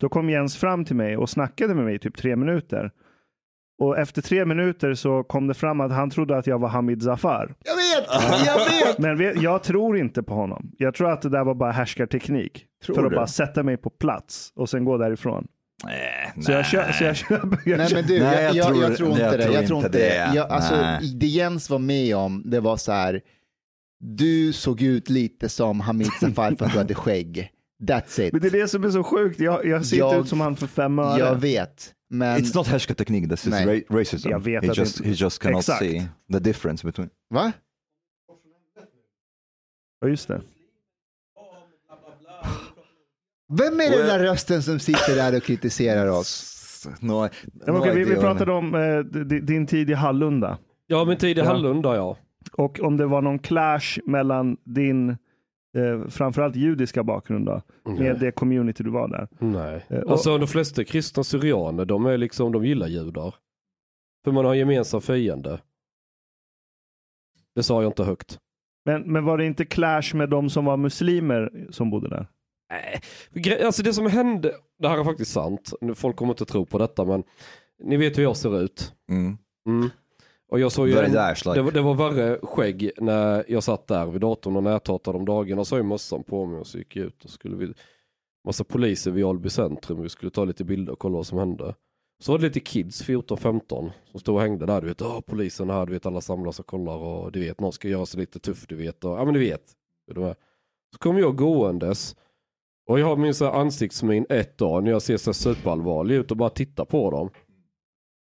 [0.00, 2.90] Då kom Jens fram till mig och snackade med mig i typ tre minuter.
[3.80, 7.02] Och efter tre minuter så kom det fram att han trodde att jag var Hamid
[7.02, 7.54] Zafar.
[7.64, 8.54] Jag vet, jag
[8.86, 8.98] vet!
[8.98, 10.70] Men vet- jag tror inte på honom.
[10.78, 12.66] Jag tror att det där var bara härskarteknik.
[12.86, 13.16] Tror för att du?
[13.16, 15.46] bara sätta mig på plats och sen gå därifrån.
[15.84, 17.58] Nej, Så jag, kö- så jag köper...
[17.64, 19.42] Jag Nej men du, Nej, jag, jag tror- jag tror inte jag det.
[19.44, 19.98] tror Jag tror inte det.
[19.98, 20.32] det.
[20.34, 21.14] Jag, alltså, Nej.
[21.20, 23.20] det Jens var med om, det var så här,
[24.00, 27.50] du såg ut lite som Hamid Safar för att du hade skägg.
[27.82, 28.32] That's it.
[28.32, 29.40] Men det är det som är så sjukt.
[29.40, 31.18] Jag, jag ser Jag- inte ut som han för fem öre.
[31.18, 33.66] Jag vet, men It's not härskarteknik, this is Nej.
[33.66, 34.28] ra- racism.
[34.30, 35.78] Jag vet he, att just, det- he just cannot Exakt.
[35.78, 37.10] see the difference between...
[37.30, 37.52] va?
[40.00, 40.40] Ja, just det.
[43.52, 46.56] Vem är den där rösten som sitter där och kritiserar oss?
[47.00, 47.12] No,
[47.66, 50.58] Ja, no okej, vi, vi pratade om eh, din tid i Hallunda.
[50.86, 51.46] Ja, min tid i Ja.
[51.46, 52.16] Hallunda ja.
[52.52, 55.16] Och om det var någon clash mellan din,
[55.76, 59.28] eh, framförallt judiska bakgrund då, med det community du var där.
[59.38, 59.86] Nej.
[59.88, 63.34] Eh, och- Alltså de flesta kristna syrianer, de är liksom, de gillar judar.
[64.24, 65.60] För man har en gemensam fiende.
[67.54, 68.38] Det sa jag inte högt.
[68.84, 72.26] Men, men var det inte clash med de som var muslimer som bodde där?
[73.32, 76.66] Nej, alltså det som hände, det här är faktiskt sant, Nu, folk kommer inte tro
[76.66, 77.22] på detta men
[77.84, 78.94] ni vet hur jag ser ut.
[79.10, 79.38] Mm.
[79.66, 79.90] Mm.
[80.50, 81.54] Och jag såg ju, en, like.
[81.54, 85.24] det, var- det var värre skägg när jag satt där vid datorn och näthatade om
[85.24, 87.72] dagarna, så har jag mössan på mig och så gick jag ut och skulle vi,
[88.46, 91.74] massa poliser vid Alby centrum, vi skulle ta lite bilder och kolla vad som hände.
[92.22, 95.70] Så var det lite kids, 14-15, som stod och hängde där, du vet, Åh, polisen
[95.70, 98.38] här, du vet, alla samlas och kollar och du vet, någon ska göra sig lite
[98.38, 99.62] tuff, du vet, och, ja men du vet.
[100.92, 102.16] Så kom jag gåendes
[102.86, 106.36] och jag har min så ansiktsmin ett dag när jag ser så superallvarlig ut och
[106.36, 107.30] bara tittar på dem.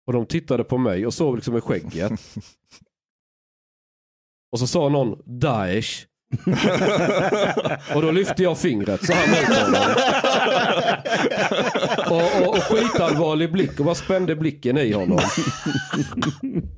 [0.08, 2.12] Och de tittade på mig och såg liksom i skägget.
[4.52, 6.06] Och så sa någon Daesh.
[7.96, 9.82] och då lyfte jag fingret så här mot honom.
[12.10, 15.20] och, och, och skitallvarlig blick och bara spände blicken i honom.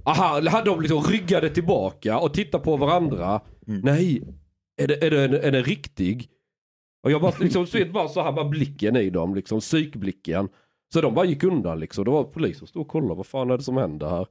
[0.06, 3.42] Aha, hade de liksom ryggade tillbaka och tittade på varandra.
[3.66, 4.24] Nej,
[4.82, 6.30] är det, är, det, är, det, är det riktig?
[7.04, 10.50] Och jag bara, liksom, bara så här, bara blicken i dem, liksom psykblicken.
[10.94, 12.06] Så de bara gick undan liksom.
[12.06, 14.28] Det var polis som stod och kollade, vad fan är det som händer här?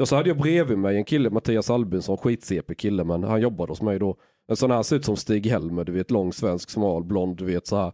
[0.00, 3.72] Och så hade jag bredvid mig en kille, Mattias Albinsson, skit kille, men han jobbade
[3.72, 4.16] hos mig då.
[4.48, 7.44] En sån här ser ut som Stig Helmer, du vet, lång svensk, smal, blond, du
[7.44, 7.92] vet så här.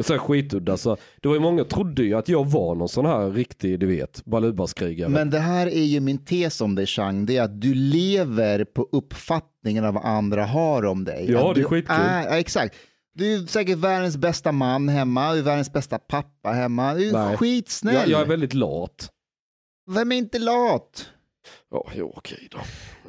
[0.00, 3.06] Så här skitudda, så det var ju många trodde ju att jag var någon sån
[3.06, 5.08] här riktig, du vet, balubaskrigare.
[5.08, 7.26] Men det här är ju min tes om dig, Chang.
[7.26, 11.30] Det är att du lever på uppfattningen av vad andra har om dig.
[11.30, 11.96] Ja, att det är skitkul.
[11.98, 12.74] ja, exakt.
[13.16, 16.94] Du är säkert världens bästa man hemma, du är världens bästa pappa hemma.
[16.94, 17.36] Du är Nej.
[17.36, 17.94] skitsnäll.
[17.94, 19.10] Jag, jag är väldigt lat.
[19.86, 21.10] Vem är inte lat?
[21.70, 22.58] Ja, jo, okej då.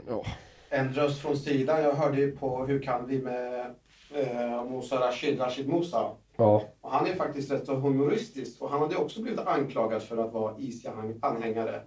[0.07, 0.25] Ja.
[0.69, 1.81] En röst från sidan.
[1.81, 3.75] Jag hörde ju på Hur kan vi med
[4.15, 6.11] eh, Musa Rashid, Rashid Musa.
[6.37, 6.63] Ja.
[6.81, 10.33] Och han är faktiskt rätt så humoristisk och han hade också blivit anklagad för att
[10.33, 11.81] vara ISIA-anhängare.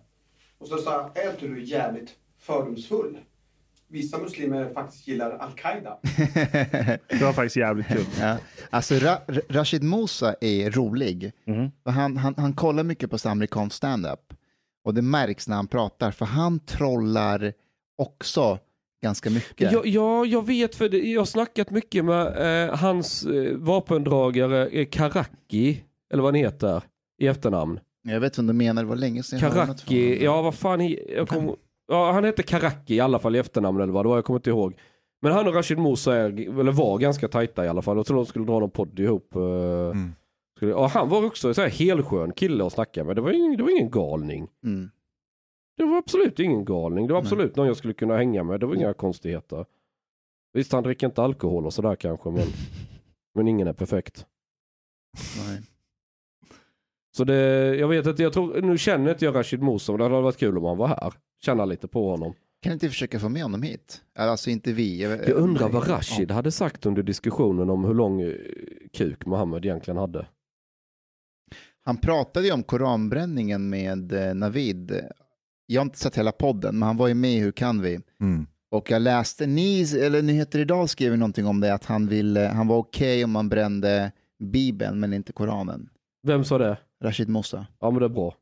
[0.58, 3.18] Och så sa han, är inte du jävligt fördomsfull?
[3.90, 5.98] Vissa muslimer faktiskt gillar Al-Qaida.
[7.08, 8.04] Det var faktiskt jävligt kul.
[8.20, 8.36] Ja.
[8.70, 11.32] Alltså Ra Ra- Rashid Musa är rolig.
[11.84, 14.20] För Han, han, han kollar mycket på amerikansk stand-up.
[14.84, 17.52] Och det märks när han pratar, för han trollar
[17.98, 18.58] också
[19.02, 19.72] ganska mycket.
[19.72, 24.66] Ja, ja, jag vet för det, jag har snackat mycket med eh, hans eh, vapendragare
[24.66, 25.80] eh, Karaki,
[26.12, 26.82] eller vad han heter
[27.20, 27.80] i efternamn.
[28.02, 30.42] Jag vet vad du menar, det var länge sedan jag hörde något från Karaki, ja
[30.42, 31.56] vad fan, jag kom,
[31.88, 34.38] ja, han heter Karaki i alla fall i efternamn eller vad det var, jag kommer
[34.38, 34.74] inte ihåg.
[35.22, 36.24] Men han och Rashid Musa är,
[36.60, 37.96] eller var ganska tajta i alla fall.
[37.96, 39.34] Jag tror de skulle dra någon podd ihop.
[39.36, 40.12] eh, Mm.
[40.56, 43.16] skulle, och han var också så här helskön kille att snacka med.
[43.16, 44.48] Det var ingen, det var ingen galning.
[44.64, 44.90] Mm.
[45.76, 47.06] Det var absolut ingen galning.
[47.06, 48.60] Det var absolut någon jag skulle kunna hänga med.
[48.60, 49.66] Det var inga konstigheter.
[50.52, 52.46] Visst, han dricker inte alkohol och sådär kanske, men,
[53.34, 54.26] men ingen är perfekt.
[55.46, 55.60] Nej.
[57.18, 60.04] Så det, jag vet inte, jag tror, nu känner inte jag Rashid Musa, men det
[60.04, 61.12] hade varit kul om han var här.
[61.44, 62.34] Känna lite på honom.
[62.62, 64.02] Kan inte försöka få med honom hit?
[64.18, 65.02] Alltså inte vi.
[65.02, 68.32] Jag undrar vad Rashid hade sagt under diskussionen om hur lång eh,
[68.92, 70.26] kuk Mohammed egentligen hade.
[71.84, 75.00] Han pratade ju om koranbränningen med eh, Navid.
[75.66, 78.00] Jag har inte sett hela podden, men han var ju med i Hur kan vi?
[78.20, 78.46] Mm.
[78.70, 82.66] Och jag läste, ni, eller Nyheter Idag skrev någonting om det, att han, ville, han
[82.68, 85.88] var okej om man brände Bibeln men inte Koranen.
[86.22, 86.78] Vem sa det?
[87.04, 87.66] Rashid Musa.
[87.80, 88.34] Ja men det är bra.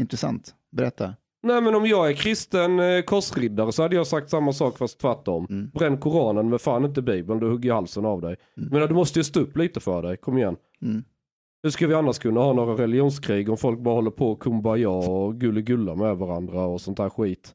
[0.00, 0.54] Intressant.
[0.70, 1.14] Berätta.
[1.42, 4.98] Nej men om jag är kristen eh, korsriddare så hade jag sagt samma sak fast
[4.98, 5.46] tvärtom.
[5.50, 5.70] Mm.
[5.74, 8.36] Bränn koranen men fan inte bibeln, då hugger jag halsen av dig.
[8.54, 10.56] Men du måste ju stå upp lite för dig, kom igen.
[10.82, 11.04] Mm.
[11.62, 14.90] Hur ska vi annars kunna ha några religionskrig om folk bara håller på och kumbaya
[14.90, 17.54] och gulligulla med varandra och sånt här skit?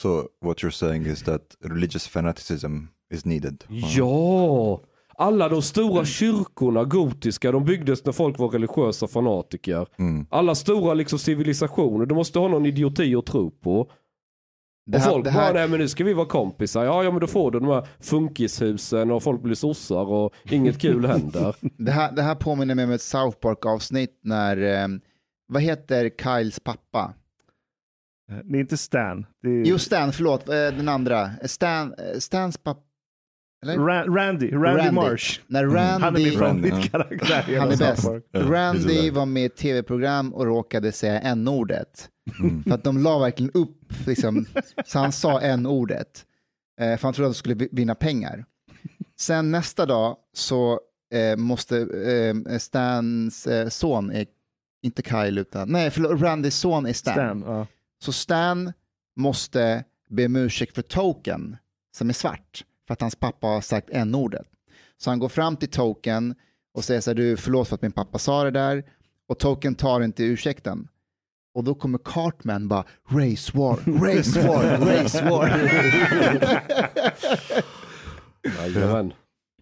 [0.00, 2.76] So what you're saying is that religious fanaticism
[3.10, 3.64] is needed.
[3.68, 4.80] Ja!
[5.20, 9.86] Alla de stora kyrkorna, gotiska, de byggdes när folk var religiösa fanatiker.
[9.98, 10.26] Mm.
[10.30, 13.90] Alla stora liksom civilisationer, du måste ha någon idioti att tro på.
[14.86, 16.84] Det och här- folk det här- bara, nej men nu ska vi vara kompisar.
[16.84, 20.78] Ja, ja men då får du de här funkishusen och folk blir sossar och inget
[20.80, 21.56] kul händer.
[21.78, 24.88] Det här, det här påminner mig om ett South Park-avsnitt när, eh,
[25.48, 27.14] vad heter Kyles pappa?
[28.44, 29.26] Det är inte Stan.
[29.42, 31.30] Det är Jo, Stan, förlåt, eh, den andra.
[31.44, 32.82] Stan, eh, Stans pappa.
[33.62, 33.76] Eller?
[33.78, 35.40] Ra- Randy, Randy, Marsh.
[35.46, 35.74] När Mm.
[35.74, 38.08] Randy, Han är min Randy, favoritkaraktär Han är bäst.
[38.34, 42.08] Randy var med i ett tv-program och råkade säga n-ordet.
[42.40, 42.62] Mm.
[42.64, 44.46] För att de la verkligen upp, liksom,
[44.86, 46.24] så han sa n-ordet.
[46.80, 48.44] Eh, för han trodde att de skulle vi- vinna pengar.
[49.20, 50.80] Sen nästa dag så
[51.14, 54.26] eh, måste eh, Stans eh, son, är,
[54.82, 57.14] inte Kyle utan, nej förlåt, Randys son är Stan.
[57.14, 57.66] Stan, ja.
[58.04, 58.72] Så Stan
[59.16, 61.56] måste be om ursäkt för Token,
[61.96, 64.46] som är svart, för att hans pappa har sagt n-ordet.
[64.96, 66.34] Så han går fram till Token
[66.74, 68.84] och säger så här, du förlåt för att min pappa sa det där.
[69.26, 70.88] Och Token tar inte ursäkten.
[71.54, 75.48] Och då kommer Cartman bara, race war, race war, race war.
[78.58, 79.12] Jajamän.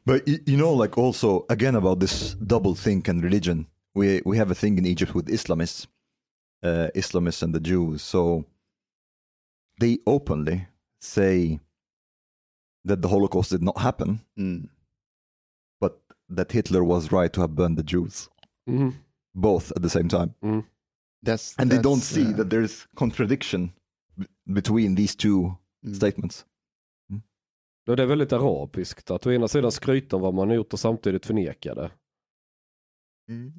[0.04, 3.66] But you, you know, like also again about this double think and religion.
[3.94, 5.86] We we have a thing in Egypt with Islamists,
[6.64, 8.02] uh, Islamists and the Jews.
[8.02, 8.44] So
[9.80, 10.66] they openly
[11.00, 11.60] say
[12.86, 14.68] that the Holocaust did not happen, Mm.
[15.80, 15.92] but
[16.36, 18.30] that Hitler was right to have burned the Jews,
[18.68, 18.92] Mm.
[19.34, 20.32] both at the same time.
[21.24, 23.70] That's, And they that's, don't see uh, that there's contradiction
[24.44, 25.54] between these two
[25.96, 26.46] statements.
[27.86, 30.72] Då Det är väldigt arabiskt att å ena sidan skryta om vad man har gjort
[30.72, 31.90] och samtidigt förneka det.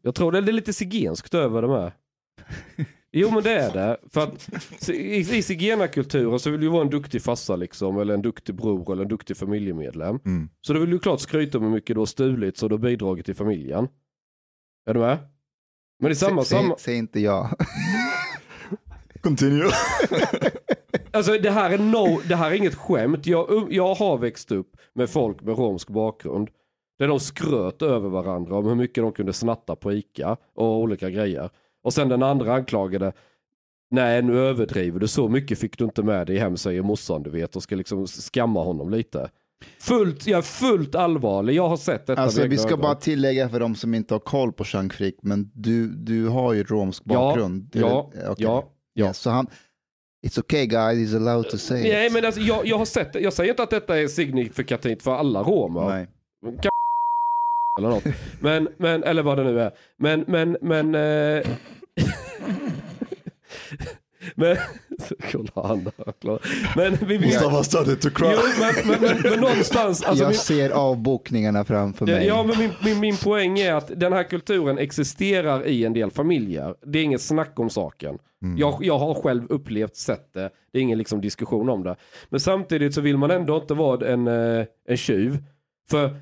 [0.04, 1.92] Jag tror det är lite zigenskt över det med.
[3.12, 3.98] Jo men det är det.
[4.10, 4.50] För att
[4.90, 8.92] i, i zigenarkulturen så vill du vara en duktig farsa liksom, eller en duktig bror
[8.92, 10.20] eller en duktig familjemedlem.
[10.26, 10.50] Mm.
[10.62, 12.80] Så då vill du klart skryta om hur mycket du har stulit så du har
[12.80, 13.88] bidragit till familjen.
[14.90, 15.18] Är du med?
[16.00, 16.76] Men i samma, Säg, samma...
[16.76, 17.52] säg, säg inte ja.
[19.22, 19.72] Continue.
[21.12, 23.26] Alltså det här är, no, det här är inget skämt.
[23.26, 26.50] Jag, um, jag har växt upp med folk med romsk bakgrund.
[27.00, 31.10] Där de skröt över varandra om hur mycket de kunde snatta på ICA och olika
[31.10, 31.50] grejer.
[31.88, 33.14] Och sen den andra anklagade,
[33.92, 37.30] nej nu överdriver du, så mycket fick du inte med dig hem säger morsan du
[37.30, 39.30] vet och ska liksom skamma honom lite.
[39.80, 42.82] Fullt, jag är fullt allvarlig, jag har sett detta Alltså, vi ska ögon.
[42.82, 46.54] bara tillägga för de som inte har koll på Chunk Freak, men du, du har
[46.54, 47.70] ju romsk Ja, bakgrund.
[47.74, 47.80] ja,
[48.14, 48.46] Eller- okej.
[48.46, 49.06] ja, ja.
[49.06, 49.48] Ja, så han,
[50.28, 52.14] it's okay guys, he's allowed to say Nej it.
[52.14, 55.44] men alltså, jag, jag har sett jag säger inte att detta är signifikativt för alla
[55.44, 55.90] romer.
[55.90, 56.08] Nej.
[56.62, 56.72] Kan-
[57.78, 58.04] eller något.
[58.40, 59.72] Men, men, eller vad det nu är.
[59.98, 60.96] Men, men, men...
[60.96, 61.46] Eh,
[64.36, 64.58] men,
[65.32, 66.40] kolla han där.
[66.78, 67.22] Men vi vill...
[67.28, 68.28] Mustafa started to cry.
[68.34, 70.04] Jo, men, men, men, men någonstans.
[70.04, 72.28] Alltså, jag min- ser avbokningarna framför mig.
[72.28, 76.12] Ja, men min, min, min poäng är att den här kulturen existerar i en del
[76.12, 76.76] familjer.
[76.86, 78.18] Det är inget snack om saken.
[78.58, 80.50] Jag, jag har själv upplevt, sett det.
[80.72, 81.96] Det är ingen liksom diskussion om det.
[82.30, 85.38] Men samtidigt så vill man ändå inte vara en, eh, en tjuv.
[85.90, 86.16] För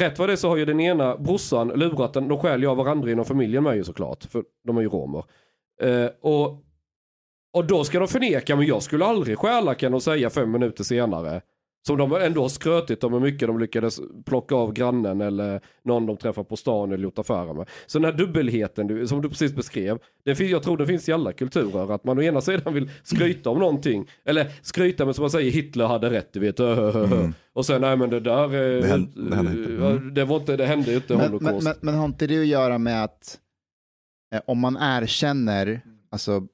[0.00, 2.28] rätt vad det är så har ju den ena brorsan lurat den.
[2.28, 4.24] Då ju jag varandra inom familjen med ju såklart.
[4.24, 5.24] För de är ju romer.
[5.82, 6.64] Eh, och,
[7.52, 10.84] och då ska de förneka, men jag skulle aldrig stjäla kan de säga fem minuter
[10.84, 11.42] senare.
[11.86, 16.06] Som de ändå har skrötit om hur mycket de lyckades plocka av grannen eller någon
[16.06, 17.68] de träffar på stan eller gjort affärer med.
[17.86, 21.08] Så den här dubbelheten du, som du precis beskrev, det finns, jag tror det finns
[21.08, 21.94] i alla kulturer.
[21.94, 25.50] Att man å ena sidan vill skryta om någonting, eller skryta men som man säger
[25.50, 26.60] Hitler hade rätt, du vet.
[27.52, 29.86] Och sen, nej men det där, Det hände- det hände inte.
[29.86, 30.14] Mm.
[30.14, 31.64] det, var inte, det hände ju inte men, holocaust.
[31.64, 33.38] men, men, men har inte det att göra med att
[34.34, 35.80] eh, om man erkänner,
[36.10, 36.46] alltså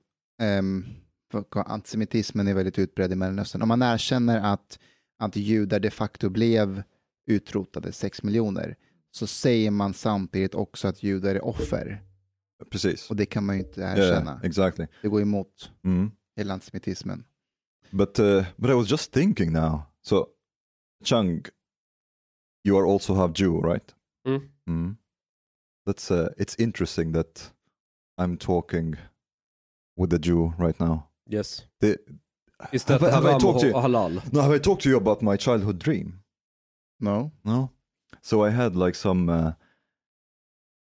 [1.33, 4.79] för antisemitismen är väldigt utbredd i Mellanöstern, om man erkänner att,
[5.19, 6.83] att judar de facto blev
[7.27, 8.77] utrotade, sex miljoner,
[9.11, 12.03] så säger man samtidigt också att judar är offer.
[12.71, 13.11] Precis.
[13.11, 14.31] Och det kan man ju inte erkänna.
[14.31, 14.87] Yeah, exactly.
[15.03, 16.11] Det går emot Mm.
[16.37, 17.25] hela antisemitismen.
[17.91, 19.81] But uh, but I was just thinking now.
[20.03, 20.27] So,
[21.05, 21.45] Chang,
[22.65, 23.95] you are also half Jew, right?
[24.27, 24.41] Mm.
[24.69, 24.97] Mm.
[25.87, 27.53] That's uh, it's interesting that
[28.21, 28.97] I'm talking
[29.97, 31.03] with a Jew right now.
[31.31, 31.65] Yes.
[31.81, 31.97] The,
[32.73, 33.73] Is that have, I- have I talked to you?
[33.75, 34.33] halal?
[34.33, 36.21] No, have I talked to you about my childhood dream?
[37.01, 37.33] No?
[37.45, 37.71] No.
[38.23, 39.53] So I had like some uh,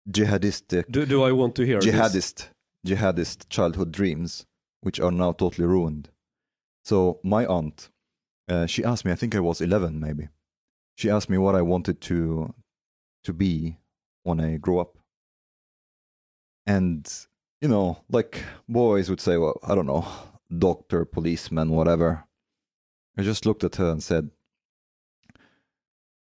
[0.09, 1.93] jihadistic, Do, do I want to hear this?
[1.93, 2.49] jihadist,
[2.85, 4.45] jihadist childhood dreams,
[4.81, 6.09] which are now totally ruined.
[6.83, 7.89] So my aunt,
[8.49, 9.11] uh, she asked me.
[9.11, 10.29] I think I was eleven, maybe.
[10.95, 12.53] She asked me what I wanted to
[13.25, 13.77] to be
[14.23, 14.97] when I grow up.
[16.65, 17.07] And
[17.61, 20.07] you know, like boys would say, well, I don't know,
[20.49, 22.23] doctor, policeman, whatever.
[23.17, 24.29] I just looked at her and said,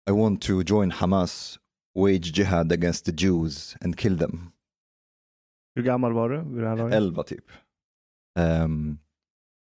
[0.07, 1.59] I want to join Hamas,
[1.95, 4.53] wage jihad against the Jews and kill them.
[5.77, 6.37] Hur gammal var du?
[6.37, 6.95] vid det här laget?
[6.95, 7.51] Elva typ.
[8.37, 8.99] Um,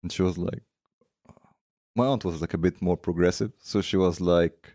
[0.03, 0.63] and she was like,
[1.95, 4.75] my aunt was like a bit more progressive, so she was like,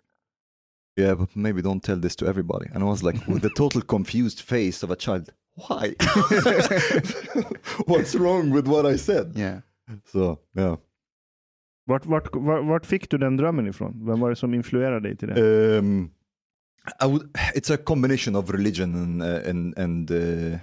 [0.96, 2.70] yeah, but maybe don't tell this to everybody.
[2.74, 5.96] And I was like, with the total confused face of a child, why?
[7.86, 9.34] What's wrong with what I said?
[9.36, 9.62] Yeah.
[10.12, 10.78] So yeah.
[11.88, 14.06] Vart, vart, vart, vart fick du den drömmen ifrån?
[14.06, 15.78] Vem var det som influerade dig till det?
[15.78, 16.12] Um,
[17.02, 17.30] would.
[17.56, 20.60] It's a combination of religion and uh, and and uh,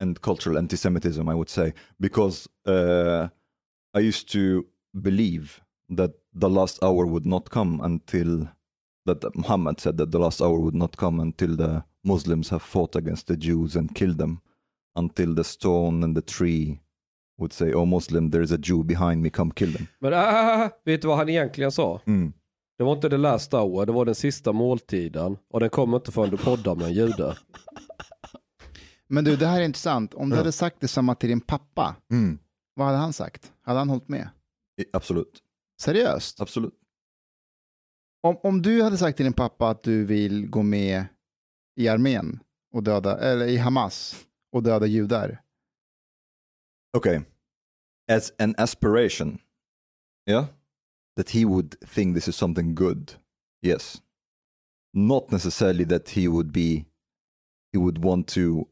[0.00, 3.28] and cultural anti-Semitism, I would say, because uh,
[3.94, 5.60] I used to believe
[5.96, 6.10] that
[6.40, 8.48] the last hour would not come until
[9.06, 12.96] that Muhammad said that the last hour would not come until the Muslims have fought
[12.96, 14.40] against the Jews and killed them,
[14.94, 16.80] until the stone and the tree
[17.40, 20.70] would say, "Oh Muslim, there is a Jew behind me, come kill them." Men ah,
[20.84, 22.00] vet du vad han egentligen sa?
[22.06, 22.32] Mm.
[22.78, 25.36] Det var inte the last hour, det var den sista måltiden.
[25.50, 27.36] Och den kom inte förrän du poddar med en jude.
[29.08, 30.14] Men du, det här är intressant.
[30.14, 30.40] Om du Ja.
[30.40, 32.38] hade sagt detsamma till din pappa, Mm.
[32.74, 33.52] vad hade han sagt?
[33.62, 34.28] Hade han hållit med?
[34.80, 35.40] I- Absolut,
[35.82, 36.40] Seriöst?
[36.40, 36.74] absolut.
[38.22, 41.04] Om, om du hade sagt till din pappa att du vill gå med
[41.76, 42.40] i armén
[42.74, 45.40] och döda, eller i Hamas och döda judar.
[46.96, 47.20] okay
[48.10, 49.38] as an aspiration
[50.26, 50.46] yeah
[51.16, 53.12] that he would think this is something good
[53.62, 54.02] yes
[54.94, 56.84] not necessarily that he would be
[57.72, 58.64] he would want to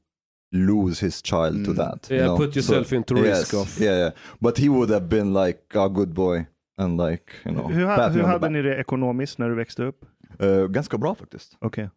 [0.53, 1.77] lose his child to Mm.
[1.77, 5.33] that Yeah, put yourself into risk yes, of- yeah, yeah but he would have been
[5.45, 6.47] like a good boy
[6.79, 10.05] and like you know Hur, hur hade ni det ekonomiskt när du växte upp?
[10.39, 11.91] Eh, ganska bra faktiskt Okej.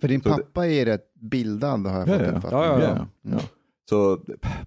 [0.00, 2.32] För din Så det- pappa är rätt bildad har jag Ja, fått ja.
[2.36, 2.80] uppfattningen.
[2.80, 3.40] Ja, ja, ja.
[3.90, 4.16] So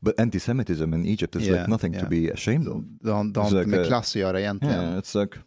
[0.02, 2.04] but anti-semitism in Egypt is Yeah, like nothing yeah.
[2.04, 4.40] to be ashamed of Det har, det har Så inte med det- klass att göra
[4.40, 4.84] egentligen.
[4.84, 5.38] yeah it's like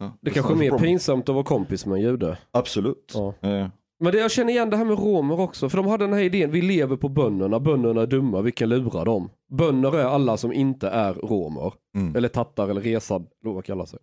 [0.00, 2.38] yeah, Det kanske är a mer pinsamt att vara kompis med en jude.
[2.50, 3.12] Absolut.
[3.14, 3.34] Ja.
[3.40, 3.70] Ja.
[4.00, 6.20] Men det, jag känner igen det här med romer också, för de hade den här
[6.20, 9.30] idén, vi lever på bönderna, bönderna är dumma, vi kan lura dem.
[9.52, 12.16] Bönder är alla som inte är romer, Mm.
[12.16, 13.98] eller tattar eller resad, vad man kallar sig.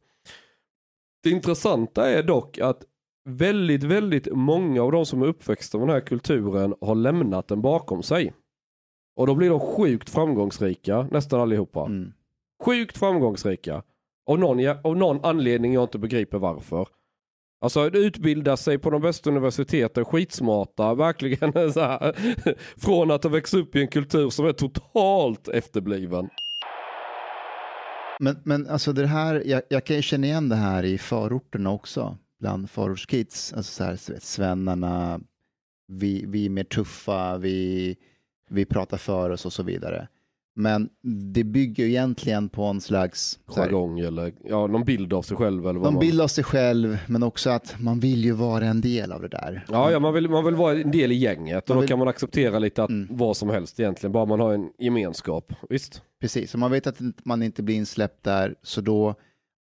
[1.23, 2.83] Det intressanta är dock att
[3.29, 7.61] väldigt, väldigt många av de som är uppväxta med den här kulturen har lämnat den
[7.61, 8.33] bakom sig.
[9.15, 11.85] Och då blir de sjukt framgångsrika, nästan allihopa.
[11.85, 12.13] Mm.
[12.63, 13.83] Sjukt framgångsrika.
[14.29, 16.87] Av någon, av någon anledning jag inte begriper varför.
[17.61, 22.15] Alltså att utbilda sig på de bästa universiteten, skitsmarta, verkligen så här,
[22.79, 26.29] från att ha växt upp i en kultur som är totalt efterbliven.
[28.19, 31.71] Men, men alltså det här, jag, jag kan ju känna igen det här i förorterna
[31.71, 32.17] också.
[32.43, 33.53] Bland förortskids.
[33.53, 35.19] Alltså så här, svennarna,
[35.87, 37.95] vi, vi är mer tuffa, vi,
[38.49, 40.07] vi pratar för oss och så vidare.
[40.55, 40.89] Men
[41.33, 45.79] det bygger egentligen på en slags Jargong eller ja, någon bild av sig själv eller
[45.79, 46.01] vad någon man...
[46.01, 49.27] bild av sig själv, men också att man vill ju vara en del av det
[49.27, 49.65] där.
[49.69, 51.89] Ja, ja man, vill, man vill vara en del i gänget och Man då vill-
[51.89, 53.07] kan man acceptera lite att Mm.
[53.17, 55.53] vad som helst egentligen, bara man har en gemenskap.
[55.69, 56.01] Visst?
[56.21, 59.15] Precis, och man vet att man inte blir insläppt där, så då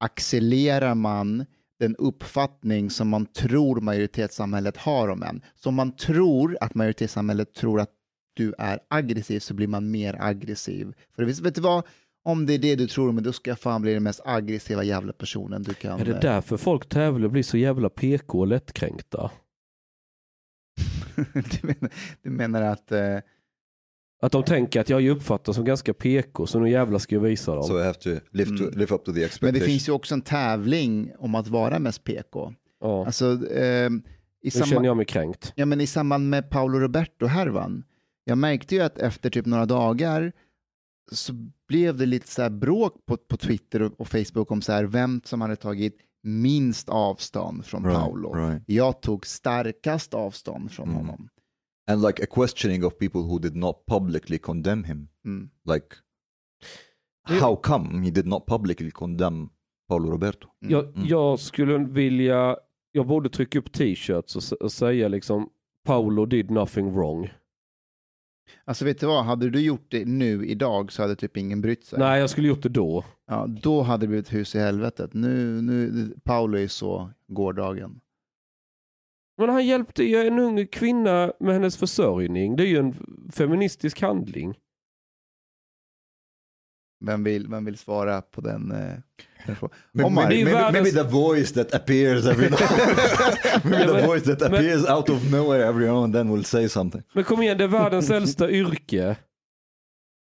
[0.00, 1.44] accelererar man
[1.84, 5.42] den uppfattning som man tror majoritetssamhället har om en.
[5.54, 7.90] Så om man tror att majoritetssamhället tror att
[8.34, 10.94] du är aggressiv så blir man mer aggressiv.
[11.16, 11.84] För vet, vet du vad?
[12.24, 14.84] Om det är det du tror, men då ska jag fan bli den mest aggressiva
[14.84, 16.00] jävla personen du kan.
[16.00, 19.30] Är det därför folk tävlar och blir så jävla PK och lättkränkta?
[21.32, 21.90] du, menar,
[22.22, 22.92] du menar att...
[22.92, 23.18] Eh,
[24.24, 27.22] Att de tänker att jag är uppfattad som ganska PK så nu jävla ska jag
[27.22, 27.64] visa dem.
[27.64, 28.78] So I have to live, to, Mm.
[28.78, 29.60] live up to the men expectation.
[29.60, 32.54] det finns ju också en tävling om att vara mest PK.
[32.80, 33.06] ja.
[33.06, 33.90] Alltså, eh, i
[34.44, 35.52] Nu känner jag mig kränkt.
[35.56, 37.84] Ja, men i samband med Paolo Roberto-härvan,
[38.24, 40.32] jag märkte ju att efter typ några dagar
[41.12, 41.32] så
[41.68, 44.84] blev det lite så här bråk på, på Twitter och, och Facebook om så här,
[44.84, 48.34] vem som hade tagit minst avstånd från Right, Paolo.
[48.34, 48.62] right.
[48.66, 51.00] Jag tog starkast avstånd från Mm.
[51.00, 51.28] honom.
[51.86, 55.08] And like a questioning of people who did not publicly condemn him.
[55.26, 55.50] Mm.
[55.72, 55.86] Like,
[57.22, 59.48] how come he did not publicly condemn
[59.88, 60.48] Paulo Roberto?
[60.58, 61.06] Jag, Mm.
[61.06, 62.56] jag skulle vilja,
[62.92, 65.48] jag borde trycka upp t-shirts och, och säga liksom
[65.84, 67.30] Paolo did nothing wrong.
[68.64, 71.84] Alltså vet du vad, hade du gjort det nu idag så hade typ ingen brytt
[71.84, 71.98] sig.
[71.98, 73.04] Nej, jag skulle gjort det då.
[73.26, 75.14] Ja, då hade det blivit hus i helvetet.
[75.14, 78.00] Nu, nu, Paolo är så gårdagen.
[79.38, 82.56] Men han hjälpte ju en ung kvinna med hennes försörjning.
[82.56, 82.94] Det är ju en
[83.32, 84.54] feministisk handling.
[87.04, 88.94] Vem vill, vem vill svara på den, eh,
[89.46, 89.76] den frågan?
[89.92, 92.58] Maybe, Omar, maybe, världens- maybe the voice that appears every now
[93.70, 96.68] maybe the voice that men- appears out of nowhere every now and then will say
[96.68, 97.02] something.
[97.14, 99.16] Men kom igen, det är världens äldsta yrke.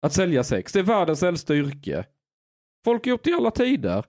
[0.03, 2.05] Att sälja sex, det är världens äldsta yrke.
[2.85, 4.05] Folk har gjort det i alla tider.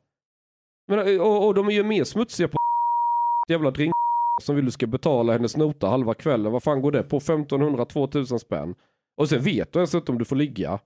[0.88, 2.58] Men, och, och de är ju mer smutsiga på
[3.50, 3.91] jävla drink
[4.42, 6.52] som vill du ska betala hennes nota halva kvällen.
[6.52, 7.20] Vad fan går det på?
[7.20, 8.76] 1500-2000 spänn.
[9.18, 10.80] Och sen vet du ens inte om du får ligga.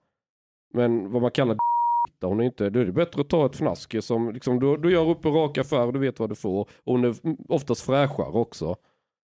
[0.73, 1.57] Men vad man kallar
[2.21, 4.91] hon är inte, då är det bättre att ta ett fnask som liksom, du, du
[4.91, 6.61] gör upp en rak affär och du vet vad du får.
[6.61, 7.15] Och hon är
[7.49, 8.75] oftast fräschare också.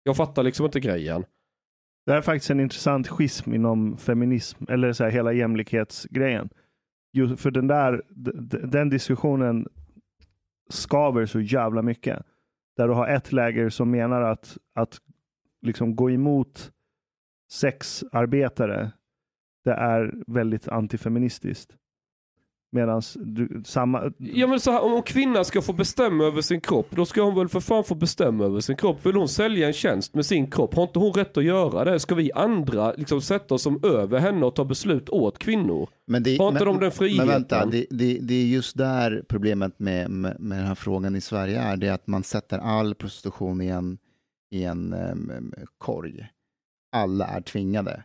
[0.04, 1.26] Jag fattar liksom inte grejen.
[2.06, 6.50] Det här är faktiskt en intressant schism inom feminism, eller så här, hela jämlikhetsgrejen.
[7.14, 8.02] Just för den där
[8.68, 9.68] den diskussionen
[10.70, 12.26] skaver så jävla mycket.
[12.78, 15.02] Där du har ett läger som menar att, att
[15.62, 16.72] liksom gå emot
[17.52, 18.92] sexarbetare,
[19.64, 21.78] det är väldigt antifeministiskt.
[22.74, 23.02] Medan
[23.66, 24.12] samma...
[24.18, 27.36] Ja men så här, om kvinnan ska få bestämma över sin kropp, då ska hon
[27.36, 29.06] väl för fan få bestämma över sin kropp.
[29.06, 32.00] Vill hon sälja en tjänst med sin kropp, har inte hon rätt att göra det?
[32.00, 35.90] Ska vi andra liksom sätta oss som över henne och ta beslut åt kvinnor?
[36.08, 37.28] Men det, Har inte men, de den friheten?
[37.28, 41.16] Men vänta, det, det, det är just där problemet med, med, med den här frågan
[41.16, 41.78] i Sverige är.
[41.78, 43.98] Det är att man sätter all prostitution i en,
[44.52, 46.28] i en um, korg.
[46.96, 48.04] Alla är tvingade.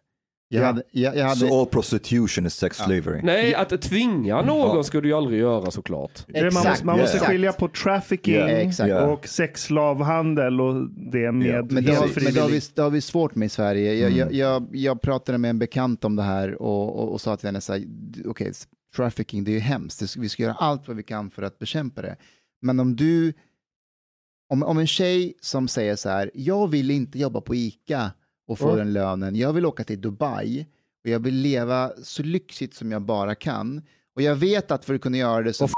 [0.49, 0.67] Jag Ja.
[0.67, 3.21] hade, jag, jag hade, So all prostitution is sex slavery.
[3.23, 6.27] Nej, att tvinga någon ska du ju aldrig göra såklart.
[6.29, 7.05] man måste, man yeah.
[7.05, 8.93] måste skilja på trafficking Yeah, exakt.
[8.95, 11.67] och sexslavhandel och det med Yeah.
[11.71, 13.95] Men det har, helt men det, har vi, det har vi svårt med i Sverige.
[13.95, 14.19] Jag, Mm.
[14.19, 17.47] jag, jag, jag pratade med en bekant om det här och, och, och sa till
[17.49, 17.85] henne så här,
[18.25, 18.53] okej,
[18.97, 22.03] trafficking det är ju hemskt, vi ska göra allt vad vi kan för att bekämpa
[22.03, 22.17] det.
[22.63, 23.33] Men om du,
[24.49, 28.11] om, om en tjej som säger så här, jag vill inte jobba på ICA
[28.49, 28.79] och få Mm.
[28.79, 30.67] den lönen, jag vill åka till Dubai
[31.05, 33.83] och jag vill leva så lyxigt som jag bara kan.
[34.17, 35.69] Och jag vet att för att kunna göra det så,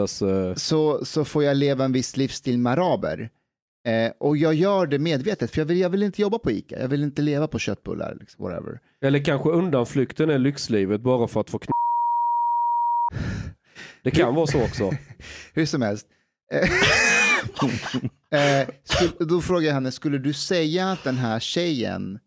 [0.00, 3.30] alltså, så, så får jag leva en viss livsstil med araber.
[3.86, 6.80] Eh, och jag gör det medvetet, för jag vill, jag vill inte jobba på ICA,
[6.80, 8.80] jag vill inte leva på köttbullar, liksom, whatever.
[9.02, 11.70] Eller kanske undanflykten är lyxlivet bara för att få kn-
[14.02, 14.90] Det kan vara så också.
[15.54, 16.06] Hur som helst.
[18.30, 22.18] Eh, eh, skulle, då frågar jag henne, skulle du säga att den här tjejen,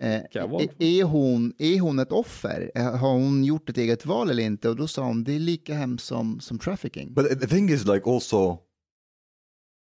[0.00, 2.72] eh, är, är, hon, är hon ett offer?
[2.74, 4.68] Eh, Har hon gjort ett eget val eller inte?
[4.68, 7.14] Och då sa hon, det är lika hemskt som, som trafficking.
[7.14, 8.58] But the thing is, like, also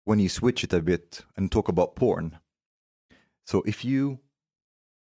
[0.06, 2.36] when you switch it a bit and talk about porn.
[3.50, 4.18] So if you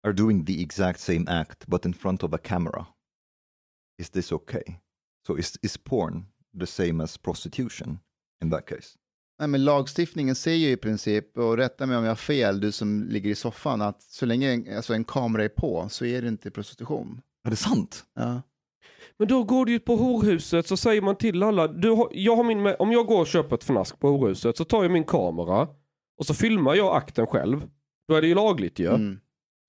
[0.04, 2.88] are doing the exact same act but in front of a camera,
[3.98, 4.80] is this okay?
[5.28, 6.26] So is is porn
[6.60, 8.00] the same as prostitution
[8.42, 8.98] in that case?
[9.40, 12.72] Nej, men lagstiftningen säger ju i princip, och rätta mig om jag har fel, du
[12.72, 16.22] som ligger i soffan, att så länge en, alltså en kamera är på så är
[16.22, 17.22] det inte prostitution.
[17.46, 18.04] Är det sant?
[18.16, 18.42] Ja.
[19.18, 22.36] Men då går du ju på horhuset så säger man till alla, du har, jag
[22.36, 25.04] har min, om jag går och köper ett fnask på horhuset så tar jag min
[25.04, 25.68] kamera
[26.18, 27.68] och så filmar jag akten själv.
[28.08, 28.88] Då är det ju lagligt ju.
[28.88, 29.20] Mm.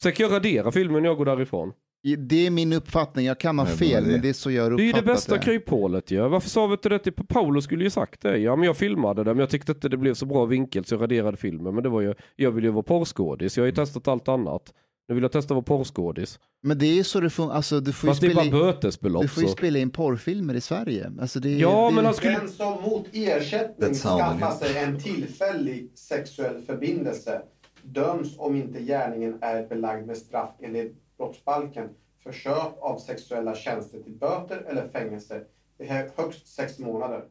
[0.02, 1.72] Sen kan jag radera filmen när jag går därifrån.
[2.18, 4.50] Det är min uppfattning, jag kan ha Nej, fel, men det- men det är så
[4.50, 6.28] jag har Det är ju uppfattat det bästa kryphålet ju.
[6.28, 8.38] Varför sa vi inte det till Paolo skulle ju sagt det.
[8.38, 10.94] Ja men jag filmade det men jag tyckte inte det blev så bra vinkel så
[10.94, 11.74] jag raderade filmen.
[11.74, 13.56] Men det var ju, jag vill ju vara porrskådis.
[13.56, 14.72] Jag har ju testat allt annat.
[15.08, 16.38] Nu vill jag testa att vara porrskådis.
[16.62, 18.50] Men det är så det funkar, alltså du får ju Fast det är bara in,
[18.50, 19.56] bötesbelopp du får ju så.
[19.56, 21.12] spela in porrfilmer i Sverige.
[21.20, 25.90] Alltså det, Ja, det, men han skulle- Den som mot ersättning skaffar sig en tillfällig
[25.98, 27.42] sexuell förbindelse
[27.82, 31.88] döms om inte gärningen är belagd med straff enligt brottsbalken
[32.22, 35.44] för köp av sexuella tjänster till böter eller fängelse
[35.78, 37.24] i hö- högst sex månader.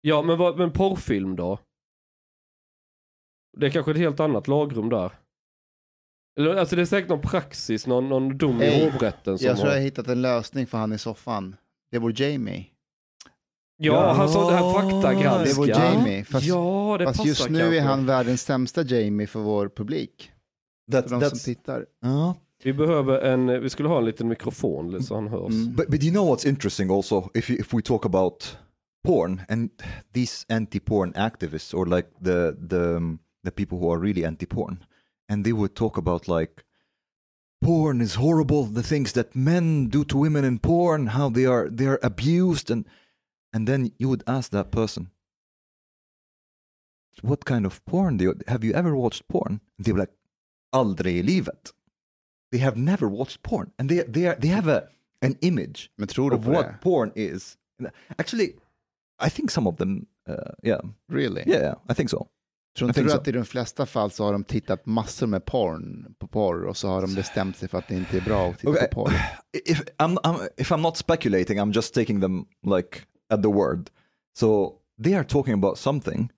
[0.00, 1.58] Ja men, vad, men porrfilm då?
[3.56, 5.18] Det är kanske ett helt annat lagrum där.
[6.38, 9.66] Eller, alltså det är säkert någon praxis, någon, någon dom i hovrätten som jag tror
[9.66, 9.72] har...
[9.72, 11.56] jag har hittat en lösning för han i soffan.
[11.90, 12.66] Det vår Jamie.
[13.76, 15.44] Ja, han sa det här faktagranska.
[15.44, 16.24] Det vår Jamie.
[16.24, 17.78] Fast, ja, det fast just nu kanske.
[17.78, 20.32] är han världens sämsta Jamie för vår publik.
[20.92, 21.86] That, För de som tittar.
[22.04, 25.52] uh, Vi behöver en, vi skulle ha en liten mikrofon så han hörs.
[25.52, 25.76] Mm.
[25.76, 28.56] but, but you know what's interesting also, if, you, if we talk about
[29.04, 29.70] porn and
[30.12, 34.84] these anti-porn activists or like the, the, um, the people who are really anti-porn,
[35.28, 36.64] and they would talk about like,
[37.62, 41.68] porn is horrible, the things that men do to women in porn, how they are,
[41.68, 42.84] they are abused and,
[43.52, 45.10] and then you would ask that person,
[47.22, 49.60] what kind of porn do you, have you ever watched porn?
[49.78, 50.14] They were like,
[50.72, 51.72] aldrig i livet.
[52.52, 54.82] They have never watched porn and they, they, are, they have a,
[55.22, 56.78] an image Men tror du of på what det?
[56.82, 57.56] porn is.
[58.18, 58.52] Actually,
[59.26, 61.42] I think some of them, uh, yeah, Really?
[61.46, 62.28] yeah, yeah, I think so.
[62.78, 63.18] Tror inte think du so.
[63.20, 66.76] att i de flesta fall så har de tittat massor med porn på porr och
[66.76, 68.88] så har de bestämt sig för att det inte är bra att titta Okay.
[68.88, 69.12] på porr?
[69.66, 72.98] If I'm, I'm if I'm not speculating, I'm just taking them like
[73.30, 73.90] at the word.
[74.36, 76.30] So they are talking about something,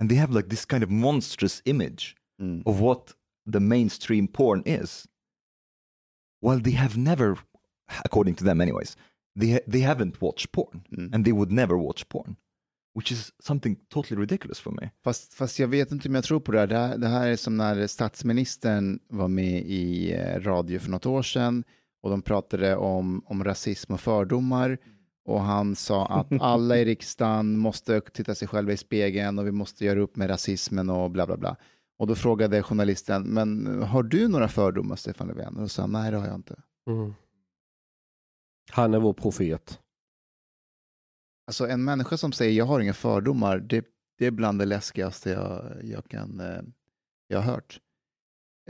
[0.00, 2.62] and they have like this kind of monstrous image Mm.
[2.66, 3.14] of what
[3.52, 5.06] the mainstream porn is.
[6.46, 7.38] Well, they have never,
[8.04, 8.96] according to them, anyways,
[9.40, 11.14] they they haven't watched porn, Mm.
[11.14, 12.36] and they would never watch porn,
[12.94, 14.90] which is something totally ridiculous for me.
[15.04, 16.66] Fast, fast jag vet inte om jag tror på det här.
[16.66, 16.98] Det, här.
[16.98, 21.64] det här är som när statsministern var med i eh, radio för något år sedan
[22.02, 24.78] och de pratade om, om rasism och fördomar
[25.24, 29.52] och han sa att alla i riksdagen måste titta sig själva i spegeln och vi
[29.52, 31.56] måste göra upp med rasismen och bla bla bla.
[31.98, 35.56] Och då frågade journalisten, men har du några fördomar Stefan Löfven?
[35.56, 36.62] Och då sa han, nej det har jag inte.
[36.90, 37.14] Mm.
[38.70, 39.80] Han är vår profet.
[41.46, 43.86] Alltså en människa som säger jag har inga fördomar, det,
[44.18, 46.62] det är bland det läskigaste jag, jag kan eh,
[47.28, 47.80] jag har hört.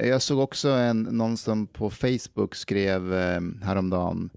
[0.00, 4.30] Eh, Jag såg också en, någon som på Facebook skrev eh, häromdagen,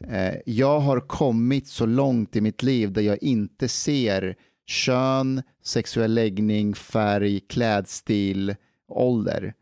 [0.00, 6.14] eh, jag har kommit så långt i mitt liv där jag inte ser kön, sexuell
[6.14, 8.56] läggning, färg, klädstil,
[8.88, 9.54] ålder.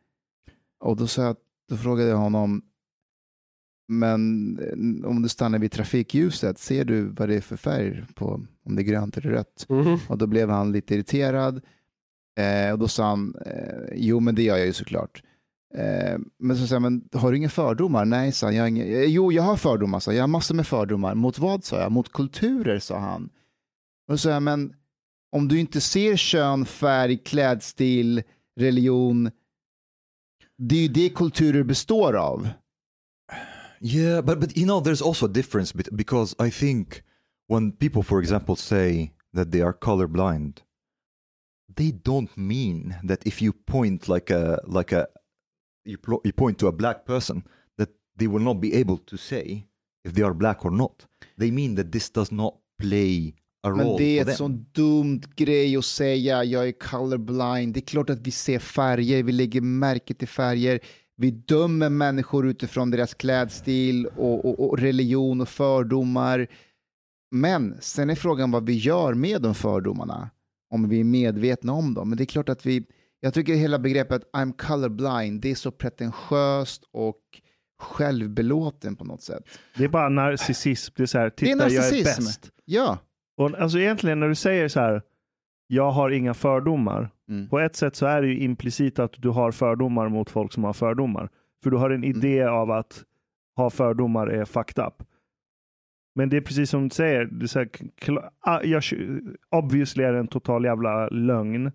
[0.81, 1.37] Och då, sa jag,
[1.69, 2.63] då frågade jag honom,
[3.89, 8.47] men eh, om du stannar vid trafikljuset, ser du vad det är för färg på,
[8.65, 9.67] om det är grönt eller rött?
[9.69, 9.99] Mhm.
[10.09, 11.61] Och då blev han lite irriterad.
[12.39, 15.23] Eh, och då sa han, eh, jo men det gör jag ju såklart.
[15.75, 18.05] Eh, men så sa jag, men har du inga fördomar?
[18.05, 18.57] Nej, sa han.
[18.57, 20.19] Jag inga, eh, jo, jag har fördomar, sa jag.
[20.19, 21.15] Jag har massor med fördomar.
[21.15, 21.93] Mot vad, sa jag?
[21.93, 23.25] Mot kulturer, sa han.
[24.07, 24.75] Och då sa jag, men
[25.33, 28.23] om du inte ser kön, färg, klädstil,
[28.57, 29.31] religion,
[30.59, 32.49] det är ju det kulturer består av.
[33.81, 37.03] Yeah, but but you know, there's also a difference bet- because I think
[37.49, 40.63] when people, for example, say that they are colorblind,
[41.77, 45.07] they don't mean that if you point like a like a
[45.85, 47.43] you, you point to a black person
[47.77, 49.67] that they will not be able to say
[50.05, 51.07] if they are black or not.
[51.37, 55.85] They mean that this does not play men det är ett sån dumt grej att
[55.85, 57.75] säga, jag är colorblind.
[57.75, 60.81] Det är klart att vi ser färger, vi lägger märke till färger.
[61.17, 66.47] Vi dömer människor utifrån deras klädstil och, och, och religion och fördomar.
[67.31, 70.31] Men sen är frågan vad vi gör med de fördomarna.
[70.71, 72.09] Om vi är medvetna om dem.
[72.09, 72.85] Men det är klart att vi,
[73.21, 77.21] jag tycker hela begreppet I'm colorblind, det är så pretentiöst och
[77.83, 79.43] självbelåten på något sätt.
[79.77, 80.95] Det är bara narcissism.
[80.97, 82.25] Det är så här, Det är titta jag är narcissism.
[82.25, 82.51] bäst.
[82.65, 82.99] Ja.
[83.43, 85.03] Och alltså egentligen när du säger så här,
[85.67, 87.11] jag har inga fördomar.
[87.29, 87.49] Mm.
[87.49, 90.65] På ett sätt så är det ju implicit att du har fördomar mot folk som
[90.65, 91.29] har fördomar.
[91.63, 92.17] För du har en Mm.
[92.17, 93.05] idé av att
[93.57, 94.95] ha fördomar är fucked up.
[96.15, 97.69] Men det är precis som du säger, det är så här,
[98.41, 98.83] ah, jag,
[99.51, 101.73] obviously är det en total jävla lögn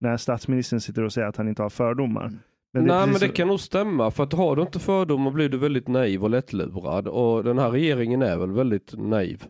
[0.00, 2.24] när statsministern sitter och säger att han inte har fördomar.
[2.26, 2.38] Mm.
[2.72, 5.58] Men Nej men det kan nog stämma för att har du inte fördomar blir du
[5.58, 9.44] väldigt naiv och lättlurad och den här regeringen är väl väldigt naiv.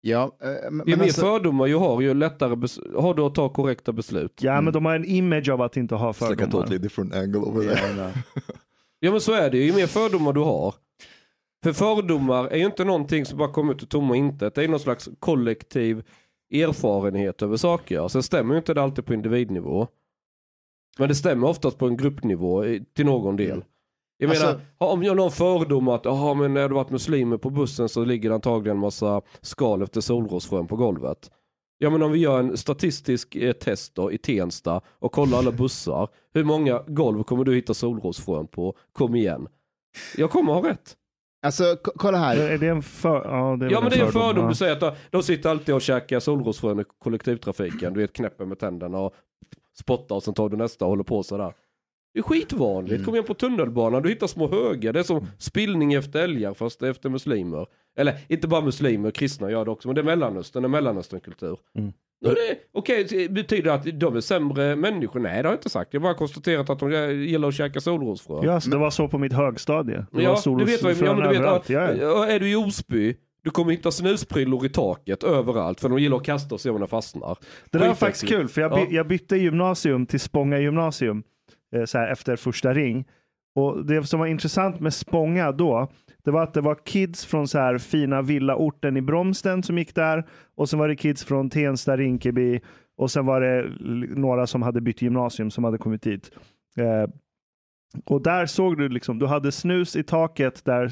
[0.00, 2.50] Ja, eh, men, Ju men mer alltså, fördomar du har ju lättare
[3.00, 4.40] har du att ta korrekta beslut.
[4.42, 6.50] Ja, men de har en image av att inte ha It's like a fördomar.
[6.62, 8.12] totally different angle over there.
[9.00, 10.74] ja, men så är det ju, ju mer fördomar du har.
[11.64, 14.54] För fördomar är ju inte någonting som bara kommer ut ur tomma intet.
[14.54, 16.04] Det är någon slags kollektiv
[16.54, 18.08] erfarenhet över saker.
[18.08, 19.86] Sen stämmer ju inte det alltid på individnivå.
[20.98, 23.64] Men det stämmer oftast på en gruppnivå i- till någon del.
[24.20, 27.36] Jag Alltså- menar, om jag har någon fördom att aha, men när du varit muslimer
[27.36, 31.30] på bussen så ligger det antagligen en massa skal efter solrosfrön på golvet.
[31.78, 35.52] Ja men om vi gör en statistisk eh, test då i Tensta och kollar alla
[35.52, 36.08] bussar.
[36.34, 38.74] Hur många golv kommer du hitta solrosfrön på?
[38.92, 39.48] Kom igen.
[40.16, 40.96] Jag kommer ha rätt.
[41.42, 42.36] alltså kolla här.
[42.36, 43.24] Är det en för...
[43.24, 44.48] Ja, det är Ja men det är en fördom.
[44.48, 47.92] Du säger att de, de sitter alltid och käkar solrosfrön i kollektivtrafiken.
[47.94, 49.14] Du vet knäpper med tänderna och
[49.78, 51.52] spottar och sen tar du nästa och håller på sådär.
[52.14, 52.92] Det är skitvanligt.
[52.94, 53.04] Mm.
[53.04, 54.92] Kom igen på tunnelbanan, du hittar små högar.
[54.92, 57.66] Det är som spillning efter älgar fast efter muslimer.
[57.98, 59.88] Eller inte bara muslimer, kristna gör det också.
[59.88, 61.58] Men det är Mellanöstern, en Mellanösternkultur.
[61.78, 61.92] Mm.
[62.20, 62.34] Det-
[62.72, 65.20] Okej, det betyder det att de är sämre människor?
[65.20, 65.94] Nej det har jag inte sagt.
[65.94, 66.90] Jag har bara konstaterat att de
[67.26, 68.42] gillar att käka solrosfrön.
[68.44, 70.06] Ja, så det var så på mitt högstadie.
[70.12, 71.06] Det Ja, var du vet vad jag menar.
[71.06, 71.68] från Ja, men du vet, överallt.
[71.68, 71.94] Ja, ja.
[72.02, 75.80] ja, är du i Osby, du kommer hitta snusprillor i taket överallt.
[75.80, 77.36] För de gillar att kasta och se om de fastnar.
[77.70, 78.86] Det där var faktiskt kul, för jag, by, Ja.
[78.90, 81.22] jag bytte gymnasium till Spånga gymnasium
[81.76, 83.04] eh, så här, efter första ring.
[83.54, 85.88] Och Det som var intressant med Spånga då,
[86.24, 89.94] det var att det var kids från så här fina villaorten i Bromsten som gick
[89.94, 90.26] där.
[90.56, 92.60] Och sen var det kids från Tensta, Rinkeby
[92.96, 93.70] och sen var det
[94.20, 96.30] några som hade bytt gymnasium som hade kommit dit.
[96.76, 97.10] Eh,
[98.04, 100.90] och där såg du liksom, du hade snus i taket där.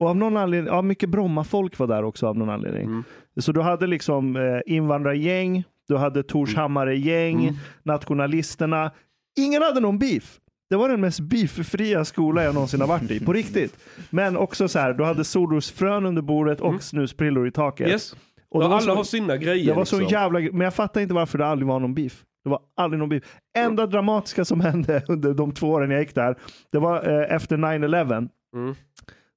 [0.00, 2.84] Och av någon anledning, ja mycket Bromma-folk var där också av någon anledning.
[2.84, 3.04] Mm.
[3.40, 7.54] Så du hade liksom eh, invandrargäng, du hade Torshammare-gäng, Mm.
[7.82, 8.90] nationalisterna.
[9.38, 10.38] Ingen hade någon beef.
[10.70, 13.76] Det var den mest beeffria skola jag någonsin har varit i, på riktigt.
[14.10, 17.84] Men också så här, du hade solrosfrön under bordet och snusprillor i taket.
[17.84, 17.92] Mm.
[17.92, 18.16] Yes.
[18.50, 19.66] Och var alla så- har sina grejer.
[19.66, 20.12] Det var så liksom.
[20.12, 22.24] jävla Men jag fattar inte varför det aldrig var någon beef.
[22.44, 23.22] Det var aldrig någon beef.
[23.58, 26.36] Enda dramatiska som hände under de två åren jag gick där,
[26.72, 28.28] det var eh, efter 9-11.
[28.54, 28.74] Mm.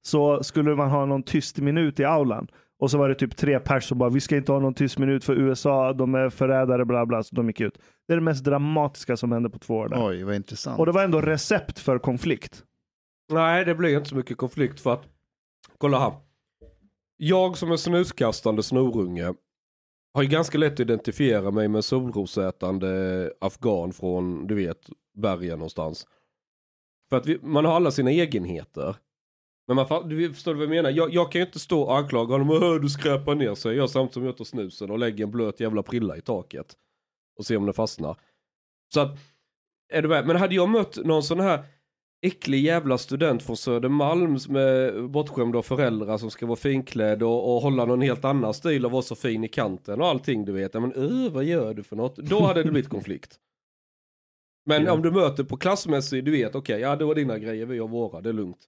[0.02, 2.48] Så skulle man ha någon tyst minut i aulan.
[2.82, 4.98] Och så var det typ tre pers som bara, vi ska inte ha någon tyst
[4.98, 7.24] minut för USA, de är förrädare, bla bla.
[7.24, 7.78] Så de gick ut.
[8.08, 10.08] Det är det mest dramatiska som hände på två år där.
[10.08, 10.80] Oj, vad intressant.
[10.80, 12.64] Och det var ändå recept för konflikt.
[13.34, 15.04] Nej, det blir inte så mycket konflikt för att,
[15.78, 16.14] kolla här.
[17.18, 19.34] Jag som är snuskastande snorunge
[20.14, 25.58] har ju ganska lätt att identifiera mig med en solrosätande afghan från, du vet, bergen
[25.60, 26.08] någonstans.
[27.10, 28.96] För att vi, man har alla sina egenheter.
[29.76, 30.90] Men man du förstår du vad jag menar?
[30.90, 33.76] Jag, jag kan ju inte stå och anklaga honom, Åh, du skräpar ner sig.
[33.76, 36.74] Jag samtidigt som jag tar snusen och lägger en blöt jävla prilla i taket.
[37.38, 38.16] Och ser om den fastnar.
[38.94, 39.18] Så att,
[39.94, 40.28] är du med?
[40.28, 41.64] Men hade jag mött någon sån här
[42.22, 47.86] äcklig jävla student från Södermalm med bortskämda föräldrar som ska vara finklädd och, och hålla
[47.86, 50.74] någon helt annan stil och vara så fin i kanten och allting du vet.
[50.74, 52.16] Men uh, vad gör du för något?
[52.16, 53.40] Då hade det blivit konflikt.
[54.66, 54.94] Men Ja.
[54.94, 57.88] om du möter på klassmässig, du vet okej, ja det var dina grejer, vi har
[57.88, 58.68] våra, det är lugnt.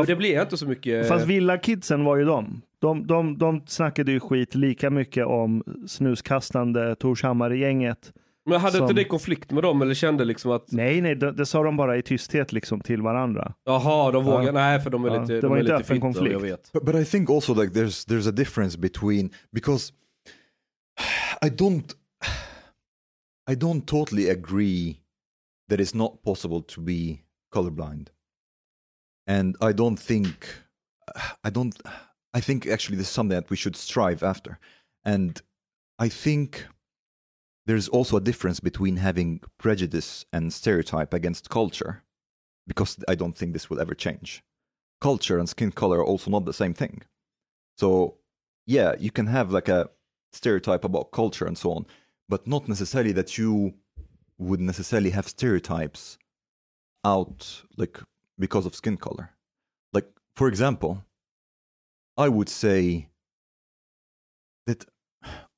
[0.00, 1.08] Det, det blir inte så mycket...
[1.08, 2.62] Fast villakidsen var ju de.
[2.80, 8.12] De, de, de snackade ju skit lika mycket om snuskastande Torshammare-gänget.
[8.46, 11.32] men hade inte som- det konflikt med dem eller kände liksom att, Nej, nej, det,
[11.32, 13.54] det sa de bara i tysthet liksom till varandra.
[13.64, 14.52] jaha de vågar, Ja.
[14.52, 16.32] nej för de är Ja, lite, det de var är inte lite konflikt.
[16.32, 16.72] jag vet.
[16.72, 19.92] But, but I think also like there's there's a difference between because
[21.46, 21.84] I don't
[23.50, 24.96] I don't totally agree
[25.70, 27.18] that it's not possible to be
[27.54, 28.10] colorblind.
[29.26, 30.48] And I don't think
[31.42, 31.74] I don't
[32.32, 34.58] I think actually this is something that we should strive after.
[35.04, 35.40] And
[35.98, 36.66] I think
[37.66, 42.02] there's also a difference between having prejudice and stereotype against culture
[42.66, 44.42] because I don't think this will ever change.
[45.00, 47.02] Culture and skin color are also not the same thing.
[47.78, 48.16] So,
[48.66, 49.90] yeah, you can have like a
[50.32, 51.86] stereotype about culture and so on,
[52.28, 53.74] but not necessarily that you
[54.38, 56.18] would necessarily have stereotypes
[57.04, 58.00] out like
[58.38, 59.30] because of skin color.
[59.92, 61.04] Like, for example,
[62.16, 63.08] I would say
[64.66, 64.84] that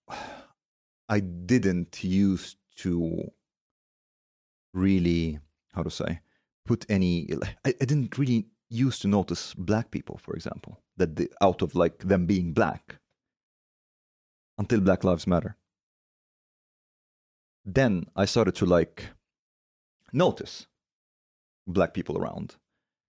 [1.08, 3.30] I didn't used to
[4.74, 5.38] really,
[5.72, 6.20] how to say,
[6.66, 7.28] put any,
[7.64, 11.74] I, I didn't really used to notice black people, for example, that the, out of
[11.74, 12.96] like them being black
[14.58, 15.56] until Black Lives Matter.
[17.64, 19.10] Then I started to like
[20.12, 20.66] notice
[21.66, 22.56] black people around.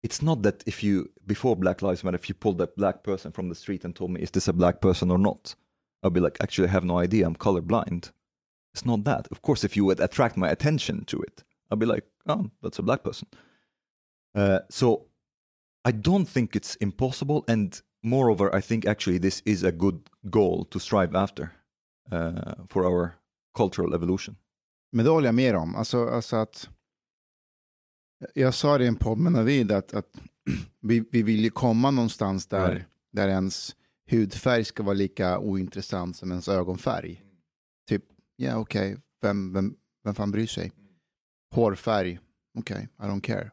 [0.03, 3.31] It's not that if you, before Black Lives Matter, if you pulled a black person
[3.31, 5.55] from the street and told me, is this a black person or not?
[6.03, 7.25] I'd be like, actually, I have no idea.
[7.25, 8.11] I'm colorblind.
[8.73, 9.27] It's not that.
[9.31, 12.79] Of course, if you would attract my attention to it, I'd be like, oh, that's
[12.79, 13.27] a black person.
[14.35, 15.07] Uh, so
[15.83, 20.65] I don't think it's impossible, and moreover, I think actually this is a good goal
[20.65, 21.51] to strive after
[22.11, 23.15] uh, for our
[23.55, 24.35] cultural evolution.
[24.91, 25.75] Men det håller jag med om.
[25.75, 26.69] Alltså, alltså att,
[28.34, 30.22] jag sa det i en podd med Navid att, att
[30.81, 32.85] vi, vi vill ju komma någonstans där, Nej.
[33.11, 33.76] där ens
[34.11, 37.23] hudfärg ska vara lika ointressant som ens ögonfärg.
[37.89, 38.03] Typ,
[38.35, 40.72] ja okej, vem, vem, vem fan bryr sig?
[41.56, 42.19] Hårfärg,
[42.60, 43.52] okej, I don't care.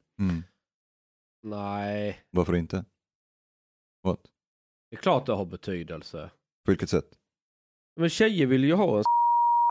[1.43, 2.85] Nej, Varför inte?
[4.03, 4.21] What?
[4.91, 6.31] det är klart det har betydelse.
[6.65, 7.11] På vilket sätt?
[7.97, 9.05] Men tjejer vill ju ha en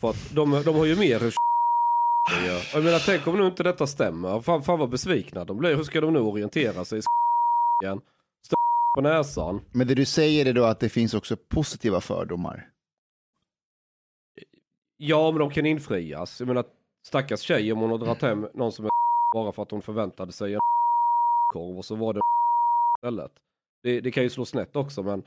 [0.02, 1.20] för att de, de har ju mer
[2.32, 4.42] Och Jag menar tänk om nu inte detta stämmer.
[4.42, 5.76] Fan, fan vad besvikna de blir.
[5.76, 7.02] Hur ska de nu orientera sig i
[7.84, 8.02] igen?
[8.46, 8.56] Stå
[8.96, 9.62] på näsan.
[9.72, 12.70] Men det du säger är då att det finns också positiva fördomar.
[14.98, 16.40] Ja men de kan infrias.
[16.40, 16.66] Jag menar
[17.08, 18.90] stackars tjej om hon har dragit hem någon som är
[19.36, 20.60] bara för att hon förväntade sig en
[21.54, 22.22] korv och så var det
[22.98, 23.32] istället.
[23.84, 25.24] Det, det kan ju slå snett också men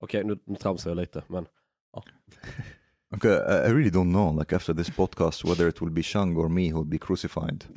[0.00, 1.46] okej nu, nu tramsar jag lite men
[1.92, 2.04] ja.
[3.16, 6.48] Okay, I really don't know, like after this podcast, whether it will be Shang or
[6.48, 7.64] me who will be crucified.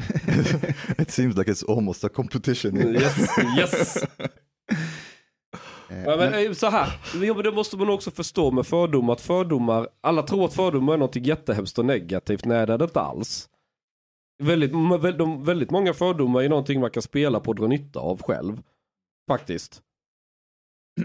[0.97, 2.75] it seems like it's almost a competition.
[2.95, 4.05] Yes, yes.
[6.05, 9.13] Ja, men eh, så här, det måste man också förstå med fördomar.
[9.13, 12.45] Att fördomar, alla tror att fördomar är något jättehemskt och negativt.
[12.45, 13.49] Nej det är det inte alls.
[14.43, 14.71] Väldigt,
[15.47, 18.61] väldigt många fördomar är någonting man kan spela på och dra nytta av själv.
[19.27, 19.81] Faktiskt.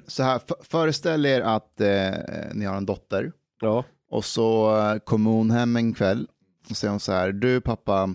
[0.06, 2.12] Så här, föreställ er att eh,
[2.54, 3.32] ni har en dotter.
[3.60, 3.84] Ja.
[4.10, 6.28] Och så eh, kom kommer hon hem en kväll
[6.70, 8.14] och säger hon så här, du pappa,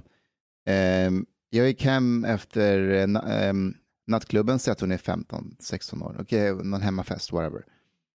[0.67, 1.11] eh,
[1.49, 3.73] jag gick hem efter eh, na- ehm,
[4.07, 7.65] nattklubben, säger att hon är 15-16 år, okej, någon hemmafest, whatever.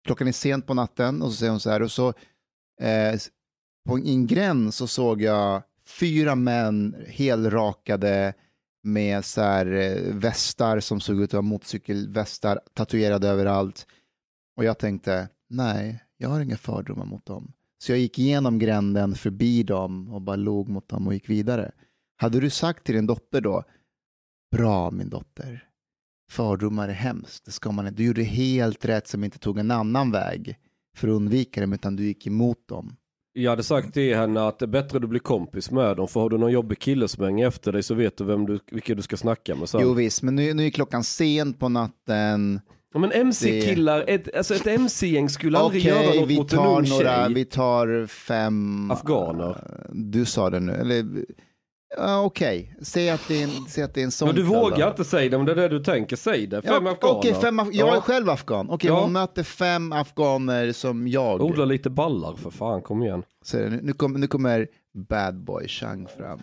[0.06, 2.08] Klockan är sent på natten och så säger hon så här, och så
[2.80, 3.20] eh,
[3.88, 8.34] på en gräns så såg jag fyra män helrakade
[8.82, 13.86] med så här eh, västar som såg ut att vara motorcykelvästar tatuerade överallt.
[14.56, 17.52] Och jag tänkte, nej, jag har inga fördomar mot dem.
[17.82, 21.72] Så jag gick igenom gränden förbi dem och bara log mot dem och gick vidare.
[22.16, 23.64] Hade du sagt till din dotter då,
[24.56, 25.64] bra min dotter,
[26.30, 27.96] fördomar är hemskt, det ska man inte.
[27.96, 30.58] Du gjorde helt rätt som inte tog en annan väg
[30.96, 32.96] för att undvika dem, utan du gick emot dem.
[33.32, 36.08] Jag hade sagt till henne att det är bättre att du blir kompis med dem.
[36.08, 38.58] För har du någon jobbig kille som hänger efter dig så vet du vem du,
[38.70, 39.80] vilka du ska snacka med sen.
[39.82, 42.60] Jo visst, men nu, nu är klockan sent på natten.
[42.94, 46.66] Ja, men MC-killar, ett, alltså ett MC-gäng skulle aldrig göra något vi mot en tar
[46.78, 47.34] ung några, tjej.
[47.34, 48.90] vi tar fem...
[48.90, 49.56] Afghaner.
[49.92, 51.04] Du sa det nu, eller...
[51.96, 54.42] Ja, Okej, säg, att det är en- säg att det är en sån Men du
[54.42, 54.88] kväll vågar då.
[54.90, 56.16] inte säga det, men det är det du tänker.
[56.16, 56.62] Säg det.
[56.62, 57.18] Fem ja, afghaner.
[57.18, 57.96] Okej, fem af- jag Ja.
[57.96, 58.70] är själv afghan.
[58.70, 59.00] Okej, Ja.
[59.00, 61.40] hon möter fem afghaner som jag.
[61.42, 63.22] Odla lite ballar för fan, kom igen.
[63.44, 64.66] Så nu, nu, kom, nu kommer
[65.08, 66.40] bad boy Chang fram.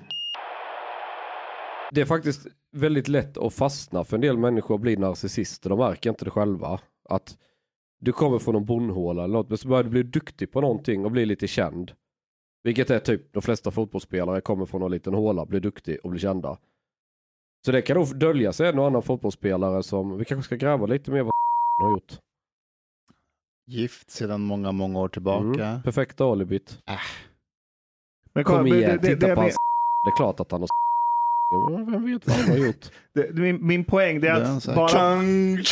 [1.92, 2.40] Det är faktiskt
[2.72, 5.70] väldigt lätt att fastna för en del människor att bli narcissister.
[5.70, 6.80] De märker inte det själva.
[7.10, 7.38] Att
[8.02, 11.06] du kommer från en bondhåla eller något, men så börjar du bli duktig på någonting
[11.06, 11.91] och bli lite känd.
[12.64, 16.20] Vilket är typ de flesta fotbollsspelare kommer från en liten håla, blir duktig och blir
[16.20, 16.58] kända.
[17.66, 20.86] Så det kan nog dölja sig en och annan fotbollsspelare som, vi kanske ska gräva
[20.86, 21.32] lite mer vad
[21.82, 22.20] har gjort.
[23.68, 25.66] Gift sedan många, många år tillbaka.
[25.66, 26.84] Mm, perfekta alibit.
[28.34, 29.56] Men Kom det- igen, det- det- titta det på hans
[30.06, 30.68] Det är klart att han har
[31.52, 32.92] Men Vem vet vad han har gjort?
[33.14, 34.88] Det, min, min poäng det är att bara...
[34.88, 35.56] Chang,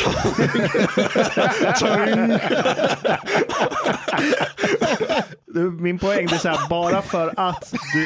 [5.45, 8.05] Du, min poäng är så här, bara för att du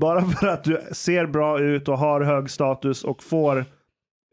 [0.00, 3.64] bara för att du ser bra ut och har hög status och får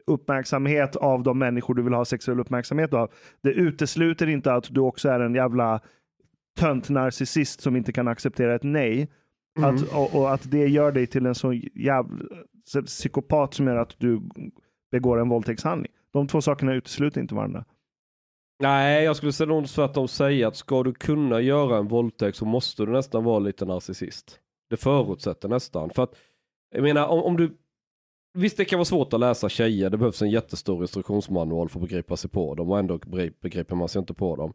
[0.06, 3.10] uppmärksamhet av de människor du vill ha sexuell uppmärksamhet av.
[3.42, 5.80] Det utesluter inte att du också är en jävla
[6.58, 9.08] tönt narcissist som inte kan acceptera ett nej.
[9.56, 12.24] Att, och, och att det gör dig till en så jävla
[12.86, 14.22] psykopat som gör att du
[14.90, 15.92] begår en våldtäktshandling.
[16.12, 17.64] De två sakerna utesluter inte varandra.
[18.62, 22.44] Nej, jag skulle säga nog tvärtom säga att ska du kunna göra en våldtäkt så
[22.44, 24.40] måste du nästan vara lite narcissist.
[24.70, 25.90] Det förutsätter nästan.
[25.90, 26.14] För att,
[26.70, 27.56] jag menar om, om du
[28.38, 31.88] Visst det kan vara svårt att läsa tjejer, det behövs en jättestor instruktionsmanual för att
[31.88, 34.52] begripa sig på dem och ändå begri- begriper man sig inte på dem.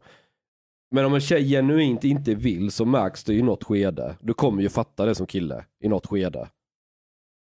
[0.92, 4.16] Men om en tjej genuint inte vill så märks det i något skede.
[4.20, 6.48] Du kommer ju fatta det som kille i något skede.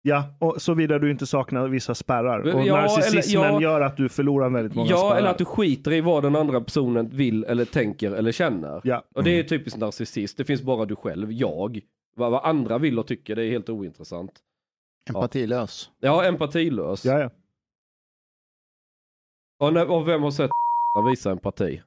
[0.03, 2.55] Ja, och såvida du inte saknar vissa spärrar.
[2.55, 3.63] Och Ja, narcissismen eller- ja.
[3.63, 5.17] gör att du förlorar väldigt många Ja, spärrar.
[5.19, 8.81] eller att du skiter i vad den andra personen vill eller tänker eller känner.
[8.85, 9.05] Ja.
[9.15, 11.81] Och det är typiskt narcissist, det finns bara du själv, jag.
[12.17, 14.33] Vad, vad andra vill och tycker, det är helt ointressant.
[15.09, 15.91] Empatilös.
[16.01, 17.05] Ja, empatilös.
[17.05, 17.31] Ja, ja.
[19.61, 20.51] Och, när, och vem har sett
[21.11, 21.83] visa empati?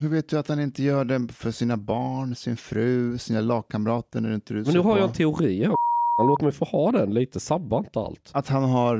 [0.00, 4.20] Hur vet du att han inte gör det för sina barn, sin fru, sina lagkamrater
[4.20, 4.98] när inte du Men nu har på?
[4.98, 5.74] jag en teori här.
[6.22, 8.30] Låt mig få ha den lite, sabba inte allt.
[8.32, 8.96] Att han har...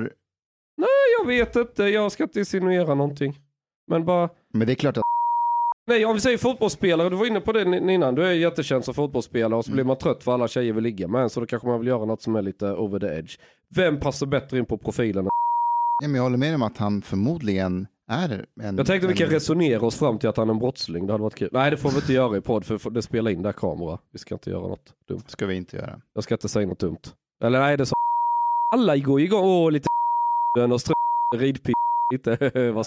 [0.77, 0.89] Nej,
[1.19, 1.83] jag vet inte.
[1.85, 3.39] Jag ska inte insinuera någonting.
[3.89, 4.29] Men bara...
[4.53, 5.03] Men det är klart att...
[5.87, 8.15] Nej, om vi säger fotbollsspelare, du var inne på det innan.
[8.15, 9.77] Du är jättekänd som fotbollsspelare och så Mm.
[9.77, 11.89] blir man trött för alla tjejer vill ligga med en, så då kanske man vill
[11.89, 13.39] göra något som är lite over the edge.
[13.75, 15.29] Vem passar bättre in på profilen?
[16.03, 18.77] Ja, men jag håller med om att han förmodligen är en...
[18.77, 21.23] Jag tänkte vi kan resonera oss fram till att han är en brottsling, det hade
[21.23, 21.49] varit kul.
[21.53, 23.99] Nej, det får vi inte göra i podd, för det spelar in där kamera.
[24.13, 25.23] Vi ska inte göra något dumt.
[25.27, 26.01] ska vi inte göra.
[26.15, 27.03] Jag ska inte säga något dumt.
[27.41, 27.95] Eller nej, det är så.
[28.75, 29.89] Alla går igång, åh lite
[30.71, 30.81] och
[31.39, 31.75] ridpip,
[32.13, 32.87] lite vad